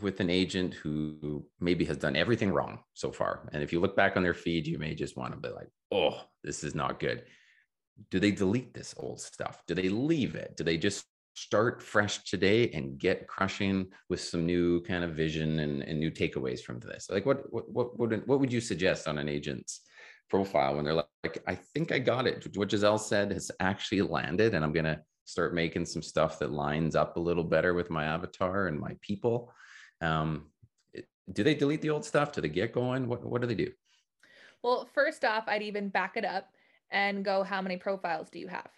with 0.00 0.20
an 0.20 0.30
agent 0.30 0.74
who 0.74 1.44
maybe 1.60 1.84
has 1.84 1.96
done 1.96 2.16
everything 2.16 2.50
wrong 2.50 2.80
so 2.94 3.12
far, 3.12 3.48
and 3.52 3.62
if 3.62 3.72
you 3.72 3.80
look 3.80 3.96
back 3.96 4.16
on 4.16 4.22
their 4.22 4.34
feed, 4.34 4.66
you 4.66 4.78
may 4.78 4.94
just 4.94 5.16
want 5.16 5.32
to 5.32 5.38
be 5.38 5.54
like, 5.54 5.68
oh, 5.90 6.20
this 6.42 6.64
is 6.64 6.74
not 6.74 6.98
good. 6.98 7.24
Do 8.10 8.18
they 8.18 8.30
delete 8.30 8.72
this 8.74 8.94
old 8.96 9.20
stuff? 9.20 9.62
Do 9.66 9.74
they 9.74 9.88
leave 9.88 10.34
it? 10.34 10.56
Do 10.56 10.64
they 10.64 10.78
just 10.78 11.04
start 11.34 11.82
fresh 11.82 12.24
today 12.24 12.70
and 12.70 12.98
get 12.98 13.26
crushing 13.26 13.86
with 14.08 14.20
some 14.20 14.44
new 14.44 14.82
kind 14.82 15.04
of 15.04 15.12
vision 15.12 15.60
and, 15.60 15.82
and 15.82 16.00
new 16.00 16.10
takeaways 16.10 16.60
from 16.60 16.80
this? 16.80 17.08
Like, 17.10 17.26
what 17.26 17.52
what 17.52 17.70
what 17.72 17.98
would 17.98 18.26
what 18.26 18.40
would 18.40 18.52
you 18.52 18.60
suggest 18.60 19.06
on 19.06 19.18
an 19.18 19.28
agent's 19.28 19.82
profile 20.30 20.76
when 20.76 20.84
they're 20.84 20.94
like, 20.94 21.42
I 21.46 21.54
think 21.54 21.92
I 21.92 21.98
got 21.98 22.26
it. 22.26 22.48
What 22.56 22.70
Giselle 22.70 22.98
said 22.98 23.30
has 23.32 23.50
actually 23.60 24.02
landed, 24.02 24.54
and 24.54 24.64
I'm 24.64 24.72
gonna 24.72 25.02
start 25.24 25.54
making 25.54 25.86
some 25.86 26.02
stuff 26.02 26.38
that 26.38 26.52
lines 26.52 26.96
up 26.96 27.16
a 27.16 27.20
little 27.20 27.44
better 27.44 27.74
with 27.74 27.90
my 27.90 28.04
avatar 28.04 28.66
and 28.66 28.78
my 28.78 28.96
people. 29.00 29.52
Um, 30.00 30.48
do 31.32 31.44
they 31.44 31.54
delete 31.54 31.80
the 31.80 31.90
old 31.90 32.04
stuff? 32.04 32.32
Do 32.32 32.40
they 32.40 32.48
get 32.48 32.72
going? 32.72 33.06
What, 33.06 33.24
what 33.24 33.40
do 33.40 33.46
they 33.46 33.54
do? 33.54 33.70
Well, 34.62 34.88
first 34.92 35.24
off, 35.24 35.44
I'd 35.46 35.62
even 35.62 35.88
back 35.88 36.16
it 36.16 36.24
up 36.24 36.52
and 36.90 37.24
go, 37.24 37.42
how 37.42 37.62
many 37.62 37.76
profiles 37.76 38.30
do 38.30 38.38
you 38.38 38.48
have? 38.48 38.70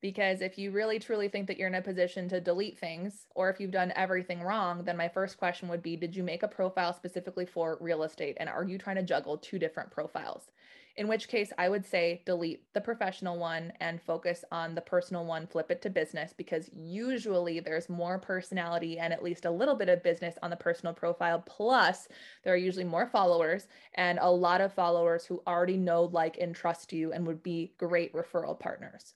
Because 0.00 0.42
if 0.42 0.58
you 0.58 0.70
really 0.70 0.98
truly 0.98 1.28
think 1.28 1.46
that 1.46 1.56
you're 1.56 1.68
in 1.68 1.74
a 1.76 1.80
position 1.80 2.28
to 2.28 2.40
delete 2.40 2.78
things, 2.78 3.26
or 3.34 3.48
if 3.48 3.58
you've 3.58 3.70
done 3.70 3.90
everything 3.96 4.42
wrong, 4.42 4.84
then 4.84 4.98
my 4.98 5.08
first 5.08 5.38
question 5.38 5.66
would 5.68 5.82
be 5.82 5.96
Did 5.96 6.14
you 6.14 6.22
make 6.22 6.42
a 6.42 6.48
profile 6.48 6.92
specifically 6.92 7.46
for 7.46 7.78
real 7.80 8.02
estate? 8.02 8.36
And 8.38 8.48
are 8.48 8.64
you 8.64 8.76
trying 8.76 8.96
to 8.96 9.02
juggle 9.02 9.38
two 9.38 9.58
different 9.58 9.90
profiles? 9.90 10.50
In 10.96 11.08
which 11.08 11.28
case 11.28 11.52
I 11.58 11.68
would 11.68 11.84
say 11.84 12.22
delete 12.24 12.72
the 12.72 12.80
professional 12.80 13.38
one 13.38 13.72
and 13.80 14.00
focus 14.00 14.44
on 14.52 14.74
the 14.74 14.80
personal 14.80 15.24
one, 15.24 15.46
flip 15.46 15.70
it 15.70 15.82
to 15.82 15.90
business 15.90 16.32
because 16.36 16.70
usually 16.72 17.60
there's 17.60 17.88
more 17.88 18.18
personality 18.18 18.98
and 18.98 19.12
at 19.12 19.22
least 19.22 19.44
a 19.44 19.50
little 19.50 19.74
bit 19.74 19.88
of 19.88 20.02
business 20.02 20.36
on 20.42 20.50
the 20.50 20.56
personal 20.56 20.94
profile. 20.94 21.42
Plus, 21.44 22.06
there 22.44 22.54
are 22.54 22.58
usually 22.58 22.84
more 22.84 23.06
followers 23.06 23.66
and 23.94 24.18
a 24.20 24.30
lot 24.30 24.60
of 24.60 24.72
followers 24.72 25.24
who 25.24 25.42
already 25.46 25.76
know, 25.76 26.04
like, 26.04 26.38
and 26.40 26.54
trust 26.54 26.92
you 26.92 27.12
and 27.12 27.26
would 27.26 27.42
be 27.42 27.74
great 27.78 28.12
referral 28.12 28.58
partners. 28.58 29.14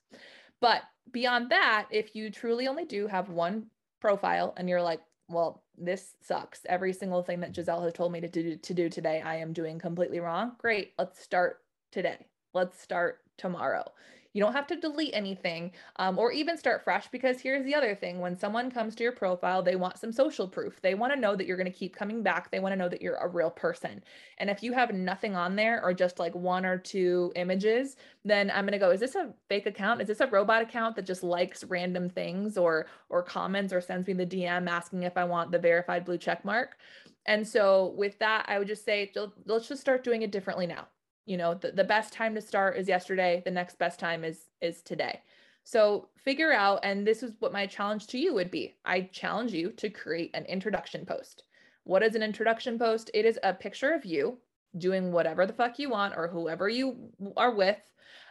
But 0.59 0.81
beyond 1.11 1.49
that, 1.51 1.87
if 1.91 2.13
you 2.13 2.29
truly 2.29 2.67
only 2.67 2.85
do 2.85 3.07
have 3.07 3.29
one 3.29 3.67
profile 4.01 4.53
and 4.57 4.67
you're 4.67 4.81
like, 4.81 4.99
well, 5.29 5.63
this 5.77 6.15
sucks. 6.21 6.61
Every 6.67 6.91
single 6.91 7.23
thing 7.23 7.39
that 7.39 7.51
mm-hmm. 7.51 7.61
Giselle 7.61 7.83
has 7.83 7.93
told 7.93 8.11
me 8.11 8.19
to 8.19 8.27
do, 8.27 8.57
to 8.57 8.73
do 8.73 8.89
today, 8.89 9.21
I 9.21 9.37
am 9.37 9.53
doing 9.53 9.79
completely 9.79 10.19
wrong. 10.19 10.53
Great. 10.57 10.93
Let's 10.97 11.23
start 11.23 11.59
today. 11.91 12.27
Let's 12.53 12.81
start 12.81 13.19
tomorrow. 13.37 13.85
You 14.33 14.43
don't 14.43 14.53
have 14.53 14.67
to 14.67 14.75
delete 14.75 15.15
anything 15.15 15.71
um, 15.95 16.19
or 16.19 16.31
even 16.31 16.55
start 16.55 16.83
fresh 16.83 17.07
because 17.07 17.41
here's 17.41 17.65
the 17.65 17.73
other 17.73 17.95
thing 17.95 18.19
when 18.19 18.37
someone 18.37 18.69
comes 18.69 18.93
to 18.95 19.03
your 19.03 19.11
profile, 19.11 19.63
they 19.63 19.75
want 19.75 19.97
some 19.97 20.11
social 20.11 20.47
proof. 20.47 20.79
They 20.81 20.93
want 20.93 21.11
to 21.13 21.19
know 21.19 21.35
that 21.35 21.47
you're 21.47 21.57
going 21.57 21.71
to 21.71 21.77
keep 21.77 21.95
coming 21.95 22.21
back. 22.21 22.51
They 22.51 22.59
want 22.59 22.73
to 22.73 22.77
know 22.77 22.89
that 22.89 23.01
you're 23.01 23.15
a 23.15 23.27
real 23.27 23.49
person. 23.49 24.03
And 24.37 24.49
if 24.49 24.61
you 24.61 24.71
have 24.73 24.93
nothing 24.93 25.35
on 25.35 25.55
there 25.55 25.83
or 25.83 25.95
just 25.95 26.19
like 26.19 26.35
one 26.35 26.63
or 26.63 26.77
two 26.77 27.31
images, 27.35 27.95
then 28.23 28.51
I'm 28.51 28.65
going 28.65 28.73
to 28.73 28.77
go, 28.77 28.91
is 28.91 28.99
this 28.99 29.15
a 29.15 29.33
fake 29.47 29.65
account? 29.65 29.99
Is 29.99 30.07
this 30.07 30.21
a 30.21 30.27
robot 30.27 30.61
account 30.61 30.95
that 30.97 31.07
just 31.07 31.23
likes 31.23 31.63
random 31.63 32.07
things 32.07 32.55
or 32.55 32.85
or 33.09 33.23
comments 33.23 33.73
or 33.73 33.81
sends 33.81 34.07
me 34.07 34.13
the 34.13 34.25
DM 34.27 34.69
asking 34.69 35.03
if 35.03 35.17
I 35.17 35.23
want 35.23 35.51
the 35.51 35.59
verified 35.59 36.05
blue 36.05 36.19
check 36.19 36.45
mark? 36.45 36.77
And 37.25 37.47
so 37.47 37.93
with 37.97 38.19
that, 38.19 38.45
I 38.47 38.59
would 38.59 38.67
just 38.67 38.85
say 38.85 39.11
let's 39.45 39.67
just 39.67 39.81
start 39.81 40.03
doing 40.03 40.21
it 40.21 40.31
differently 40.31 40.67
now. 40.67 40.87
You 41.29 41.37
know, 41.37 41.53
the, 41.53 41.71
the 41.71 41.83
best 41.83 42.11
time 42.11 42.33
to 42.33 42.41
start 42.41 42.75
is 42.75 42.87
yesterday. 42.87 43.43
The 43.45 43.51
next 43.51 43.77
best 43.77 43.99
time 43.99 44.23
is 44.23 44.49
is 44.61 44.81
today. 44.81 45.21
So 45.63 46.09
figure 46.15 46.51
out, 46.51 46.79
and 46.81 47.05
this 47.05 47.21
is 47.21 47.33
what 47.37 47.53
my 47.53 47.67
challenge 47.67 48.07
to 48.07 48.17
you 48.17 48.33
would 48.33 48.49
be. 48.49 48.77
I 48.83 49.01
challenge 49.01 49.53
you 49.53 49.69
to 49.73 49.91
create 49.91 50.31
an 50.33 50.45
introduction 50.45 51.05
post. 51.05 51.43
What 51.83 52.01
is 52.01 52.15
an 52.15 52.23
introduction 52.23 52.79
post? 52.79 53.11
It 53.13 53.25
is 53.25 53.37
a 53.43 53.53
picture 53.53 53.93
of 53.93 54.05
you 54.05 54.39
doing 54.79 55.11
whatever 55.11 55.45
the 55.45 55.53
fuck 55.53 55.77
you 55.77 55.91
want 55.91 56.15
or 56.17 56.27
whoever 56.27 56.67
you 56.67 57.11
are 57.37 57.53
with. 57.53 57.77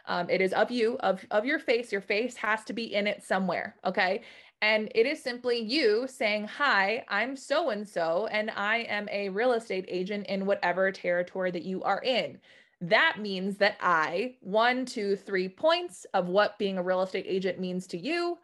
Um, 0.05 0.29
it 0.29 0.41
is 0.41 0.51
of 0.51 0.69
you, 0.69 0.97
of, 0.99 1.23
of 1.31 1.45
your 1.45 1.59
face. 1.59 1.93
Your 1.93 2.01
face 2.01 2.35
has 2.35 2.65
to 2.65 2.73
be 2.73 2.93
in 2.93 3.07
it 3.07 3.23
somewhere. 3.23 3.75
Okay. 3.85 4.23
And 4.61 4.91
it 4.93 5.05
is 5.05 5.23
simply 5.23 5.59
you 5.59 6.05
saying, 6.09 6.47
Hi, 6.47 7.05
I'm 7.07 7.37
so 7.37 7.69
and 7.69 7.87
so, 7.87 8.27
and 8.27 8.51
I 8.51 8.79
am 8.89 9.07
a 9.09 9.29
real 9.29 9.53
estate 9.53 9.85
agent 9.87 10.27
in 10.27 10.45
whatever 10.45 10.91
territory 10.91 11.51
that 11.51 11.63
you 11.63 11.81
are 11.83 12.01
in. 12.01 12.39
That 12.81 13.17
means 13.19 13.57
that 13.57 13.77
I, 13.81 14.35
one, 14.39 14.85
two, 14.85 15.15
three 15.15 15.49
points 15.49 16.05
of 16.13 16.27
what 16.27 16.57
being 16.57 16.77
a 16.77 16.83
real 16.83 17.01
estate 17.01 17.25
agent 17.27 17.59
means 17.59 17.87
to 17.87 17.97
you 17.97 18.37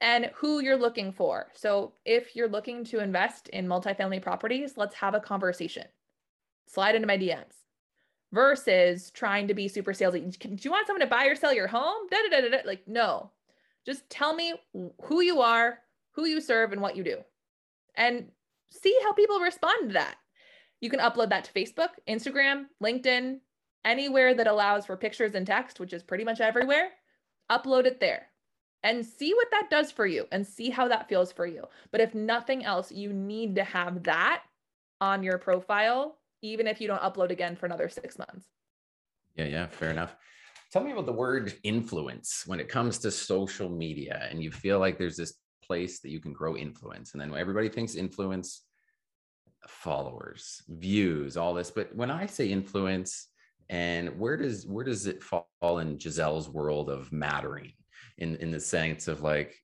and 0.00 0.30
who 0.34 0.60
you're 0.60 0.76
looking 0.76 1.12
for. 1.12 1.48
So 1.54 1.92
if 2.04 2.34
you're 2.36 2.48
looking 2.48 2.84
to 2.84 3.00
invest 3.00 3.48
in 3.48 3.66
multifamily 3.66 4.22
properties, 4.22 4.74
let's 4.76 4.94
have 4.94 5.14
a 5.14 5.20
conversation. 5.20 5.84
Slide 6.66 6.94
into 6.94 7.08
my 7.08 7.18
DMs 7.18 7.64
versus 8.32 9.10
trying 9.10 9.48
to 9.48 9.54
be 9.54 9.68
super 9.68 9.92
salesy. 9.92 10.38
Do 10.38 10.56
you 10.60 10.70
want 10.70 10.86
someone 10.86 11.00
to 11.00 11.06
buy 11.06 11.26
or 11.26 11.34
sell 11.34 11.52
your 11.52 11.66
home? 11.66 12.06
Da, 12.10 12.16
da, 12.30 12.40
da, 12.40 12.48
da, 12.48 12.58
Like, 12.64 12.86
no, 12.86 13.30
just 13.84 14.08
tell 14.08 14.34
me 14.34 14.54
who 15.02 15.20
you 15.20 15.40
are, 15.40 15.78
who 16.12 16.26
you 16.26 16.40
serve, 16.40 16.72
and 16.72 16.80
what 16.80 16.96
you 16.96 17.04
do. 17.04 17.18
And 17.96 18.26
see 18.70 18.96
how 19.02 19.12
people 19.12 19.40
respond 19.40 19.88
to 19.88 19.94
that. 19.94 20.16
You 20.80 20.90
can 20.90 21.00
upload 21.00 21.30
that 21.30 21.44
to 21.44 21.52
Facebook, 21.52 21.88
Instagram, 22.08 22.66
LinkedIn, 22.82 23.40
anywhere 23.84 24.34
that 24.34 24.46
allows 24.46 24.86
for 24.86 24.96
pictures 24.96 25.34
and 25.34 25.46
text, 25.46 25.80
which 25.80 25.92
is 25.92 26.02
pretty 26.02 26.24
much 26.24 26.40
everywhere. 26.40 26.90
Upload 27.50 27.86
it 27.86 28.00
there 28.00 28.26
and 28.82 29.04
see 29.04 29.34
what 29.34 29.50
that 29.50 29.68
does 29.70 29.90
for 29.90 30.06
you 30.06 30.26
and 30.32 30.46
see 30.46 30.70
how 30.70 30.88
that 30.88 31.08
feels 31.08 31.32
for 31.32 31.46
you. 31.46 31.64
But 31.90 32.00
if 32.00 32.14
nothing 32.14 32.64
else, 32.64 32.90
you 32.90 33.12
need 33.12 33.56
to 33.56 33.64
have 33.64 34.04
that 34.04 34.42
on 35.00 35.22
your 35.22 35.38
profile, 35.38 36.18
even 36.42 36.66
if 36.66 36.80
you 36.80 36.88
don't 36.88 37.02
upload 37.02 37.30
again 37.30 37.56
for 37.56 37.66
another 37.66 37.88
six 37.88 38.18
months. 38.18 38.46
Yeah, 39.36 39.46
yeah, 39.46 39.66
fair 39.66 39.90
enough. 39.90 40.16
Tell 40.72 40.84
me 40.84 40.92
about 40.92 41.06
the 41.06 41.12
word 41.12 41.54
influence 41.64 42.44
when 42.46 42.60
it 42.60 42.68
comes 42.68 42.98
to 42.98 43.10
social 43.10 43.68
media, 43.68 44.28
and 44.30 44.42
you 44.42 44.52
feel 44.52 44.78
like 44.78 44.98
there's 44.98 45.16
this 45.16 45.34
place 45.64 46.00
that 46.00 46.10
you 46.10 46.20
can 46.20 46.32
grow 46.32 46.56
influence, 46.56 47.12
and 47.12 47.20
then 47.20 47.34
everybody 47.34 47.68
thinks 47.68 47.96
influence, 47.96 48.62
followers, 49.66 50.62
views, 50.68 51.36
all 51.36 51.54
this. 51.54 51.70
But 51.70 51.94
when 51.94 52.10
I 52.10 52.26
say 52.26 52.48
influence, 52.48 53.29
and 53.70 54.18
where 54.18 54.36
does 54.36 54.66
where 54.66 54.84
does 54.84 55.06
it 55.06 55.22
fall 55.22 55.78
in 55.78 55.98
Giselle's 55.98 56.48
world 56.48 56.90
of 56.90 57.10
mattering, 57.12 57.72
in 58.18 58.36
in 58.36 58.50
the 58.50 58.60
sense 58.60 59.06
of 59.08 59.22
like, 59.22 59.54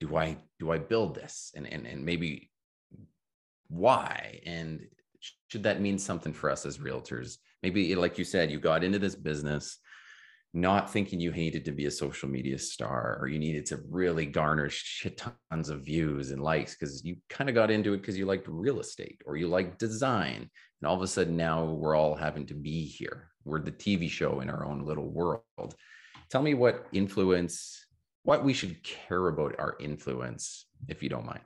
do 0.00 0.16
I 0.16 0.38
do 0.58 0.72
I 0.72 0.78
build 0.78 1.14
this, 1.14 1.52
and 1.54 1.66
and 1.70 1.86
and 1.86 2.04
maybe 2.04 2.50
why, 3.68 4.40
and 4.46 4.80
should 5.48 5.62
that 5.64 5.82
mean 5.82 5.98
something 5.98 6.32
for 6.32 6.50
us 6.50 6.64
as 6.64 6.78
realtors? 6.78 7.36
Maybe 7.62 7.94
like 7.94 8.16
you 8.16 8.24
said, 8.24 8.50
you 8.50 8.58
got 8.58 8.82
into 8.82 8.98
this 8.98 9.14
business 9.14 9.78
not 10.52 10.92
thinking 10.92 11.20
you 11.20 11.30
needed 11.30 11.64
to 11.64 11.70
be 11.70 11.86
a 11.86 11.90
social 11.90 12.28
media 12.28 12.58
star 12.58 13.18
or 13.20 13.28
you 13.28 13.38
needed 13.38 13.64
to 13.66 13.80
really 13.88 14.26
garner 14.26 14.68
shit 14.68 15.22
tons 15.50 15.68
of 15.68 15.84
views 15.84 16.32
and 16.32 16.42
likes 16.42 16.74
because 16.74 17.04
you 17.04 17.16
kind 17.28 17.48
of 17.48 17.54
got 17.54 17.70
into 17.70 17.92
it 17.92 17.98
because 17.98 18.18
you 18.18 18.26
liked 18.26 18.48
real 18.48 18.80
estate 18.80 19.22
or 19.26 19.36
you 19.36 19.46
liked 19.46 19.78
design. 19.78 20.50
And 20.80 20.88
all 20.88 20.96
of 20.96 21.02
a 21.02 21.06
sudden 21.06 21.36
now 21.36 21.64
we're 21.64 21.94
all 21.94 22.16
having 22.16 22.46
to 22.46 22.54
be 22.54 22.84
here. 22.84 23.29
We're 23.44 23.60
the 23.60 23.72
TV 23.72 24.08
show 24.08 24.40
in 24.40 24.50
our 24.50 24.64
own 24.64 24.84
little 24.84 25.08
world. 25.08 25.74
Tell 26.30 26.42
me 26.42 26.54
what 26.54 26.86
influence, 26.92 27.86
what 28.22 28.44
we 28.44 28.52
should 28.52 28.82
care 28.82 29.28
about 29.28 29.58
our 29.58 29.76
influence, 29.80 30.66
if 30.88 31.02
you 31.02 31.08
don't 31.08 31.26
mind. 31.26 31.40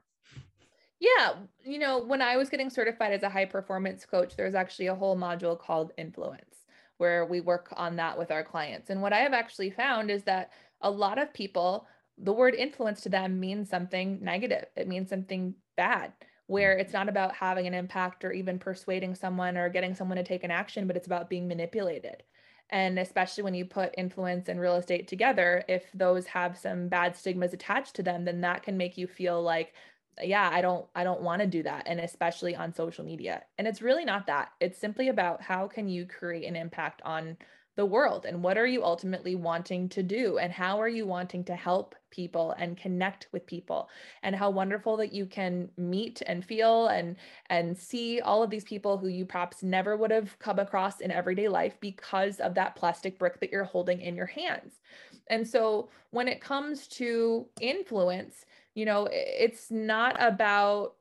Yeah. 1.00 1.34
You 1.64 1.78
know, 1.78 1.98
when 1.98 2.22
I 2.22 2.36
was 2.36 2.48
getting 2.48 2.70
certified 2.70 3.12
as 3.12 3.22
a 3.22 3.28
high 3.28 3.44
performance 3.44 4.06
coach, 4.06 4.36
there's 4.36 4.54
actually 4.54 4.86
a 4.86 4.94
whole 4.94 5.16
module 5.16 5.58
called 5.58 5.92
influence 5.98 6.64
where 6.98 7.24
we 7.26 7.40
work 7.40 7.72
on 7.76 7.96
that 7.96 8.16
with 8.16 8.30
our 8.30 8.44
clients. 8.44 8.90
And 8.90 9.02
what 9.02 9.12
I 9.12 9.18
have 9.18 9.32
actually 9.32 9.70
found 9.70 10.10
is 10.10 10.22
that 10.24 10.52
a 10.80 10.90
lot 10.90 11.18
of 11.18 11.34
people, 11.34 11.86
the 12.18 12.32
word 12.32 12.54
influence 12.54 13.00
to 13.02 13.08
them 13.08 13.40
means 13.40 13.68
something 13.68 14.18
negative, 14.22 14.66
it 14.76 14.88
means 14.88 15.10
something 15.10 15.54
bad. 15.76 16.12
Where 16.46 16.76
it's 16.76 16.92
not 16.92 17.08
about 17.08 17.34
having 17.34 17.66
an 17.66 17.74
impact 17.74 18.24
or 18.24 18.32
even 18.32 18.58
persuading 18.58 19.14
someone 19.14 19.56
or 19.56 19.68
getting 19.68 19.94
someone 19.94 20.18
to 20.18 20.24
take 20.24 20.44
an 20.44 20.50
action, 20.50 20.86
but 20.86 20.96
it's 20.96 21.06
about 21.06 21.30
being 21.30 21.48
manipulated. 21.48 22.22
And 22.70 22.98
especially 22.98 23.44
when 23.44 23.54
you 23.54 23.64
put 23.64 23.94
influence 23.96 24.48
and 24.48 24.60
real 24.60 24.76
estate 24.76 25.08
together, 25.08 25.64
if 25.68 25.84
those 25.92 26.26
have 26.26 26.58
some 26.58 26.88
bad 26.88 27.16
stigmas 27.16 27.52
attached 27.54 27.94
to 27.96 28.02
them, 28.02 28.24
then 28.24 28.40
that 28.42 28.62
can 28.62 28.76
make 28.76 28.98
you 28.98 29.06
feel 29.06 29.42
like 29.42 29.74
yeah 30.22 30.48
i 30.52 30.60
don't 30.60 30.86
i 30.94 31.02
don't 31.02 31.22
want 31.22 31.40
to 31.40 31.46
do 31.46 31.62
that 31.62 31.82
and 31.86 31.98
especially 32.00 32.54
on 32.54 32.72
social 32.72 33.04
media 33.04 33.42
and 33.58 33.66
it's 33.66 33.82
really 33.82 34.04
not 34.04 34.26
that 34.26 34.50
it's 34.60 34.78
simply 34.78 35.08
about 35.08 35.42
how 35.42 35.66
can 35.66 35.88
you 35.88 36.06
create 36.06 36.44
an 36.44 36.56
impact 36.56 37.02
on 37.04 37.36
the 37.76 37.84
world 37.84 38.24
and 38.24 38.42
what 38.42 38.56
are 38.56 38.66
you 38.66 38.84
ultimately 38.84 39.34
wanting 39.34 39.88
to 39.90 40.02
do? 40.02 40.38
And 40.38 40.52
how 40.52 40.80
are 40.80 40.88
you 40.88 41.06
wanting 41.06 41.44
to 41.44 41.56
help 41.56 41.94
people 42.10 42.54
and 42.58 42.76
connect 42.76 43.28
with 43.32 43.46
people? 43.46 43.88
And 44.22 44.36
how 44.36 44.50
wonderful 44.50 44.96
that 44.98 45.12
you 45.12 45.26
can 45.26 45.68
meet 45.76 46.22
and 46.26 46.44
feel 46.44 46.86
and 46.88 47.16
and 47.50 47.76
see 47.76 48.20
all 48.20 48.42
of 48.42 48.50
these 48.50 48.64
people 48.64 48.96
who 48.96 49.08
you 49.08 49.26
perhaps 49.26 49.62
never 49.62 49.96
would 49.96 50.12
have 50.12 50.38
come 50.38 50.58
across 50.58 51.00
in 51.00 51.10
everyday 51.10 51.48
life 51.48 51.76
because 51.80 52.38
of 52.38 52.54
that 52.54 52.76
plastic 52.76 53.18
brick 53.18 53.40
that 53.40 53.50
you're 53.50 53.64
holding 53.64 54.00
in 54.00 54.14
your 54.14 54.26
hands. 54.26 54.80
And 55.28 55.46
so 55.46 55.88
when 56.10 56.28
it 56.28 56.40
comes 56.40 56.86
to 56.88 57.46
influence 57.60 58.44
you 58.74 58.84
know 58.84 59.08
it's 59.10 59.70
not 59.70 60.16
about 60.18 60.94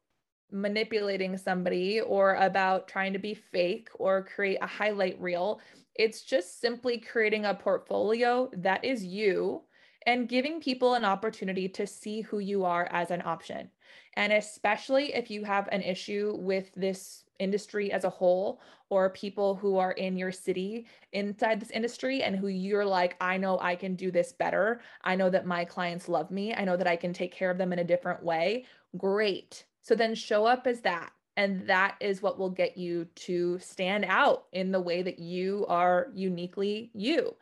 manipulating 0.51 1.35
somebody 1.35 1.99
or 1.99 2.35
about 2.35 2.87
trying 2.87 3.11
to 3.13 3.19
be 3.19 3.33
fake 3.33 3.89
or 3.95 4.23
create 4.23 4.59
a 4.61 4.67
highlight 4.67 5.19
reel 5.19 5.59
it's 5.95 6.23
just 6.23 6.59
simply 6.59 6.97
creating 6.97 7.45
a 7.45 7.53
portfolio 7.53 8.49
that 8.57 8.83
is 8.83 9.03
you 9.03 9.61
and 10.05 10.27
giving 10.27 10.59
people 10.59 10.95
an 10.95 11.05
opportunity 11.05 11.69
to 11.69 11.87
see 11.87 12.21
who 12.21 12.39
you 12.39 12.65
are 12.65 12.87
as 12.91 13.11
an 13.11 13.21
option 13.25 13.69
and 14.15 14.33
especially 14.33 15.13
if 15.13 15.31
you 15.31 15.43
have 15.43 15.67
an 15.71 15.81
issue 15.81 16.35
with 16.37 16.71
this 16.75 17.23
industry 17.39 17.91
as 17.91 18.03
a 18.03 18.09
whole 18.09 18.61
or 18.89 19.09
people 19.09 19.55
who 19.55 19.77
are 19.77 19.93
in 19.93 20.17
your 20.17 20.31
city 20.31 20.85
inside 21.13 21.59
this 21.59 21.71
industry 21.71 22.23
and 22.23 22.35
who 22.35 22.47
you're 22.47 22.85
like, 22.85 23.15
I 23.19 23.37
know 23.37 23.59
I 23.59 23.75
can 23.75 23.95
do 23.95 24.11
this 24.11 24.33
better. 24.33 24.81
I 25.03 25.15
know 25.15 25.29
that 25.29 25.45
my 25.45 25.65
clients 25.65 26.09
love 26.09 26.29
me. 26.31 26.53
I 26.53 26.63
know 26.63 26.77
that 26.77 26.87
I 26.87 26.95
can 26.95 27.13
take 27.13 27.33
care 27.33 27.49
of 27.49 27.57
them 27.57 27.73
in 27.73 27.79
a 27.79 27.83
different 27.83 28.23
way. 28.23 28.65
Great. 28.97 29.65
So 29.81 29.95
then 29.95 30.15
show 30.15 30.45
up 30.45 30.67
as 30.67 30.81
that. 30.81 31.11
And 31.35 31.67
that 31.67 31.95
is 31.99 32.21
what 32.21 32.37
will 32.37 32.49
get 32.49 32.77
you 32.77 33.05
to 33.15 33.57
stand 33.59 34.05
out 34.07 34.45
in 34.53 34.71
the 34.71 34.79
way 34.79 35.01
that 35.01 35.19
you 35.19 35.65
are 35.67 36.07
uniquely 36.13 36.91
you. 36.93 37.35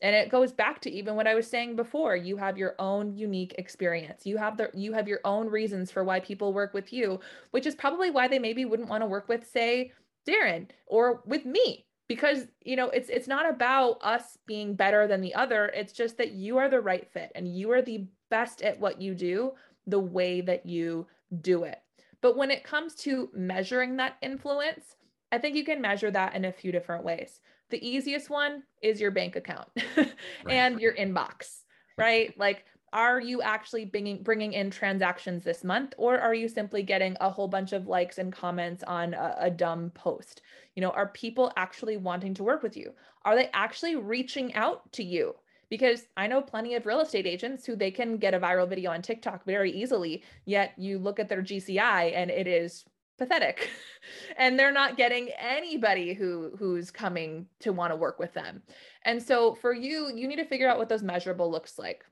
And 0.00 0.14
it 0.14 0.28
goes 0.30 0.52
back 0.52 0.80
to 0.82 0.90
even 0.90 1.16
what 1.16 1.26
I 1.26 1.34
was 1.34 1.48
saying 1.48 1.74
before. 1.74 2.14
You 2.14 2.36
have 2.36 2.58
your 2.58 2.74
own 2.78 3.16
unique 3.16 3.54
experience. 3.58 4.26
You 4.26 4.36
have 4.36 4.56
the 4.56 4.70
you 4.74 4.92
have 4.92 5.08
your 5.08 5.20
own 5.24 5.48
reasons 5.48 5.90
for 5.90 6.04
why 6.04 6.20
people 6.20 6.52
work 6.52 6.72
with 6.72 6.92
you, 6.92 7.20
which 7.50 7.66
is 7.66 7.74
probably 7.74 8.10
why 8.10 8.28
they 8.28 8.38
maybe 8.38 8.64
wouldn't 8.64 8.88
want 8.88 9.02
to 9.02 9.06
work 9.06 9.28
with, 9.28 9.48
say, 9.48 9.92
Darren 10.28 10.68
or 10.86 11.22
with 11.26 11.44
me. 11.44 11.86
Because 12.06 12.46
you 12.64 12.76
know, 12.76 12.90
it's 12.90 13.08
it's 13.08 13.26
not 13.26 13.48
about 13.48 13.98
us 14.02 14.38
being 14.46 14.74
better 14.74 15.06
than 15.08 15.20
the 15.20 15.34
other. 15.34 15.66
It's 15.74 15.92
just 15.92 16.16
that 16.18 16.32
you 16.32 16.58
are 16.58 16.68
the 16.68 16.80
right 16.80 17.08
fit 17.12 17.32
and 17.34 17.48
you 17.48 17.72
are 17.72 17.82
the 17.82 18.06
best 18.30 18.62
at 18.62 18.78
what 18.78 19.00
you 19.00 19.14
do 19.14 19.52
the 19.86 19.98
way 19.98 20.42
that 20.42 20.66
you 20.66 21.06
do 21.40 21.64
it. 21.64 21.80
But 22.20 22.36
when 22.36 22.50
it 22.50 22.64
comes 22.64 22.94
to 22.96 23.30
measuring 23.32 23.96
that 23.96 24.16
influence, 24.22 24.96
I 25.30 25.38
think 25.38 25.56
you 25.56 25.64
can 25.64 25.80
measure 25.80 26.10
that 26.10 26.34
in 26.34 26.44
a 26.44 26.52
few 26.52 26.72
different 26.72 27.04
ways. 27.04 27.40
The 27.70 27.86
easiest 27.86 28.30
one 28.30 28.62
is 28.82 29.00
your 29.00 29.10
bank 29.10 29.36
account 29.36 29.68
and 30.48 30.80
your 30.80 30.94
inbox, 30.94 31.60
right? 31.98 32.36
Like, 32.38 32.64
are 32.92 33.20
you 33.20 33.42
actually 33.42 33.84
bringing 33.84 34.22
bringing 34.22 34.54
in 34.54 34.70
transactions 34.70 35.44
this 35.44 35.62
month, 35.62 35.92
or 35.98 36.18
are 36.18 36.34
you 36.34 36.48
simply 36.48 36.82
getting 36.82 37.16
a 37.20 37.28
whole 37.28 37.48
bunch 37.48 37.74
of 37.74 37.86
likes 37.86 38.16
and 38.16 38.32
comments 38.32 38.82
on 38.84 39.12
a, 39.12 39.36
a 39.40 39.50
dumb 39.50 39.90
post? 39.90 40.40
You 40.74 40.80
know, 40.80 40.90
are 40.90 41.08
people 41.08 41.52
actually 41.56 41.98
wanting 41.98 42.32
to 42.34 42.44
work 42.44 42.62
with 42.62 42.76
you? 42.76 42.94
Are 43.24 43.36
they 43.36 43.50
actually 43.52 43.96
reaching 43.96 44.54
out 44.54 44.90
to 44.92 45.04
you? 45.04 45.34
Because 45.70 46.06
I 46.16 46.26
know 46.26 46.40
plenty 46.40 46.74
of 46.74 46.86
real 46.86 47.00
estate 47.00 47.26
agents 47.26 47.66
who 47.66 47.76
they 47.76 47.90
can 47.90 48.16
get 48.16 48.34
a 48.34 48.40
viral 48.40 48.68
video 48.68 48.90
on 48.90 49.02
TikTok 49.02 49.44
very 49.44 49.70
easily, 49.70 50.22
yet 50.44 50.72
you 50.76 50.98
look 50.98 51.18
at 51.18 51.28
their 51.28 51.42
GCI 51.42 52.12
and 52.14 52.30
it 52.30 52.46
is 52.46 52.84
pathetic 53.18 53.68
and 54.36 54.58
they're 54.58 54.72
not 54.72 54.96
getting 54.96 55.28
anybody 55.38 56.14
who 56.14 56.52
who's 56.58 56.90
coming 56.90 57.46
to 57.60 57.72
want 57.72 57.92
to 57.92 57.96
work 57.96 58.18
with 58.18 58.32
them. 58.32 58.62
And 59.04 59.22
so 59.22 59.54
for 59.54 59.72
you, 59.72 60.10
you 60.14 60.28
need 60.28 60.36
to 60.36 60.44
figure 60.44 60.68
out 60.68 60.78
what 60.78 60.88
those 60.88 61.02
measurable 61.02 61.50
looks 61.50 61.78
like. 61.78 62.04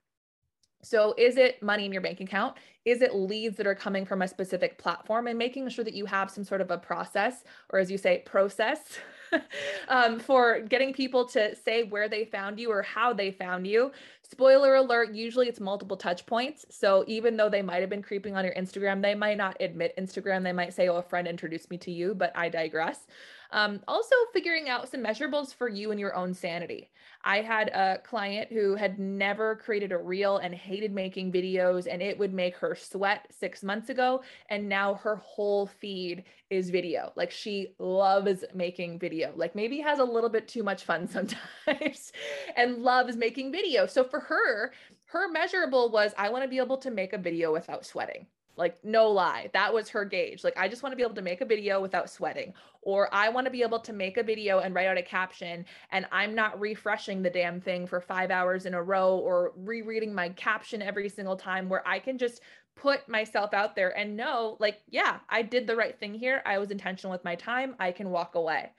So, 0.83 1.15
is 1.19 1.37
it 1.37 1.61
money 1.63 1.85
in 1.85 1.93
your 1.93 2.03
bank 2.03 2.21
account? 2.21 2.57
Is 2.85 3.03
it 3.03 3.15
leads 3.15 3.57
that 3.57 3.67
are 3.67 3.75
coming 3.75 4.05
from 4.05 4.23
a 4.23 4.29
specific 4.29 4.79
platform 4.79 5.27
and 5.27 5.37
making 5.37 5.69
sure 5.69 5.85
that 5.85 5.95
you 5.95 6.07
have 6.07 6.31
some 6.31 6.45
sort 6.45 6.61
of 6.61 6.71
a 6.71 6.79
process, 6.79 7.43
or 7.71 7.81
as 7.81 7.91
you 7.91 7.99
say, 7.99 8.23
process 8.25 8.99
um, 9.89 10.19
for 10.19 10.61
getting 10.61 10.93
people 10.93 11.25
to 11.27 11.55
say 11.57 11.85
where 11.85 12.09
they 12.09 12.25
found 12.25 12.59
you 12.59 12.71
or 12.71 12.83
how 12.83 13.13
they 13.13 13.31
found 13.31 13.67
you? 13.67 13.93
Spoiler 14.23 14.75
alert, 14.75 15.15
usually 15.15 15.49
it's 15.49 15.61
multiple 15.61 15.97
touch 15.97 16.27
points. 16.27 16.67
So, 16.71 17.05
even 17.07 17.37
though 17.37 17.49
they 17.49 17.63
might 17.63 17.81
have 17.81 17.91
been 17.91 18.03
creeping 18.03 18.37
on 18.37 18.45
your 18.45 18.55
Instagram, 18.55 19.03
they 19.03 19.15
might 19.15 19.37
not 19.37 19.57
admit 19.61 19.95
Instagram. 19.97 20.43
They 20.43 20.53
might 20.53 20.75
say, 20.75 20.89
Oh, 20.89 20.97
a 20.97 21.03
friend 21.03 21.29
introduced 21.29 21.71
me 21.71 21.79
to 21.79 21.91
you, 21.91 22.15
but 22.15 22.33
I 22.37 22.49
digress. 22.49 23.07
Um, 23.51 23.81
also, 23.87 24.15
figuring 24.33 24.69
out 24.69 24.89
some 24.89 25.03
measurables 25.03 25.55
for 25.55 25.69
you 25.69 25.91
and 25.91 26.01
your 26.01 26.15
own 26.15 26.35
sanity. 26.35 26.91
I 27.25 27.41
had 27.41 27.69
a 27.69 27.99
client 28.05 28.53
who 28.53 28.75
had 28.75 28.99
never 28.99 29.57
created 29.57 29.93
a 29.93 29.99
reel 29.99 30.39
and 30.39 30.55
hated 30.55 30.93
making 30.93 31.33
videos, 31.33 31.87
and 31.91 32.01
it 32.03 32.19
would 32.19 32.33
make 32.33 32.57
her 32.57 32.75
sweat 32.75 33.27
six 33.31 33.63
months 33.63 33.89
ago. 33.89 34.23
And 34.49 34.69
now 34.69 34.95
her 34.95 35.17
whole 35.17 35.67
feed 35.67 36.25
is 36.51 36.71
video. 36.71 37.13
Like 37.17 37.31
she 37.31 37.75
loves 37.79 38.45
making 38.55 38.99
video, 38.99 39.33
like 39.35 39.55
maybe 39.55 39.81
has 39.81 39.99
a 39.99 40.05
little 40.05 40.31
bit 40.31 40.49
too 40.49 40.63
much 40.63 40.85
fun 40.85 41.09
sometimes 41.67 42.13
and 42.57 42.79
loves 42.79 43.17
making 43.17 43.53
video. 43.53 43.87
So 43.87 44.05
for 44.05 44.21
her, 44.21 44.73
her 45.07 45.29
measurable 45.31 45.91
was 45.91 46.13
I 46.17 46.29
want 46.29 46.45
to 46.45 46.49
be 46.49 46.59
able 46.59 46.79
to 46.79 46.91
make 46.91 47.13
a 47.13 47.19
video 47.19 47.53
without 47.53 47.85
sweating. 47.85 48.27
Like, 48.57 48.83
no 48.85 49.11
lie, 49.11 49.51
that 49.53 49.73
was 49.73 49.91
her 49.91 50.05
gauge. 50.05 50.43
Like, 50.43 50.57
I 50.57 50.67
just 50.67 50.83
want 50.83 50.93
to 50.93 50.97
be 50.97 51.03
able 51.03 51.15
to 51.15 51.23
make 51.23 51.43
a 51.43 51.47
video 51.47 51.81
without 51.81 52.09
sweating, 52.09 52.55
or 52.83 53.13
I 53.13 53.29
want 53.29 53.45
to 53.45 53.51
be 53.51 53.63
able 53.63 53.81
to 53.81 53.93
make 53.93 54.17
a 54.17 54.23
video 54.23 54.61
and 54.61 54.75
write 54.75 54.87
out 54.87 54.97
a 54.97 55.03
caption, 55.03 55.67
and 55.91 56.07
I'm 56.11 56.35
not 56.35 56.59
refreshing 56.59 57.23
the 57.23 57.31
damn 57.31 57.61
thing 57.61 57.87
for 57.87 58.01
five 58.01 58.31
hours 58.31 58.65
in 58.65 58.75
a 58.75 58.83
row 58.83 59.17
or 59.19 59.53
rereading 59.57 60.15
my 60.15 60.31
caption 60.31 60.81
every 60.81 61.09
single 61.09 61.37
time, 61.37 61.69
where 61.69 61.87
I 61.87 61.99
can 61.99 62.17
just 62.17 62.41
put 62.77 63.09
myself 63.09 63.53
out 63.55 63.75
there 63.75 63.97
and 63.97 64.17
know, 64.17 64.57
like, 64.61 64.81
yeah, 64.89 65.19
I 65.29 65.43
did 65.43 65.67
the 65.67 65.77
right 65.77 65.99
thing 65.99 66.15
here. 66.15 66.43
I 66.47 66.59
was 66.59 66.71
intentional 66.71 67.13
with 67.13 67.25
my 67.25 67.35
time. 67.35 67.75
I 67.79 67.93
can 67.93 68.11
walk 68.11 68.35
away. 68.35 68.71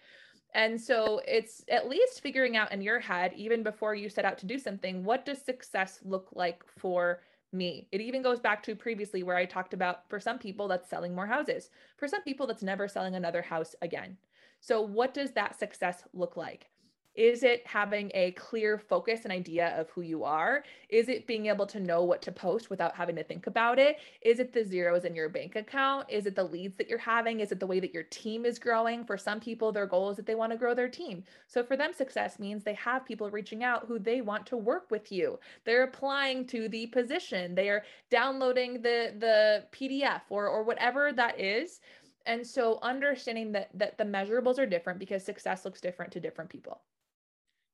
And 0.54 0.80
so 0.80 1.22
it's 1.28 1.64
at 1.70 1.90
least 1.90 2.22
figuring 2.22 2.58
out 2.58 2.72
in 2.72 2.82
your 2.82 3.00
head, 3.00 3.34
even 3.36 3.64
before 3.64 3.94
you 3.94 4.10
set 4.10 4.26
out 4.26 4.38
to 4.40 4.46
do 4.46 4.58
something, 4.58 5.04
what 5.04 5.26
does 5.26 5.42
success 5.42 6.00
look 6.04 6.30
like 6.34 6.64
for 6.80 7.20
me. 7.52 7.88
It 7.92 8.02
even 8.02 8.22
goes 8.22 8.40
back 8.40 8.64
to 8.64 8.76
previously 8.76 9.24
where 9.24 9.36
I 9.36 9.46
talked 9.46 9.74
about 9.74 10.10
for 10.10 10.20
some 10.20 10.40
people 10.40 10.68
that's 10.68 10.90
selling 10.90 11.16
more 11.16 11.28
houses, 11.28 11.70
for 11.98 12.08
some 12.08 12.24
people 12.24 12.48
that's 12.48 12.64
never 12.64 12.88
selling 12.88 13.16
another 13.16 13.42
house 13.42 13.76
again. 13.82 14.18
So, 14.60 14.82
what 14.82 15.14
does 15.14 15.32
that 15.32 15.58
success 15.58 16.04
look 16.14 16.36
like? 16.36 16.70
Is 17.18 17.42
it 17.42 17.66
having 17.66 18.12
a 18.14 18.32
clear 18.34 18.78
focus 18.78 19.22
and 19.24 19.32
idea 19.32 19.76
of 19.76 19.90
who 19.90 20.02
you 20.02 20.24
are? 20.24 20.64
Is 20.88 21.10
it 21.10 21.26
being 21.26 21.48
able 21.48 21.66
to 21.66 21.80
know 21.80 22.04
what 22.04 22.22
to 22.22 22.32
post 22.32 22.70
without 22.70 22.96
having 22.96 23.16
to 23.16 23.24
think 23.24 23.48
about 23.48 23.80
it? 23.80 23.98
Is 24.22 24.40
it 24.40 24.54
the 24.54 24.64
zeros 24.64 25.04
in 25.04 25.16
your 25.16 25.28
bank 25.28 25.56
account? 25.56 26.06
Is 26.10 26.28
it 26.28 26.36
the 26.36 26.44
leads 26.44 26.78
that 26.78 26.88
you're 26.88 27.00
having? 27.00 27.40
Is 27.40 27.52
it 27.52 27.60
the 27.60 27.66
way 27.66 27.80
that 27.80 27.92
your 27.92 28.04
team 28.04 28.46
is 28.46 28.60
growing? 28.60 29.04
For 29.04 29.18
some 29.18 29.40
people, 29.40 29.72
their 29.72 29.88
goal 29.88 30.12
is 30.12 30.18
that 30.18 30.28
they 30.28 30.36
want 30.36 30.52
to 30.52 30.60
grow 30.60 30.76
their 30.76 30.88
team. 30.88 31.24
So 31.48 31.64
for 31.64 31.76
them, 31.76 31.92
success 31.92 32.38
means 32.38 32.64
they 32.64 32.76
have 32.76 33.04
people 33.04 33.32
reaching 33.32 33.64
out 33.64 33.88
who 33.88 33.98
they 33.98 34.22
want 34.22 34.46
to 34.48 34.58
work 34.58 34.92
with 34.92 35.12
you. 35.12 35.40
They're 35.66 35.86
applying 35.86 36.46
to 36.48 36.70
the 36.70 36.86
position. 36.86 37.56
They 37.56 37.70
are 37.70 37.84
downloading 38.12 38.84
the 38.84 39.16
the 39.18 39.64
PDF 39.72 40.22
or 40.30 40.48
or 40.48 40.62
whatever 40.62 41.12
that 41.14 41.40
is. 41.40 41.80
And 42.28 42.46
so 42.46 42.78
understanding 42.84 43.54
that 43.54 43.70
that 43.74 43.98
the 43.98 44.04
measurables 44.04 44.60
are 44.60 44.68
different 44.68 45.00
because 45.00 45.26
success 45.26 45.66
looks 45.66 45.82
different 45.82 46.12
to 46.12 46.20
different 46.20 46.52
people. 46.52 46.82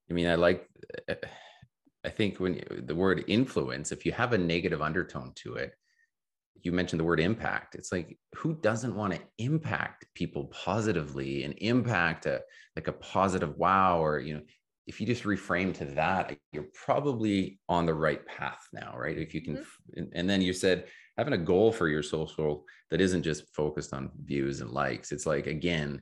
I 0.10 0.14
mean, 0.14 0.28
I 0.28 0.36
like, 0.36 0.68
I 2.06 2.10
think 2.10 2.40
when 2.40 2.56
you, 2.56 2.84
the 2.86 2.96
word 2.96 3.24
influence, 3.28 3.92
if 3.92 4.06
you 4.06 4.12
have 4.12 4.34
a 4.34 4.38
negative 4.38 4.82
undertone 4.82 5.32
to 5.36 5.56
it, 5.56 5.74
you 6.62 6.72
mentioned 6.72 7.00
the 7.00 7.06
word 7.06 7.20
impact. 7.20 7.76
It's 7.76 7.92
like, 7.92 8.18
who 8.36 8.56
doesn't 8.56 8.96
want 8.96 9.14
to 9.14 9.22
impact 9.38 10.06
people 10.14 10.46
positively 10.46 11.44
and 11.44 11.54
impact 11.58 12.26
a 12.26 12.42
like 12.76 12.88
a 12.88 12.94
positive 12.94 13.58
wow 13.58 14.02
or, 14.02 14.20
you 14.20 14.36
know, 14.36 14.42
if 14.86 15.00
you 15.00 15.08
just 15.08 15.24
reframe 15.24 15.74
to 15.76 15.86
that, 15.86 16.38
you're 16.52 16.68
probably 16.74 17.60
on 17.70 17.86
the 17.86 17.94
right 17.94 18.26
path 18.26 18.68
now, 18.74 18.94
right? 18.98 19.18
If 19.18 19.34
you 19.34 19.42
can, 19.42 19.58
mm-hmm. 19.58 20.04
and 20.14 20.30
then 20.30 20.42
you 20.42 20.52
said 20.52 20.86
having 21.18 21.34
a 21.34 21.38
goal 21.38 21.72
for 21.72 21.88
your 21.88 22.04
social 22.04 22.66
that 22.92 23.00
isn't 23.00 23.24
just 23.24 23.44
focused 23.56 23.94
on 23.94 24.12
views 24.26 24.60
and 24.60 24.72
likes. 24.72 25.12
It's 25.12 25.26
like, 25.26 25.48
again, 25.48 26.02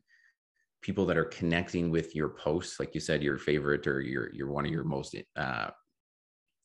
people 0.82 1.06
that 1.06 1.18
are 1.18 1.26
connecting 1.26 1.90
with 1.92 2.16
your 2.16 2.30
posts 2.30 2.80
like 2.80 2.94
you 2.94 3.02
said 3.02 3.22
your 3.22 3.38
favorite 3.38 3.86
or 3.88 4.02
your 4.02 4.34
your 4.34 4.50
one 4.50 4.66
of 4.66 4.72
your 4.72 4.84
most 4.84 5.16
uh, 5.36 5.70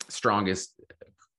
strongest 0.09 0.81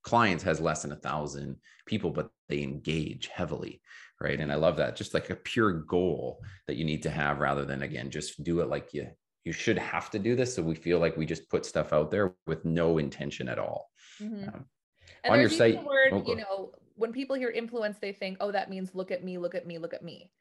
clients 0.03 0.43
has 0.43 0.61
less 0.61 0.83
than 0.83 0.91
a 0.91 0.97
thousand 0.97 1.55
people 1.85 2.11
but 2.11 2.29
they 2.49 2.61
engage 2.61 3.27
heavily 3.27 3.81
right? 4.19 4.39
And 4.39 4.51
i 4.51 4.55
love 4.55 4.77
that. 4.77 4.95
Just 4.95 5.13
like 5.13 5.29
a 5.29 5.35
pure 5.35 5.71
goal 5.71 6.41
that 6.67 6.75
you 6.75 6.85
need 6.85 7.03
to 7.03 7.09
have 7.09 7.39
rather 7.39 7.65
than 7.65 7.83
again 7.83 8.09
just 8.09 8.43
do 8.43 8.59
it 8.61 8.69
like 8.69 8.93
you 8.93 9.07
you 9.43 9.53
should 9.53 9.77
have 9.77 10.09
to 10.11 10.19
do 10.19 10.35
this. 10.35 10.55
So 10.55 10.61
we 10.61 10.75
feel 10.75 10.99
like 10.99 11.15
we 11.15 11.25
just 11.25 11.49
put 11.49 11.65
stuff 11.65 11.93
out 11.93 12.11
there 12.11 12.35
with 12.47 12.65
no 12.65 12.97
intention 12.97 13.47
at 13.47 13.59
all. 13.59 13.89
Mm-hmm. 14.21 14.49
um, 14.49 14.65
on 15.29 15.39
your 15.39 15.49
site 15.49 15.81
word, 15.85 16.11
oh, 16.11 16.23
you 16.25 16.35
know 16.35 16.71
when 16.95 17.13
people 17.13 17.35
hear 17.35 17.49
influence 17.49 17.97
they 17.99 18.11
think 18.11 18.37
oh 18.39 18.51
that 18.51 18.69
means 18.69 18.95
look 18.95 19.11
at 19.11 19.23
me 19.23 19.37
look 19.37 19.55
at 19.55 19.67
me 19.67 19.77
look 19.77 19.93
at 19.93 20.03
me 20.03 20.31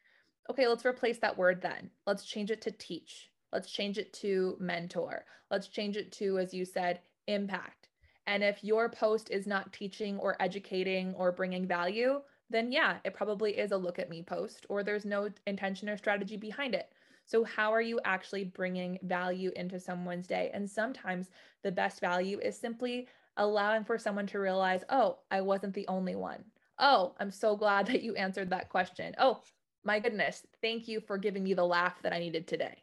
okay, 0.51 0.67
let's 0.67 0.87
replace 0.87 1.19
that 1.19 1.37
word 1.37 1.61
then. 1.63 1.91
Let's 2.07 2.25
change 2.25 2.51
it 2.51 2.61
to 2.63 2.71
teach. 2.71 3.31
Let's 3.53 3.71
change 3.71 3.99
it 3.99 4.13
to 4.15 4.57
mentor. 4.61 5.25
Let's 5.51 5.69
change 5.69 5.97
it 5.97 6.13
to, 6.13 6.39
as 6.39 6.53
you 6.53 6.65
said, 6.65 7.01
impact. 7.27 7.89
And 8.27 8.43
if 8.43 8.63
your 8.65 8.89
post 8.89 9.31
is 9.31 9.47
not 9.47 9.73
teaching 9.73 10.19
or 10.19 10.37
educating 10.41 11.15
or 11.15 11.31
bringing 11.33 11.67
value, 11.67 12.21
then 12.51 12.73
yeah, 12.73 12.99
it 13.05 13.15
probably 13.15 13.57
is 13.57 13.73
a 13.73 13.77
look 13.77 13.99
at 13.99 14.11
me 14.11 14.23
post 14.23 14.67
or 14.69 14.83
there's 14.83 15.05
no 15.05 15.29
intention 15.47 15.89
or 15.89 15.97
strategy 15.97 16.37
behind 16.37 16.75
it. 16.75 16.93
So, 17.25 17.43
how 17.43 17.73
are 17.73 17.83
you 17.83 18.01
actually 18.05 18.45
bringing 18.45 18.99
value 19.03 19.51
into 19.57 19.81
someone's 19.81 20.29
day? 20.29 20.51
And 20.55 20.69
sometimes 20.69 21.31
the 21.63 21.73
best 21.73 22.01
value 22.01 22.39
is 22.39 22.57
simply 22.57 23.09
allowing 23.37 23.85
for 23.85 23.99
someone 23.99 24.27
to 24.29 24.39
realize, 24.39 24.85
oh, 24.91 25.19
I 25.31 25.41
wasn't 25.41 25.75
the 25.75 25.89
only 25.89 26.15
one. 26.15 26.45
Oh, 26.79 27.15
I'm 27.19 27.31
so 27.31 27.57
glad 27.57 27.87
that 27.89 28.03
you 28.03 28.15
answered 28.15 28.51
that 28.51 28.69
question. 28.69 29.15
Oh, 29.19 29.41
my 29.87 30.01
goodness, 30.01 30.45
thank 30.61 30.89
you 30.89 31.01
for 31.01 31.17
giving 31.17 31.45
me 31.45 31.55
the 31.55 31.65
laugh 31.65 32.03
that 32.03 32.13
I 32.13 32.19
needed 32.19 32.49
today. 32.49 32.83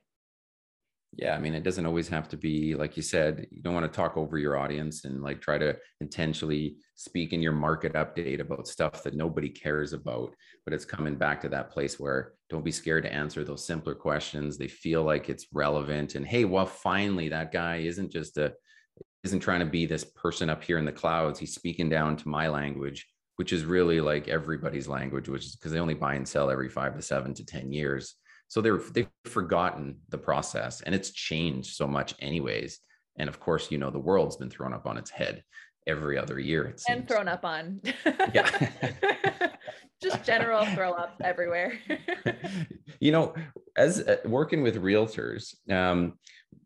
Yeah, 1.16 1.36
I 1.36 1.40
mean, 1.40 1.54
it 1.54 1.64
doesn't 1.64 1.86
always 1.86 2.08
have 2.08 2.28
to 2.30 2.38
be 2.38 2.74
like 2.74 2.98
you 2.98 3.04
said, 3.04 3.46
you 3.52 3.62
don't 3.62 3.76
want 3.76 3.86
to 3.86 3.96
talk 3.96 4.18
over 4.18 4.40
your 4.40 4.58
audience 4.58 5.06
and 5.06 5.22
like 5.22 5.42
try 5.42 5.60
to 5.60 5.78
intentionally 6.02 6.78
speak 6.96 7.34
in 7.34 7.42
your 7.42 7.52
market 7.52 7.94
update 7.94 8.40
about 8.40 8.68
stuff 8.68 9.04
that 9.04 9.14
nobody 9.14 9.50
cares 9.50 9.94
about. 9.94 10.34
But 10.66 10.74
it's 10.74 10.86
coming 10.86 11.16
back 11.16 11.42
to 11.42 11.50
that 11.50 11.70
place 11.70 12.00
where 12.00 12.34
don't 12.50 12.66
be 12.66 12.72
scared 12.72 13.04
to 13.04 13.14
answer 13.14 13.44
those 13.44 13.68
simpler 13.68 13.94
questions. 13.94 14.58
They 14.58 14.68
feel 14.68 15.04
like 15.04 15.30
it's 15.30 15.46
relevant. 15.54 16.16
And 16.16 16.26
hey, 16.26 16.46
well, 16.46 16.66
finally, 16.66 17.30
that 17.30 17.52
guy 17.52 17.78
isn't 17.78 18.12
just 18.12 18.38
a 18.38 18.54
isn't 19.24 19.42
trying 19.42 19.60
to 19.60 19.66
be 19.68 19.86
this 19.86 20.04
person 20.04 20.50
up 20.50 20.64
here 20.64 20.80
in 20.80 20.86
the 20.86 20.92
clouds. 20.92 21.40
He's 21.40 21.54
speaking 21.54 21.90
down 21.90 22.16
to 22.18 22.28
my 22.28 22.48
language 22.48 23.08
which 23.38 23.54
is 23.54 23.66
really 23.66 24.00
like 24.00 24.28
everybody's 24.28 24.88
language, 24.88 25.30
which 25.30 25.46
is 25.46 25.56
because 25.56 25.72
they 25.72 25.80
only 25.80 25.94
buy 25.94 26.16
and 26.16 26.28
sell 26.28 26.50
every 26.50 26.70
five 26.70 26.96
to 26.96 27.02
seven 27.02 27.34
to 27.34 27.46
10 27.46 27.72
years. 27.72 28.16
So 28.48 28.62
they're, 28.62 28.78
they've 28.78 29.10
forgotten 29.26 29.98
the 30.10 30.18
process 30.18 30.82
and 30.82 30.94
it's 30.94 31.12
changed 31.12 31.76
so 31.76 31.88
much 31.88 32.14
anyways. 32.20 32.80
And 33.18 33.30
of 33.30 33.40
course, 33.40 33.72
you 33.72 33.78
know, 33.78 33.90
the 33.90 34.00
world's 34.00 34.38
been 34.38 34.50
thrown 34.50 34.74
up 34.74 34.86
on 34.86 34.98
its 34.98 35.10
head 35.10 35.44
every 35.88 36.18
other 36.18 36.40
year. 36.40 36.76
and 36.88 37.08
thrown 37.08 37.28
up 37.28 37.46
on. 37.46 37.82
yeah. 38.34 38.70
Just 40.02 40.24
general 40.26 40.66
throw 40.66 40.92
up 40.92 41.16
everywhere. 41.24 41.80
you 43.00 43.12
know, 43.12 43.34
as 43.78 44.02
uh, 44.02 44.18
working 44.26 44.62
with 44.62 44.82
realtors, 44.82 45.56
um, 45.72 46.20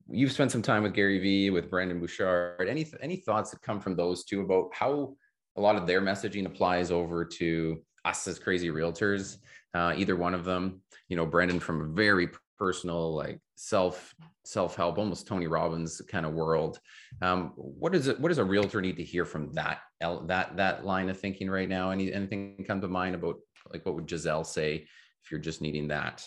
you've 0.09 0.31
spent 0.31 0.51
some 0.51 0.63
time 0.63 0.81
with 0.83 0.93
Gary 0.93 1.19
Vee, 1.19 1.51
with 1.51 1.69
Brendon 1.69 1.99
Burchard. 1.99 2.67
Any 2.67 2.87
any 2.99 3.17
thoughts 3.17 3.51
that 3.51 3.61
come 3.61 3.79
from 3.79 3.95
those 3.95 4.23
two 4.23 4.41
about 4.41 4.69
how 4.73 5.15
a 5.57 5.61
lot 5.61 5.75
of 5.75 5.87
their 5.87 6.01
messaging 6.01 6.45
applies 6.45 6.91
over 6.91 7.25
to 7.25 7.81
us 8.05 8.27
as 8.27 8.39
crazy 8.39 8.69
realtors. 8.69 9.37
Uh, 9.73 9.93
either 9.95 10.15
one 10.15 10.33
of 10.33 10.45
them, 10.45 10.81
you 11.09 11.17
know, 11.17 11.25
Brendon 11.25 11.59
from 11.59 11.81
a 11.81 11.93
very 11.93 12.29
personal, 12.57 13.13
like 13.13 13.39
self 13.55 14.15
self 14.45 14.75
help, 14.75 14.97
almost 14.97 15.27
Tony 15.27 15.47
Robbins 15.47 16.01
kind 16.07 16.25
of 16.25 16.33
world. 16.33 16.79
Um, 17.21 17.53
what 17.55 17.93
is 17.93 18.07
it? 18.07 18.19
What 18.19 18.29
does 18.29 18.37
a 18.37 18.45
realtor 18.45 18.81
need 18.81 18.97
to 18.97 19.03
hear 19.03 19.25
from 19.25 19.51
that 19.53 19.79
that 19.99 20.55
that 20.55 20.85
line 20.85 21.09
of 21.09 21.19
thinking 21.19 21.49
right 21.49 21.67
now? 21.67 21.91
Any 21.91 22.13
anything 22.13 22.63
come 22.65 22.81
to 22.81 22.87
mind 22.87 23.15
about 23.15 23.37
like 23.71 23.85
what 23.85 23.95
would 23.95 24.09
Giselle 24.09 24.43
say 24.43 24.87
if 25.23 25.31
you're 25.31 25.39
just 25.39 25.61
needing 25.61 25.87
that 25.89 26.25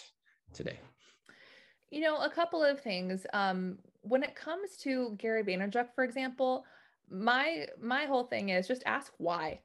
today? 0.53 0.79
You 1.91 2.03
know, 2.03 2.19
a 2.19 2.31
couple 2.31 2.63
of 2.63 2.81
things. 2.81 3.27
Um, 3.33 3.79
when 4.03 4.23
it 4.23 4.35
comes 4.35 4.77
to 4.83 5.15
Gary 5.19 5.43
Vaynerchuk, 5.43 5.89
for 5.95 6.05
example, 6.05 6.65
my 7.11 7.67
my 7.81 8.05
whole 8.05 8.25
thing 8.25 8.51
is 8.51 8.69
just 8.69 8.83
ask 8.87 9.13
why. 9.19 9.61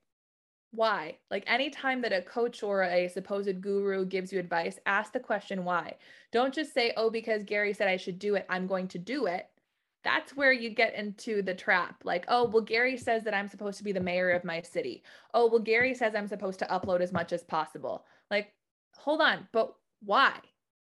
Why? 0.72 1.18
Like 1.32 1.44
anytime 1.48 2.02
that 2.02 2.12
a 2.12 2.22
coach 2.22 2.64
or 2.64 2.84
a 2.84 3.08
supposed 3.08 3.62
guru 3.62 4.06
gives 4.06 4.34
you 4.34 4.40
advice, 4.40 4.78
ask 4.86 5.14
the 5.14 5.20
question 5.20 5.64
why. 5.64 5.96
Don't 6.32 6.54
just 6.54 6.74
say, 6.74 6.92
oh, 6.98 7.10
because 7.10 7.44
Gary 7.44 7.74
said 7.74 7.88
I 7.88 7.98
should 7.98 8.20
do 8.20 8.36
it, 8.36 8.46
I'm 8.50 8.68
going 8.68 8.88
to 8.90 8.98
do 9.00 9.26
it. 9.28 9.48
That's 10.04 10.36
where 10.36 10.52
you 10.52 10.70
get 10.70 10.94
into 10.96 11.42
the 11.42 11.56
trap. 11.56 12.02
Like, 12.04 12.26
oh, 12.28 12.46
well, 12.46 12.62
Gary 12.62 12.96
says 12.98 13.24
that 13.24 13.34
I'm 13.34 13.48
supposed 13.48 13.80
to 13.80 13.84
be 13.84 13.92
the 13.92 14.00
mayor 14.00 14.30
of 14.32 14.44
my 14.44 14.62
city. 14.62 15.04
Oh, 15.34 15.48
well, 15.50 15.60
Gary 15.60 15.96
says 15.96 16.14
I'm 16.14 16.28
supposed 16.28 16.60
to 16.60 16.68
upload 16.68 17.02
as 17.02 17.12
much 17.12 17.34
as 17.34 17.44
possible. 17.44 18.06
Like, 18.30 18.54
hold 18.96 19.22
on, 19.22 19.48
but 19.52 19.74
why? 20.04 20.34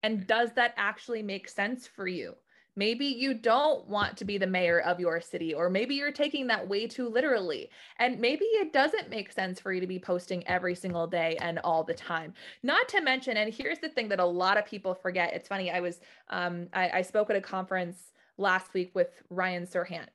And 0.02 0.26
does 0.26 0.54
that 0.54 0.74
actually 0.78 1.22
make 1.22 1.48
sense 1.50 1.86
for 1.86 2.08
you? 2.08 2.36
Maybe 2.76 3.06
you 3.06 3.34
don't 3.34 3.88
want 3.88 4.18
to 4.18 4.26
be 4.26 4.38
the 4.38 4.48
mayor 4.48 4.82
of 4.82 5.00
your 5.00 5.22
city, 5.22 5.54
or 5.54 5.70
maybe 5.70 5.96
you're 5.96 6.12
taking 6.12 6.48
that 6.48 6.68
way 6.68 6.88
too 6.88 7.08
literally. 7.08 7.70
And 8.00 8.20
maybe 8.20 8.46
it 8.46 8.74
doesn't 8.74 9.10
make 9.10 9.32
sense 9.32 9.60
for 9.60 9.72
you 9.72 9.82
to 9.82 9.88
be 9.88 10.00
posting 10.00 10.46
every 10.48 10.76
single 10.76 11.08
day 11.08 11.38
and 11.42 11.60
all 11.60 11.84
the 11.84 11.94
time. 11.94 12.34
Not 12.64 12.88
to 12.90 13.02
mention, 13.02 13.38
and 13.38 13.54
here's 13.54 13.80
the 13.80 13.90
thing 13.90 14.10
that 14.10 14.20
a 14.20 14.26
lot 14.26 14.58
of 14.58 14.66
people 14.66 14.94
forget. 14.94 15.34
It's 15.34 15.48
funny, 15.48 15.72
I 15.72 15.80
was, 15.80 16.02
um, 16.30 16.68
I, 16.74 16.90
I 16.96 17.02
spoke 17.02 17.30
at 17.30 17.36
a 17.36 17.42
conference 17.42 18.12
last 18.38 18.74
week 18.74 18.92
with 18.94 19.22
Ryan 19.30 19.66
Serhant 19.66 20.08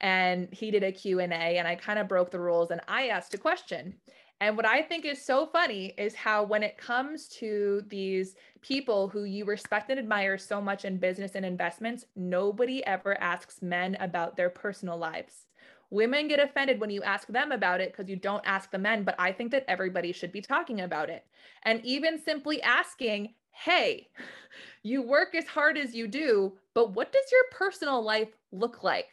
and 0.00 0.48
he 0.52 0.70
did 0.70 0.82
a 0.82 0.92
Q&A 0.92 1.24
and 1.24 1.66
I 1.66 1.74
kind 1.74 1.98
of 1.98 2.08
broke 2.08 2.30
the 2.30 2.40
rules 2.40 2.70
and 2.70 2.80
I 2.88 3.08
asked 3.08 3.34
a 3.34 3.38
question. 3.38 3.94
And 4.40 4.54
what 4.56 4.66
I 4.66 4.82
think 4.82 5.06
is 5.06 5.24
so 5.24 5.46
funny 5.46 5.94
is 5.96 6.14
how, 6.14 6.42
when 6.42 6.62
it 6.62 6.76
comes 6.76 7.26
to 7.28 7.82
these 7.88 8.36
people 8.60 9.08
who 9.08 9.24
you 9.24 9.46
respect 9.46 9.88
and 9.88 9.98
admire 9.98 10.36
so 10.36 10.60
much 10.60 10.84
in 10.84 10.98
business 10.98 11.34
and 11.34 11.44
investments, 11.44 12.04
nobody 12.16 12.84
ever 12.84 13.18
asks 13.20 13.62
men 13.62 13.96
about 13.98 14.36
their 14.36 14.50
personal 14.50 14.98
lives. 14.98 15.46
Women 15.88 16.28
get 16.28 16.40
offended 16.40 16.80
when 16.80 16.90
you 16.90 17.02
ask 17.02 17.28
them 17.28 17.50
about 17.50 17.80
it 17.80 17.92
because 17.92 18.10
you 18.10 18.16
don't 18.16 18.46
ask 18.46 18.70
the 18.70 18.78
men, 18.78 19.04
but 19.04 19.14
I 19.18 19.32
think 19.32 19.52
that 19.52 19.64
everybody 19.68 20.12
should 20.12 20.32
be 20.32 20.42
talking 20.42 20.82
about 20.82 21.08
it. 21.08 21.24
And 21.62 21.80
even 21.84 22.18
simply 22.18 22.60
asking, 22.60 23.34
hey, 23.52 24.08
you 24.82 25.00
work 25.00 25.34
as 25.34 25.46
hard 25.46 25.78
as 25.78 25.94
you 25.94 26.08
do, 26.08 26.58
but 26.74 26.92
what 26.92 27.10
does 27.10 27.24
your 27.32 27.44
personal 27.52 28.02
life 28.02 28.36
look 28.52 28.82
like? 28.82 29.06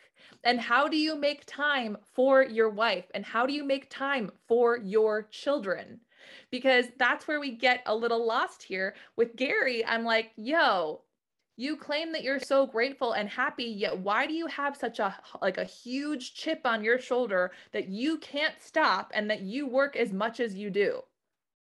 And 0.44 0.60
how 0.60 0.88
do 0.88 0.98
you 0.98 1.16
make 1.16 1.46
time 1.46 1.98
for 2.14 2.44
your 2.44 2.70
wife? 2.70 3.06
And 3.14 3.26
how 3.26 3.46
do 3.46 3.54
you 3.54 3.64
make 3.64 3.90
time 3.90 4.32
for 4.48 4.78
your 4.78 5.24
children? 5.24 6.02
Because 6.52 6.88
that's 6.98 7.28
where 7.28 7.40
we 7.40 7.52
get 7.52 7.84
a 7.86 7.96
little 7.96 8.26
lost 8.26 8.64
here. 8.64 8.96
With 9.16 9.36
Gary, 9.36 9.86
I'm 9.86 10.04
like, 10.04 10.32
yo, 10.36 11.02
you 11.56 11.78
claim 11.78 12.12
that 12.12 12.24
you're 12.24 12.40
so 12.40 12.66
grateful 12.66 13.14
and 13.14 13.30
happy 13.30 13.66
yet 13.66 13.98
why 14.00 14.26
do 14.26 14.34
you 14.34 14.48
have 14.48 14.76
such 14.76 15.00
a 15.00 15.16
like 15.42 15.58
a 15.58 15.64
huge 15.64 16.34
chip 16.34 16.62
on 16.66 16.84
your 16.84 16.98
shoulder 17.00 17.52
that 17.72 17.90
you 17.90 18.18
can't 18.18 18.56
stop 18.60 19.12
and 19.14 19.30
that 19.30 19.42
you 19.42 19.68
work 19.68 19.96
as 19.96 20.12
much 20.12 20.40
as 20.40 20.56
you 20.56 20.72
do 20.72 21.02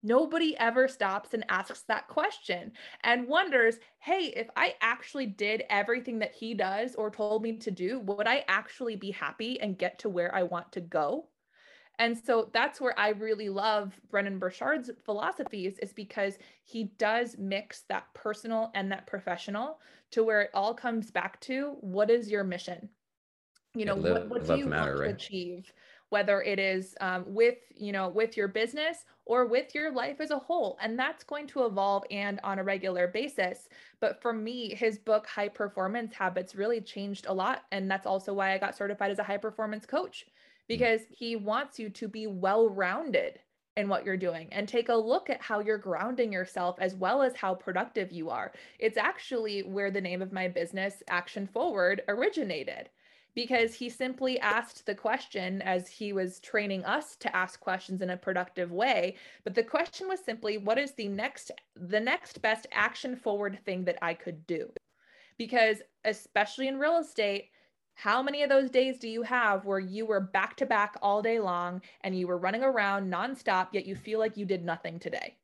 Nobody 0.04 0.56
ever 0.58 0.89
stops 0.89 1.34
and 1.34 1.45
asks 1.47 1.84
that 1.88 2.10
question 2.10 2.74
and 3.04 3.28
wonders, 3.28 3.80
hey, 3.99 4.34
if 4.36 4.49
I 4.58 4.76
actually 4.82 5.28
did 5.28 5.64
everything 5.70 6.20
that 6.20 6.36
he 6.36 6.54
does 6.54 6.93
or 6.95 7.10
told 7.10 7.41
me 7.41 7.58
to 7.58 7.72
do, 7.72 7.99
would 8.01 8.28
I 8.28 8.43
actually 8.49 8.97
be 8.97 9.12
happy 9.12 9.60
and 9.62 9.78
get 9.78 9.99
to 9.99 10.10
where 10.10 10.36
I 10.36 10.43
want 10.43 10.74
to 10.74 10.82
go? 10.82 11.30
And 11.99 12.18
so 12.18 12.49
that's 12.54 12.82
where 12.82 12.99
I 12.99 13.10
really 13.10 13.49
love 13.49 13.93
Brendon 14.10 14.39
Burchard's 14.39 14.89
philosophies 15.06 15.78
is 15.78 15.93
because 15.93 16.38
he 16.64 16.86
does 16.97 17.38
mix 17.38 17.84
that 17.88 18.12
personal 18.14 18.72
and 18.74 18.91
that 18.91 19.08
professional 19.08 19.80
to 20.12 20.24
where 20.24 20.41
it 20.41 20.49
all 20.54 20.74
comes 20.74 21.12
back 21.12 21.39
to 21.41 21.78
what 21.82 22.10
is 22.10 22.32
your 22.32 22.43
mission? 22.43 22.89
You 23.76 23.86
know, 23.86 23.95
live, 23.95 24.30
what, 24.30 24.30
what 24.30 24.45
do 24.47 24.58
you 24.58 24.66
matter, 24.66 24.95
want 24.95 25.04
to 25.06 25.10
achieve? 25.12 25.72
Whether 26.14 26.43
it 26.43 26.59
is 26.59 26.93
um, 27.01 27.24
with 27.26 27.57
you 27.76 27.91
know 27.91 28.07
with 28.07 28.38
your 28.38 28.47
business 28.47 28.99
or 29.26 29.47
with 29.47 29.74
your 29.74 29.91
life 29.91 30.22
as 30.22 30.30
a 30.30 30.38
whole 30.38 30.78
and 30.80 30.97
that's 30.97 31.24
going 31.24 31.47
to 31.47 31.66
evolve 31.66 32.03
and 32.11 32.39
on 32.43 32.59
a 32.59 32.64
regular 32.64 33.07
basis 33.07 33.68
but 33.99 34.22
for 34.22 34.32
me 34.32 34.76
his 34.76 34.99
book 34.99 35.26
high 35.26 35.47
performance 35.47 36.14
habits 36.14 36.53
really 36.53 36.80
changed 36.80 37.26
a 37.26 37.34
lot 37.34 37.64
and 37.72 37.89
that's 37.89 38.05
also 38.05 38.32
why 38.32 38.53
i 38.53 38.59
got 38.59 38.78
certified 38.78 39.09
as 39.09 39.18
a 39.18 39.24
high 39.24 39.38
performance 39.38 39.88
coach 39.88 40.28
mm. 40.28 40.32
because 40.68 41.01
he 41.09 41.36
wants 41.36 41.80
you 41.80 41.89
to 41.89 42.07
be 42.07 42.28
well 42.28 42.70
rounded 42.70 43.39
in 43.76 43.89
what 43.89 44.05
you're 44.05 44.16
doing 44.16 44.47
and 44.51 44.68
take 44.68 44.89
a 44.89 44.95
look 44.95 45.32
at 45.32 45.41
how 45.41 45.61
you're 45.61 45.80
grounding 45.80 46.32
yourself 46.32 46.76
as 46.80 46.93
well 46.93 47.24
as 47.24 47.36
how 47.36 47.55
productive 47.55 48.11
you 48.11 48.30
are. 48.30 48.51
It's 48.78 48.97
actually 48.97 49.64
where 49.64 49.89
the 49.89 49.99
name 49.99 50.22
of 50.22 50.32
my 50.32 50.47
business, 50.47 51.01
Action 51.07 51.47
Forward, 51.47 52.03
originated 52.07 52.89
because 53.36 53.74
he 53.74 53.90
simply 53.90 54.40
asked 54.40 54.86
the 54.86 54.96
question 54.96 55.62
as 55.62 55.88
he 55.88 56.14
was 56.14 56.40
training 56.40 56.86
us 56.86 57.16
to 57.18 57.36
ask 57.36 57.60
questions 57.60 58.02
in 58.02 58.12
a 58.12 58.18
productive 58.18 58.72
way. 58.72 59.16
But 59.44 59.56
the 59.56 59.64
question 59.64 60.08
was 60.08 60.20
simply 60.20 60.58
what 60.58 60.78
is 60.78 60.92
the 60.92 61.08
next 61.08 61.52
the 61.76 62.00
next 62.00 62.42
best 62.42 62.68
action 62.72 63.16
forward 63.16 63.60
thing 63.66 63.86
that 63.86 63.98
i 64.02 64.14
could 64.14 64.46
do? 64.46 64.72
Because 65.38 65.82
especially 66.06 66.68
in 66.68 66.80
real 66.80 66.98
estate 66.98 67.50
how 67.96 68.24
many 68.24 68.42
of 68.42 68.50
those 68.50 68.72
days 68.72 68.98
do 68.98 69.08
you 69.08 69.22
have 69.22 69.66
where 69.66 69.80
you 69.80 70.06
were 70.06 70.20
back 70.20 70.56
to 70.58 70.66
back 70.66 70.98
all 71.02 71.22
day 71.22 71.40
long 71.40 71.80
and 72.02 72.18
you 72.18 72.28
were 72.28 72.40
running 72.40 72.64
around 72.64 73.12
nonstop 73.12 73.68
yet 73.72 73.86
you 73.86 73.96
feel 73.96 74.18
like 74.18 74.36
you 74.36 74.46
did 74.46 74.66
nothing 74.66 75.00
today? 75.00 75.38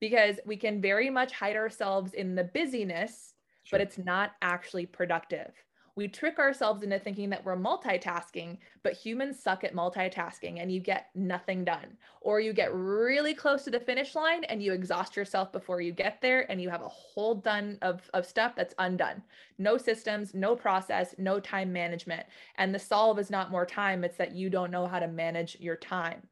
Because 0.00 0.38
we 0.46 0.56
can 0.56 0.80
very 0.80 1.10
much 1.10 1.32
hide 1.32 1.56
ourselves 1.56 2.12
in 2.14 2.34
the 2.34 2.44
busyness 2.44 3.34
sure. 3.64 3.78
but 3.78 3.86
it's 3.86 3.98
not 3.98 4.32
actually 4.42 4.86
productive 4.86 5.52
we 5.96 6.06
trick 6.06 6.38
ourselves 6.38 6.82
into 6.82 6.98
thinking 6.98 7.30
that 7.30 7.42
we're 7.42 7.56
multitasking, 7.56 8.58
but 8.82 8.92
humans 8.92 9.40
suck 9.40 9.64
at 9.64 9.74
multitasking 9.74 10.60
and 10.60 10.70
you 10.70 10.78
get 10.78 11.08
nothing 11.14 11.64
done. 11.64 11.96
Or 12.20 12.38
you 12.38 12.52
get 12.52 12.72
really 12.74 13.32
close 13.32 13.64
to 13.64 13.70
the 13.70 13.80
finish 13.80 14.14
line 14.14 14.44
and 14.44 14.62
you 14.62 14.74
exhaust 14.74 15.16
yourself 15.16 15.52
before 15.52 15.80
you 15.80 15.92
get 15.92 16.20
there 16.20 16.50
and 16.50 16.60
you 16.60 16.68
have 16.68 16.82
a 16.82 16.88
whole 16.88 17.34
done 17.34 17.78
of, 17.80 18.02
of 18.12 18.26
stuff 18.26 18.52
that's 18.54 18.74
undone. 18.78 19.22
No 19.56 19.78
systems, 19.78 20.34
no 20.34 20.54
process, 20.54 21.14
no 21.16 21.40
time 21.40 21.72
management. 21.72 22.26
And 22.56 22.74
the 22.74 22.78
solve 22.78 23.18
is 23.18 23.30
not 23.30 23.50
more 23.50 23.64
time, 23.64 24.04
it's 24.04 24.18
that 24.18 24.34
you 24.34 24.50
don't 24.50 24.70
know 24.70 24.86
how 24.86 24.98
to 24.98 25.08
manage 25.08 25.56
your 25.60 25.76
time. 25.76 26.22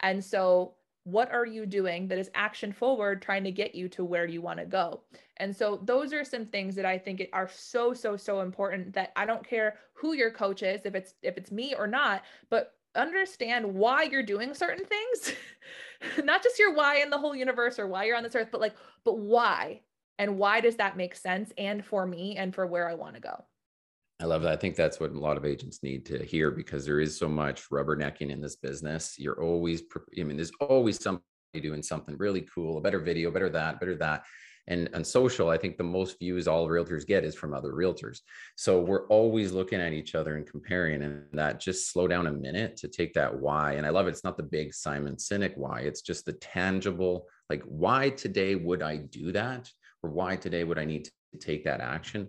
And 0.00 0.24
so 0.24 0.72
what 1.04 1.32
are 1.32 1.46
you 1.46 1.66
doing 1.66 2.08
that 2.08 2.18
is 2.18 2.30
action 2.34 2.72
forward 2.72 3.22
trying 3.22 3.44
to 3.44 3.50
get 3.50 3.74
you 3.74 3.88
to 3.88 4.04
where 4.04 4.26
you 4.26 4.40
want 4.40 4.58
to 4.58 4.66
go? 4.66 5.00
And 5.38 5.56
so 5.56 5.80
those 5.84 6.12
are 6.12 6.24
some 6.24 6.44
things 6.44 6.74
that 6.76 6.84
i 6.84 6.98
think 6.98 7.26
are 7.32 7.48
so 7.48 7.94
so 7.94 8.14
so 8.14 8.40
important 8.40 8.92
that 8.92 9.10
i 9.16 9.24
don't 9.24 9.46
care 9.46 9.78
who 9.94 10.12
your 10.12 10.30
coach 10.30 10.62
is 10.62 10.82
if 10.84 10.94
it's 10.94 11.14
if 11.22 11.38
it's 11.38 11.50
me 11.50 11.74
or 11.74 11.86
not 11.86 12.22
but 12.50 12.74
understand 12.94 13.74
why 13.74 14.02
you're 14.02 14.22
doing 14.22 14.54
certain 14.54 14.84
things. 14.84 15.34
Not 16.24 16.42
just 16.42 16.58
your 16.58 16.74
why 16.74 16.96
in 16.96 17.10
the 17.10 17.18
whole 17.18 17.36
universe 17.36 17.78
or 17.78 17.86
why 17.86 18.04
you're 18.04 18.16
on 18.16 18.22
this 18.22 18.34
earth 18.34 18.48
but 18.50 18.60
like 18.60 18.74
but 19.04 19.18
why? 19.18 19.82
And 20.18 20.38
why 20.38 20.60
does 20.60 20.76
that 20.76 20.96
make 20.96 21.14
sense 21.14 21.52
and 21.56 21.84
for 21.84 22.06
me 22.06 22.36
and 22.36 22.54
for 22.54 22.66
where 22.66 22.88
i 22.88 22.94
want 22.94 23.14
to 23.14 23.20
go 23.20 23.44
I 24.20 24.26
love 24.26 24.42
that. 24.42 24.52
I 24.52 24.56
think 24.56 24.76
that's 24.76 25.00
what 25.00 25.12
a 25.12 25.18
lot 25.18 25.38
of 25.38 25.46
agents 25.46 25.82
need 25.82 26.04
to 26.06 26.22
hear 26.22 26.50
because 26.50 26.84
there 26.84 27.00
is 27.00 27.18
so 27.18 27.26
much 27.26 27.70
rubbernecking 27.70 28.30
in 28.30 28.40
this 28.40 28.56
business. 28.56 29.14
You're 29.18 29.42
always, 29.42 29.82
I 30.18 30.22
mean, 30.22 30.36
there's 30.36 30.52
always 30.60 31.02
somebody 31.02 31.24
doing 31.62 31.82
something 31.82 32.18
really 32.18 32.42
cool, 32.54 32.76
a 32.76 32.80
better 32.82 32.98
video, 33.00 33.30
better 33.30 33.48
that, 33.48 33.80
better 33.80 33.96
that. 33.96 34.24
And 34.66 34.90
on 34.94 35.04
social, 35.04 35.48
I 35.48 35.56
think 35.56 35.78
the 35.78 35.84
most 35.84 36.18
views 36.18 36.46
all 36.46 36.68
realtors 36.68 37.06
get 37.06 37.24
is 37.24 37.34
from 37.34 37.54
other 37.54 37.72
realtors. 37.72 38.18
So 38.56 38.78
we're 38.78 39.06
always 39.06 39.52
looking 39.52 39.80
at 39.80 39.94
each 39.94 40.14
other 40.14 40.36
and 40.36 40.46
comparing, 40.46 41.02
and 41.02 41.24
that 41.32 41.58
just 41.58 41.90
slow 41.90 42.06
down 42.06 42.26
a 42.26 42.32
minute 42.32 42.76
to 42.76 42.88
take 42.88 43.14
that 43.14 43.34
why. 43.34 43.72
And 43.72 43.86
I 43.86 43.90
love 43.90 44.06
it. 44.06 44.10
It's 44.10 44.22
not 44.22 44.36
the 44.36 44.42
big 44.42 44.74
Simon 44.74 45.16
Sinek 45.16 45.56
why, 45.56 45.80
it's 45.80 46.02
just 46.02 46.26
the 46.26 46.34
tangible, 46.34 47.26
like, 47.48 47.62
why 47.62 48.10
today 48.10 48.54
would 48.54 48.82
I 48.82 48.98
do 48.98 49.32
that? 49.32 49.68
Or 50.02 50.10
why 50.10 50.36
today 50.36 50.62
would 50.62 50.78
I 50.78 50.84
need 50.84 51.06
to 51.06 51.38
take 51.38 51.64
that 51.64 51.80
action? 51.80 52.28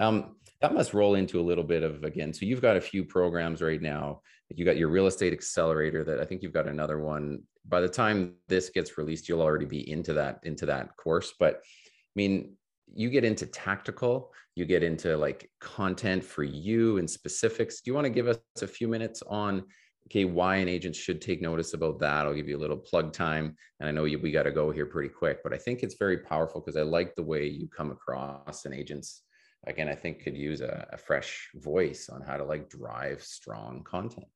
Um, 0.00 0.36
that 0.60 0.74
must 0.74 0.94
roll 0.94 1.14
into 1.14 1.40
a 1.40 1.42
little 1.42 1.64
bit 1.64 1.82
of 1.82 2.04
again. 2.04 2.32
So 2.32 2.46
you've 2.46 2.62
got 2.62 2.76
a 2.76 2.80
few 2.80 3.04
programs 3.04 3.62
right 3.62 3.80
now. 3.80 4.22
You 4.48 4.64
got 4.64 4.76
your 4.76 4.88
real 4.88 5.06
estate 5.06 5.32
accelerator 5.32 6.04
that 6.04 6.20
I 6.20 6.24
think 6.24 6.42
you've 6.42 6.52
got 6.52 6.68
another 6.68 6.98
one. 6.98 7.42
By 7.68 7.80
the 7.80 7.88
time 7.88 8.34
this 8.48 8.70
gets 8.70 8.96
released, 8.96 9.28
you'll 9.28 9.42
already 9.42 9.66
be 9.66 9.90
into 9.90 10.12
that 10.14 10.40
into 10.44 10.66
that 10.66 10.96
course. 10.96 11.34
But 11.38 11.56
I 11.56 12.14
mean, 12.14 12.54
you 12.94 13.10
get 13.10 13.24
into 13.24 13.46
tactical, 13.46 14.32
you 14.54 14.64
get 14.64 14.82
into 14.82 15.16
like 15.16 15.50
content 15.60 16.24
for 16.24 16.44
you 16.44 16.98
and 16.98 17.10
specifics. 17.10 17.80
Do 17.80 17.90
you 17.90 17.94
want 17.94 18.06
to 18.06 18.10
give 18.10 18.28
us 18.28 18.38
a 18.62 18.66
few 18.66 18.88
minutes 18.88 19.22
on 19.26 19.64
okay 20.06 20.24
why 20.24 20.56
an 20.56 20.68
agent 20.68 20.94
should 20.94 21.20
take 21.20 21.42
notice 21.42 21.74
about 21.74 21.98
that 21.98 22.26
i'll 22.26 22.34
give 22.34 22.48
you 22.48 22.56
a 22.56 22.60
little 22.60 22.76
plug 22.76 23.12
time 23.12 23.56
and 23.80 23.88
i 23.88 23.92
know 23.92 24.04
you, 24.04 24.18
we 24.18 24.30
got 24.30 24.44
to 24.44 24.52
go 24.52 24.70
here 24.70 24.86
pretty 24.86 25.08
quick 25.08 25.42
but 25.42 25.52
i 25.52 25.58
think 25.58 25.82
it's 25.82 25.96
very 25.98 26.18
powerful 26.18 26.60
because 26.60 26.76
i 26.76 26.82
like 26.82 27.14
the 27.14 27.22
way 27.22 27.46
you 27.46 27.68
come 27.68 27.90
across 27.90 28.64
and 28.64 28.74
agents 28.74 29.22
again, 29.66 29.88
I 29.88 29.94
think 29.94 30.22
could 30.22 30.36
use 30.36 30.60
a, 30.60 30.86
a 30.92 30.96
fresh 30.96 31.48
voice 31.54 32.08
on 32.08 32.22
how 32.22 32.36
to 32.36 32.44
like 32.44 32.68
drive 32.68 33.22
strong 33.22 33.82
content. 33.84 34.26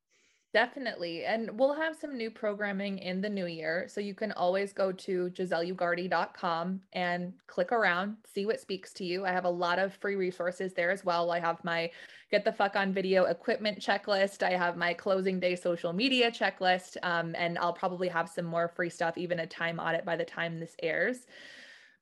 Definitely. 0.53 1.25
And 1.25 1.57
we'll 1.57 1.75
have 1.75 1.95
some 1.95 2.17
new 2.17 2.29
programming 2.29 2.99
in 2.99 3.21
the 3.21 3.29
new 3.29 3.47
year. 3.47 3.87
So 3.87 4.01
you 4.01 4.15
can 4.15 4.33
always 4.33 4.73
go 4.73 4.91
to 4.91 5.31
giselleugarte.com 5.31 6.81
and 6.93 7.33
click 7.47 7.71
around, 7.71 8.17
see 8.27 8.47
what 8.47 8.59
speaks 8.59 8.93
to 8.95 9.05
you. 9.05 9.25
I 9.25 9.31
have 9.31 9.45
a 9.45 9.51
lot 9.51 9.79
of 9.79 9.95
free 9.95 10.17
resources 10.17 10.75
there 10.75 10.91
as 10.91 11.05
well. 11.05 11.31
I 11.31 11.39
have 11.39 11.63
my 11.63 11.89
get 12.33 12.45
the 12.45 12.53
fuck 12.53 12.75
on 12.75 12.93
video 12.93 13.27
equipment 13.27 13.79
checklist. 13.79 14.43
I 14.43 14.51
have 14.51 14.77
my 14.77 14.93
closing 14.93 15.39
day 15.39 15.55
social 15.55 15.93
media 15.93 16.33
checklist. 16.33 16.97
Um, 17.05 17.37
and 17.39 17.57
I'll 17.57 17.73
probably 17.73 18.09
have 18.09 18.29
some 18.29 18.45
more 18.45 18.67
free 18.67 18.91
stuff, 18.91 19.17
even 19.17 19.39
a 19.39 19.47
time 19.47 19.79
audit 19.79 20.05
by 20.05 20.17
the 20.17 20.25
time 20.25 20.59
this 20.59 20.75
airs. 20.83 21.27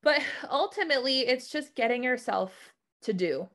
But 0.02 0.22
ultimately, 0.50 1.20
it's 1.20 1.50
just 1.50 1.74
getting 1.74 2.02
yourself 2.02 2.54
to 3.02 3.12
do. 3.12 3.48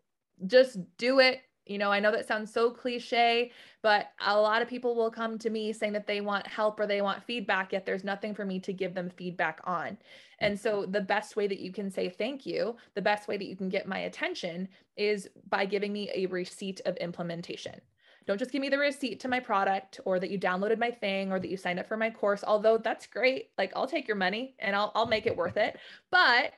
Just 0.45 0.77
do 0.97 1.19
it 1.19 1.41
you 1.65 1.77
know, 1.77 1.91
I 1.91 1.99
know 1.99 2.11
that 2.11 2.27
sounds 2.27 2.51
so 2.51 2.69
cliche, 2.71 3.51
but 3.81 4.11
a 4.25 4.37
lot 4.37 4.61
of 4.61 4.67
people 4.67 4.95
will 4.95 5.09
come 5.09 5.37
to 5.39 5.49
me 5.49 5.71
saying 5.71 5.93
that 5.93 6.07
they 6.07 6.19
want 6.19 6.45
help 6.45 6.79
or 6.79 6.85
they 6.85 7.01
want 7.01 7.23
feedback, 7.23 7.71
yet 7.71 7.85
there's 7.85 8.03
nothing 8.03 8.35
for 8.35 8.45
me 8.45 8.59
to 8.59 8.73
give 8.73 8.93
them 8.93 9.09
feedback 9.09 9.61
on. 9.63 9.97
And 10.39 10.59
so, 10.59 10.85
the 10.85 10.99
best 10.99 11.37
way 11.37 11.47
that 11.47 11.61
you 11.61 11.71
can 11.71 11.89
say 11.89 12.09
thank 12.09 12.45
you, 12.45 12.75
the 12.95 13.01
best 13.01 13.29
way 13.29 13.37
that 13.37 13.45
you 13.45 13.55
can 13.55 13.69
get 13.69 13.87
my 13.87 13.99
attention 13.99 14.67
is 14.97 15.29
by 15.49 15.65
giving 15.65 15.93
me 15.93 16.09
a 16.13 16.25
receipt 16.25 16.81
of 16.85 16.97
implementation. 16.97 17.79
Don't 18.25 18.37
just 18.37 18.51
give 18.51 18.61
me 18.61 18.69
the 18.69 18.77
receipt 18.77 19.19
to 19.21 19.27
my 19.27 19.39
product 19.39 19.99
or 20.05 20.19
that 20.19 20.29
you 20.29 20.39
downloaded 20.39 20.79
my 20.79 20.91
thing 20.91 21.31
or 21.31 21.39
that 21.39 21.49
you 21.49 21.57
signed 21.57 21.79
up 21.79 21.87
for 21.87 21.97
my 21.97 22.09
course, 22.09 22.43
although 22.45 22.77
that's 22.77 23.05
great. 23.05 23.49
Like, 23.57 23.71
I'll 23.75 23.87
take 23.87 24.07
your 24.07 24.17
money 24.17 24.55
and 24.59 24.75
I'll, 24.75 24.91
I'll 24.95 25.05
make 25.05 25.25
it 25.25 25.35
worth 25.35 25.57
it. 25.57 25.77
But 26.09 26.53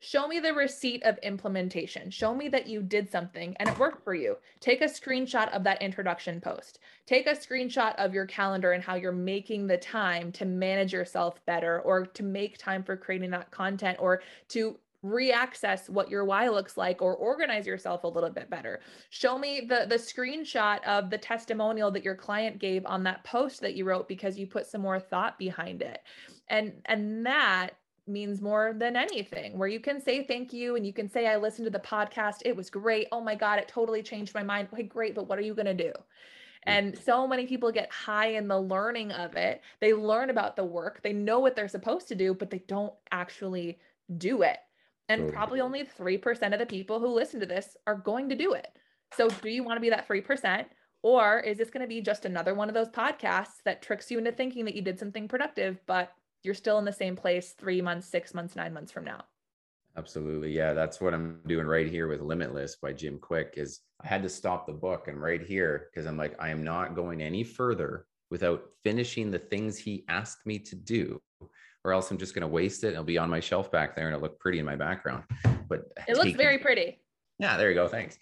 Show 0.00 0.28
me 0.28 0.38
the 0.38 0.54
receipt 0.54 1.02
of 1.02 1.18
implementation. 1.18 2.10
Show 2.10 2.34
me 2.34 2.48
that 2.48 2.68
you 2.68 2.82
did 2.82 3.10
something 3.10 3.56
and 3.58 3.68
it 3.68 3.78
worked 3.78 4.04
for 4.04 4.14
you. 4.14 4.36
Take 4.60 4.80
a 4.80 4.84
screenshot 4.84 5.48
of 5.54 5.64
that 5.64 5.82
introduction 5.82 6.40
post. 6.40 6.78
Take 7.04 7.26
a 7.26 7.32
screenshot 7.32 7.96
of 7.96 8.14
your 8.14 8.26
calendar 8.26 8.72
and 8.72 8.82
how 8.82 8.94
you're 8.94 9.10
making 9.10 9.66
the 9.66 9.76
time 9.76 10.30
to 10.32 10.44
manage 10.44 10.92
yourself 10.92 11.44
better 11.46 11.80
or 11.80 12.06
to 12.06 12.22
make 12.22 12.58
time 12.58 12.84
for 12.84 12.96
creating 12.96 13.30
that 13.30 13.50
content 13.50 13.98
or 14.00 14.22
to 14.50 14.78
reaccess 15.04 15.88
what 15.88 16.10
your 16.10 16.24
why 16.24 16.48
looks 16.48 16.76
like 16.76 17.00
or 17.00 17.14
organize 17.14 17.66
yourself 17.66 18.02
a 18.02 18.08
little 18.08 18.30
bit 18.30 18.50
better 18.50 18.80
show 19.10 19.38
me 19.38 19.60
the 19.60 19.86
the 19.88 19.94
screenshot 19.94 20.82
of 20.82 21.08
the 21.08 21.16
testimonial 21.16 21.88
that 21.88 22.02
your 22.02 22.16
client 22.16 22.58
gave 22.58 22.84
on 22.84 23.04
that 23.04 23.22
post 23.22 23.60
that 23.60 23.76
you 23.76 23.84
wrote 23.84 24.08
because 24.08 24.36
you 24.36 24.44
put 24.44 24.66
some 24.66 24.80
more 24.80 24.98
thought 24.98 25.38
behind 25.38 25.82
it 25.82 26.00
and 26.48 26.72
and 26.86 27.24
that 27.24 27.76
means 28.08 28.40
more 28.40 28.74
than 28.76 28.96
anything 28.96 29.56
where 29.58 29.68
you 29.68 29.80
can 29.80 30.00
say 30.00 30.24
thank 30.24 30.52
you 30.52 30.76
and 30.76 30.86
you 30.86 30.92
can 30.92 31.08
say 31.08 31.26
i 31.26 31.36
listened 31.36 31.66
to 31.66 31.70
the 31.70 31.78
podcast. 31.78 32.36
It 32.44 32.56
was 32.56 32.70
great. 32.70 33.08
Oh 33.12 33.20
my 33.20 33.34
god 33.34 33.58
it 33.58 33.68
totally 33.68 34.02
changed 34.02 34.34
my 34.34 34.42
mind. 34.42 34.68
Okay 34.72 34.82
great 34.82 35.14
but 35.14 35.28
what 35.28 35.38
are 35.38 35.42
you 35.42 35.54
going 35.54 35.66
to 35.66 35.74
do 35.74 35.90
mm. 35.90 35.94
and 36.64 36.98
so 36.98 37.26
many 37.26 37.46
people 37.46 37.70
get 37.72 37.90
high 37.92 38.28
in 38.28 38.48
the 38.48 38.60
learning 38.60 39.12
of 39.12 39.36
it. 39.36 39.62
They 39.80 39.94
learn 39.94 40.30
about 40.30 40.56
the 40.56 40.64
work. 40.64 41.00
They 41.02 41.12
know 41.12 41.38
what 41.38 41.56
they're 41.56 41.68
supposed 41.68 42.08
to 42.08 42.14
do 42.14 42.34
but 42.34 42.50
they 42.50 42.62
don't 42.66 42.94
actually 43.12 43.78
do 44.16 44.42
it. 44.42 44.58
And 45.10 45.32
probably 45.32 45.62
only 45.62 45.84
3% 45.84 46.52
of 46.52 46.58
the 46.58 46.66
people 46.66 47.00
who 47.00 47.06
listen 47.06 47.40
to 47.40 47.46
this 47.46 47.78
are 47.86 47.94
going 47.94 48.28
to 48.28 48.34
do 48.34 48.52
it. 48.52 48.68
So 49.16 49.28
do 49.28 49.48
you 49.48 49.64
want 49.64 49.78
to 49.78 49.80
be 49.80 49.88
that 49.88 50.06
3% 50.06 50.66
or 51.02 51.40
is 51.40 51.58
this 51.58 51.70
going 51.70 51.82
to 51.82 51.88
be 51.88 52.00
just 52.00 52.24
another 52.24 52.54
one 52.54 52.68
of 52.68 52.74
those 52.74 52.88
podcasts 52.88 53.62
that 53.64 53.82
tricks 53.82 54.10
you 54.10 54.18
into 54.18 54.32
thinking 54.32 54.64
that 54.64 54.74
you 54.74 54.82
did 54.82 54.98
something 54.98 55.28
productive 55.28 55.78
but 55.86 56.12
you're 56.42 56.54
still 56.54 56.78
in 56.78 56.84
the 56.84 56.92
same 56.92 57.16
place 57.16 57.54
three 57.58 57.80
months, 57.80 58.06
six 58.06 58.34
months, 58.34 58.56
nine 58.56 58.72
months 58.72 58.92
from 58.92 59.04
now. 59.04 59.24
Absolutely. 59.96 60.52
Yeah. 60.52 60.74
That's 60.74 61.00
what 61.00 61.12
I'm 61.12 61.40
doing 61.46 61.66
right 61.66 61.88
here 61.88 62.06
with 62.06 62.20
Limitless 62.20 62.76
by 62.76 62.92
Jim 62.92 63.18
Kwik 63.18 63.54
is 63.56 63.80
I 64.02 64.06
had 64.06 64.22
to 64.22 64.28
stop 64.28 64.66
the 64.66 64.72
book 64.72 65.08
and 65.08 65.20
right 65.20 65.42
here 65.42 65.88
because 65.90 66.06
I'm 66.06 66.16
like, 66.16 66.36
I 66.38 66.50
am 66.50 66.62
not 66.62 66.94
going 66.94 67.20
any 67.20 67.42
further 67.42 68.06
without 68.30 68.62
finishing 68.84 69.30
the 69.30 69.38
things 69.38 69.76
he 69.76 70.04
asked 70.08 70.46
me 70.46 70.58
to 70.60 70.76
do 70.76 71.20
or 71.84 71.92
else 71.92 72.10
I'm 72.10 72.18
just 72.18 72.34
going 72.34 72.42
to 72.42 72.48
waste 72.48 72.84
it. 72.84 72.92
It'll 72.92 73.02
be 73.02 73.18
on 73.18 73.30
my 73.30 73.40
shelf 73.40 73.72
back 73.72 73.96
there 73.96 74.06
and 74.06 74.14
it'll 74.14 74.22
look 74.22 74.38
pretty 74.38 74.58
in 74.58 74.66
my 74.66 74.76
background. 74.76 75.24
But 75.68 75.84
it 76.06 76.16
looks 76.16 76.32
very 76.32 76.58
pretty. 76.58 77.00
Yeah, 77.38 77.56
there 77.56 77.68
you 77.68 77.74
go. 77.74 77.88
Thanks. 77.88 78.18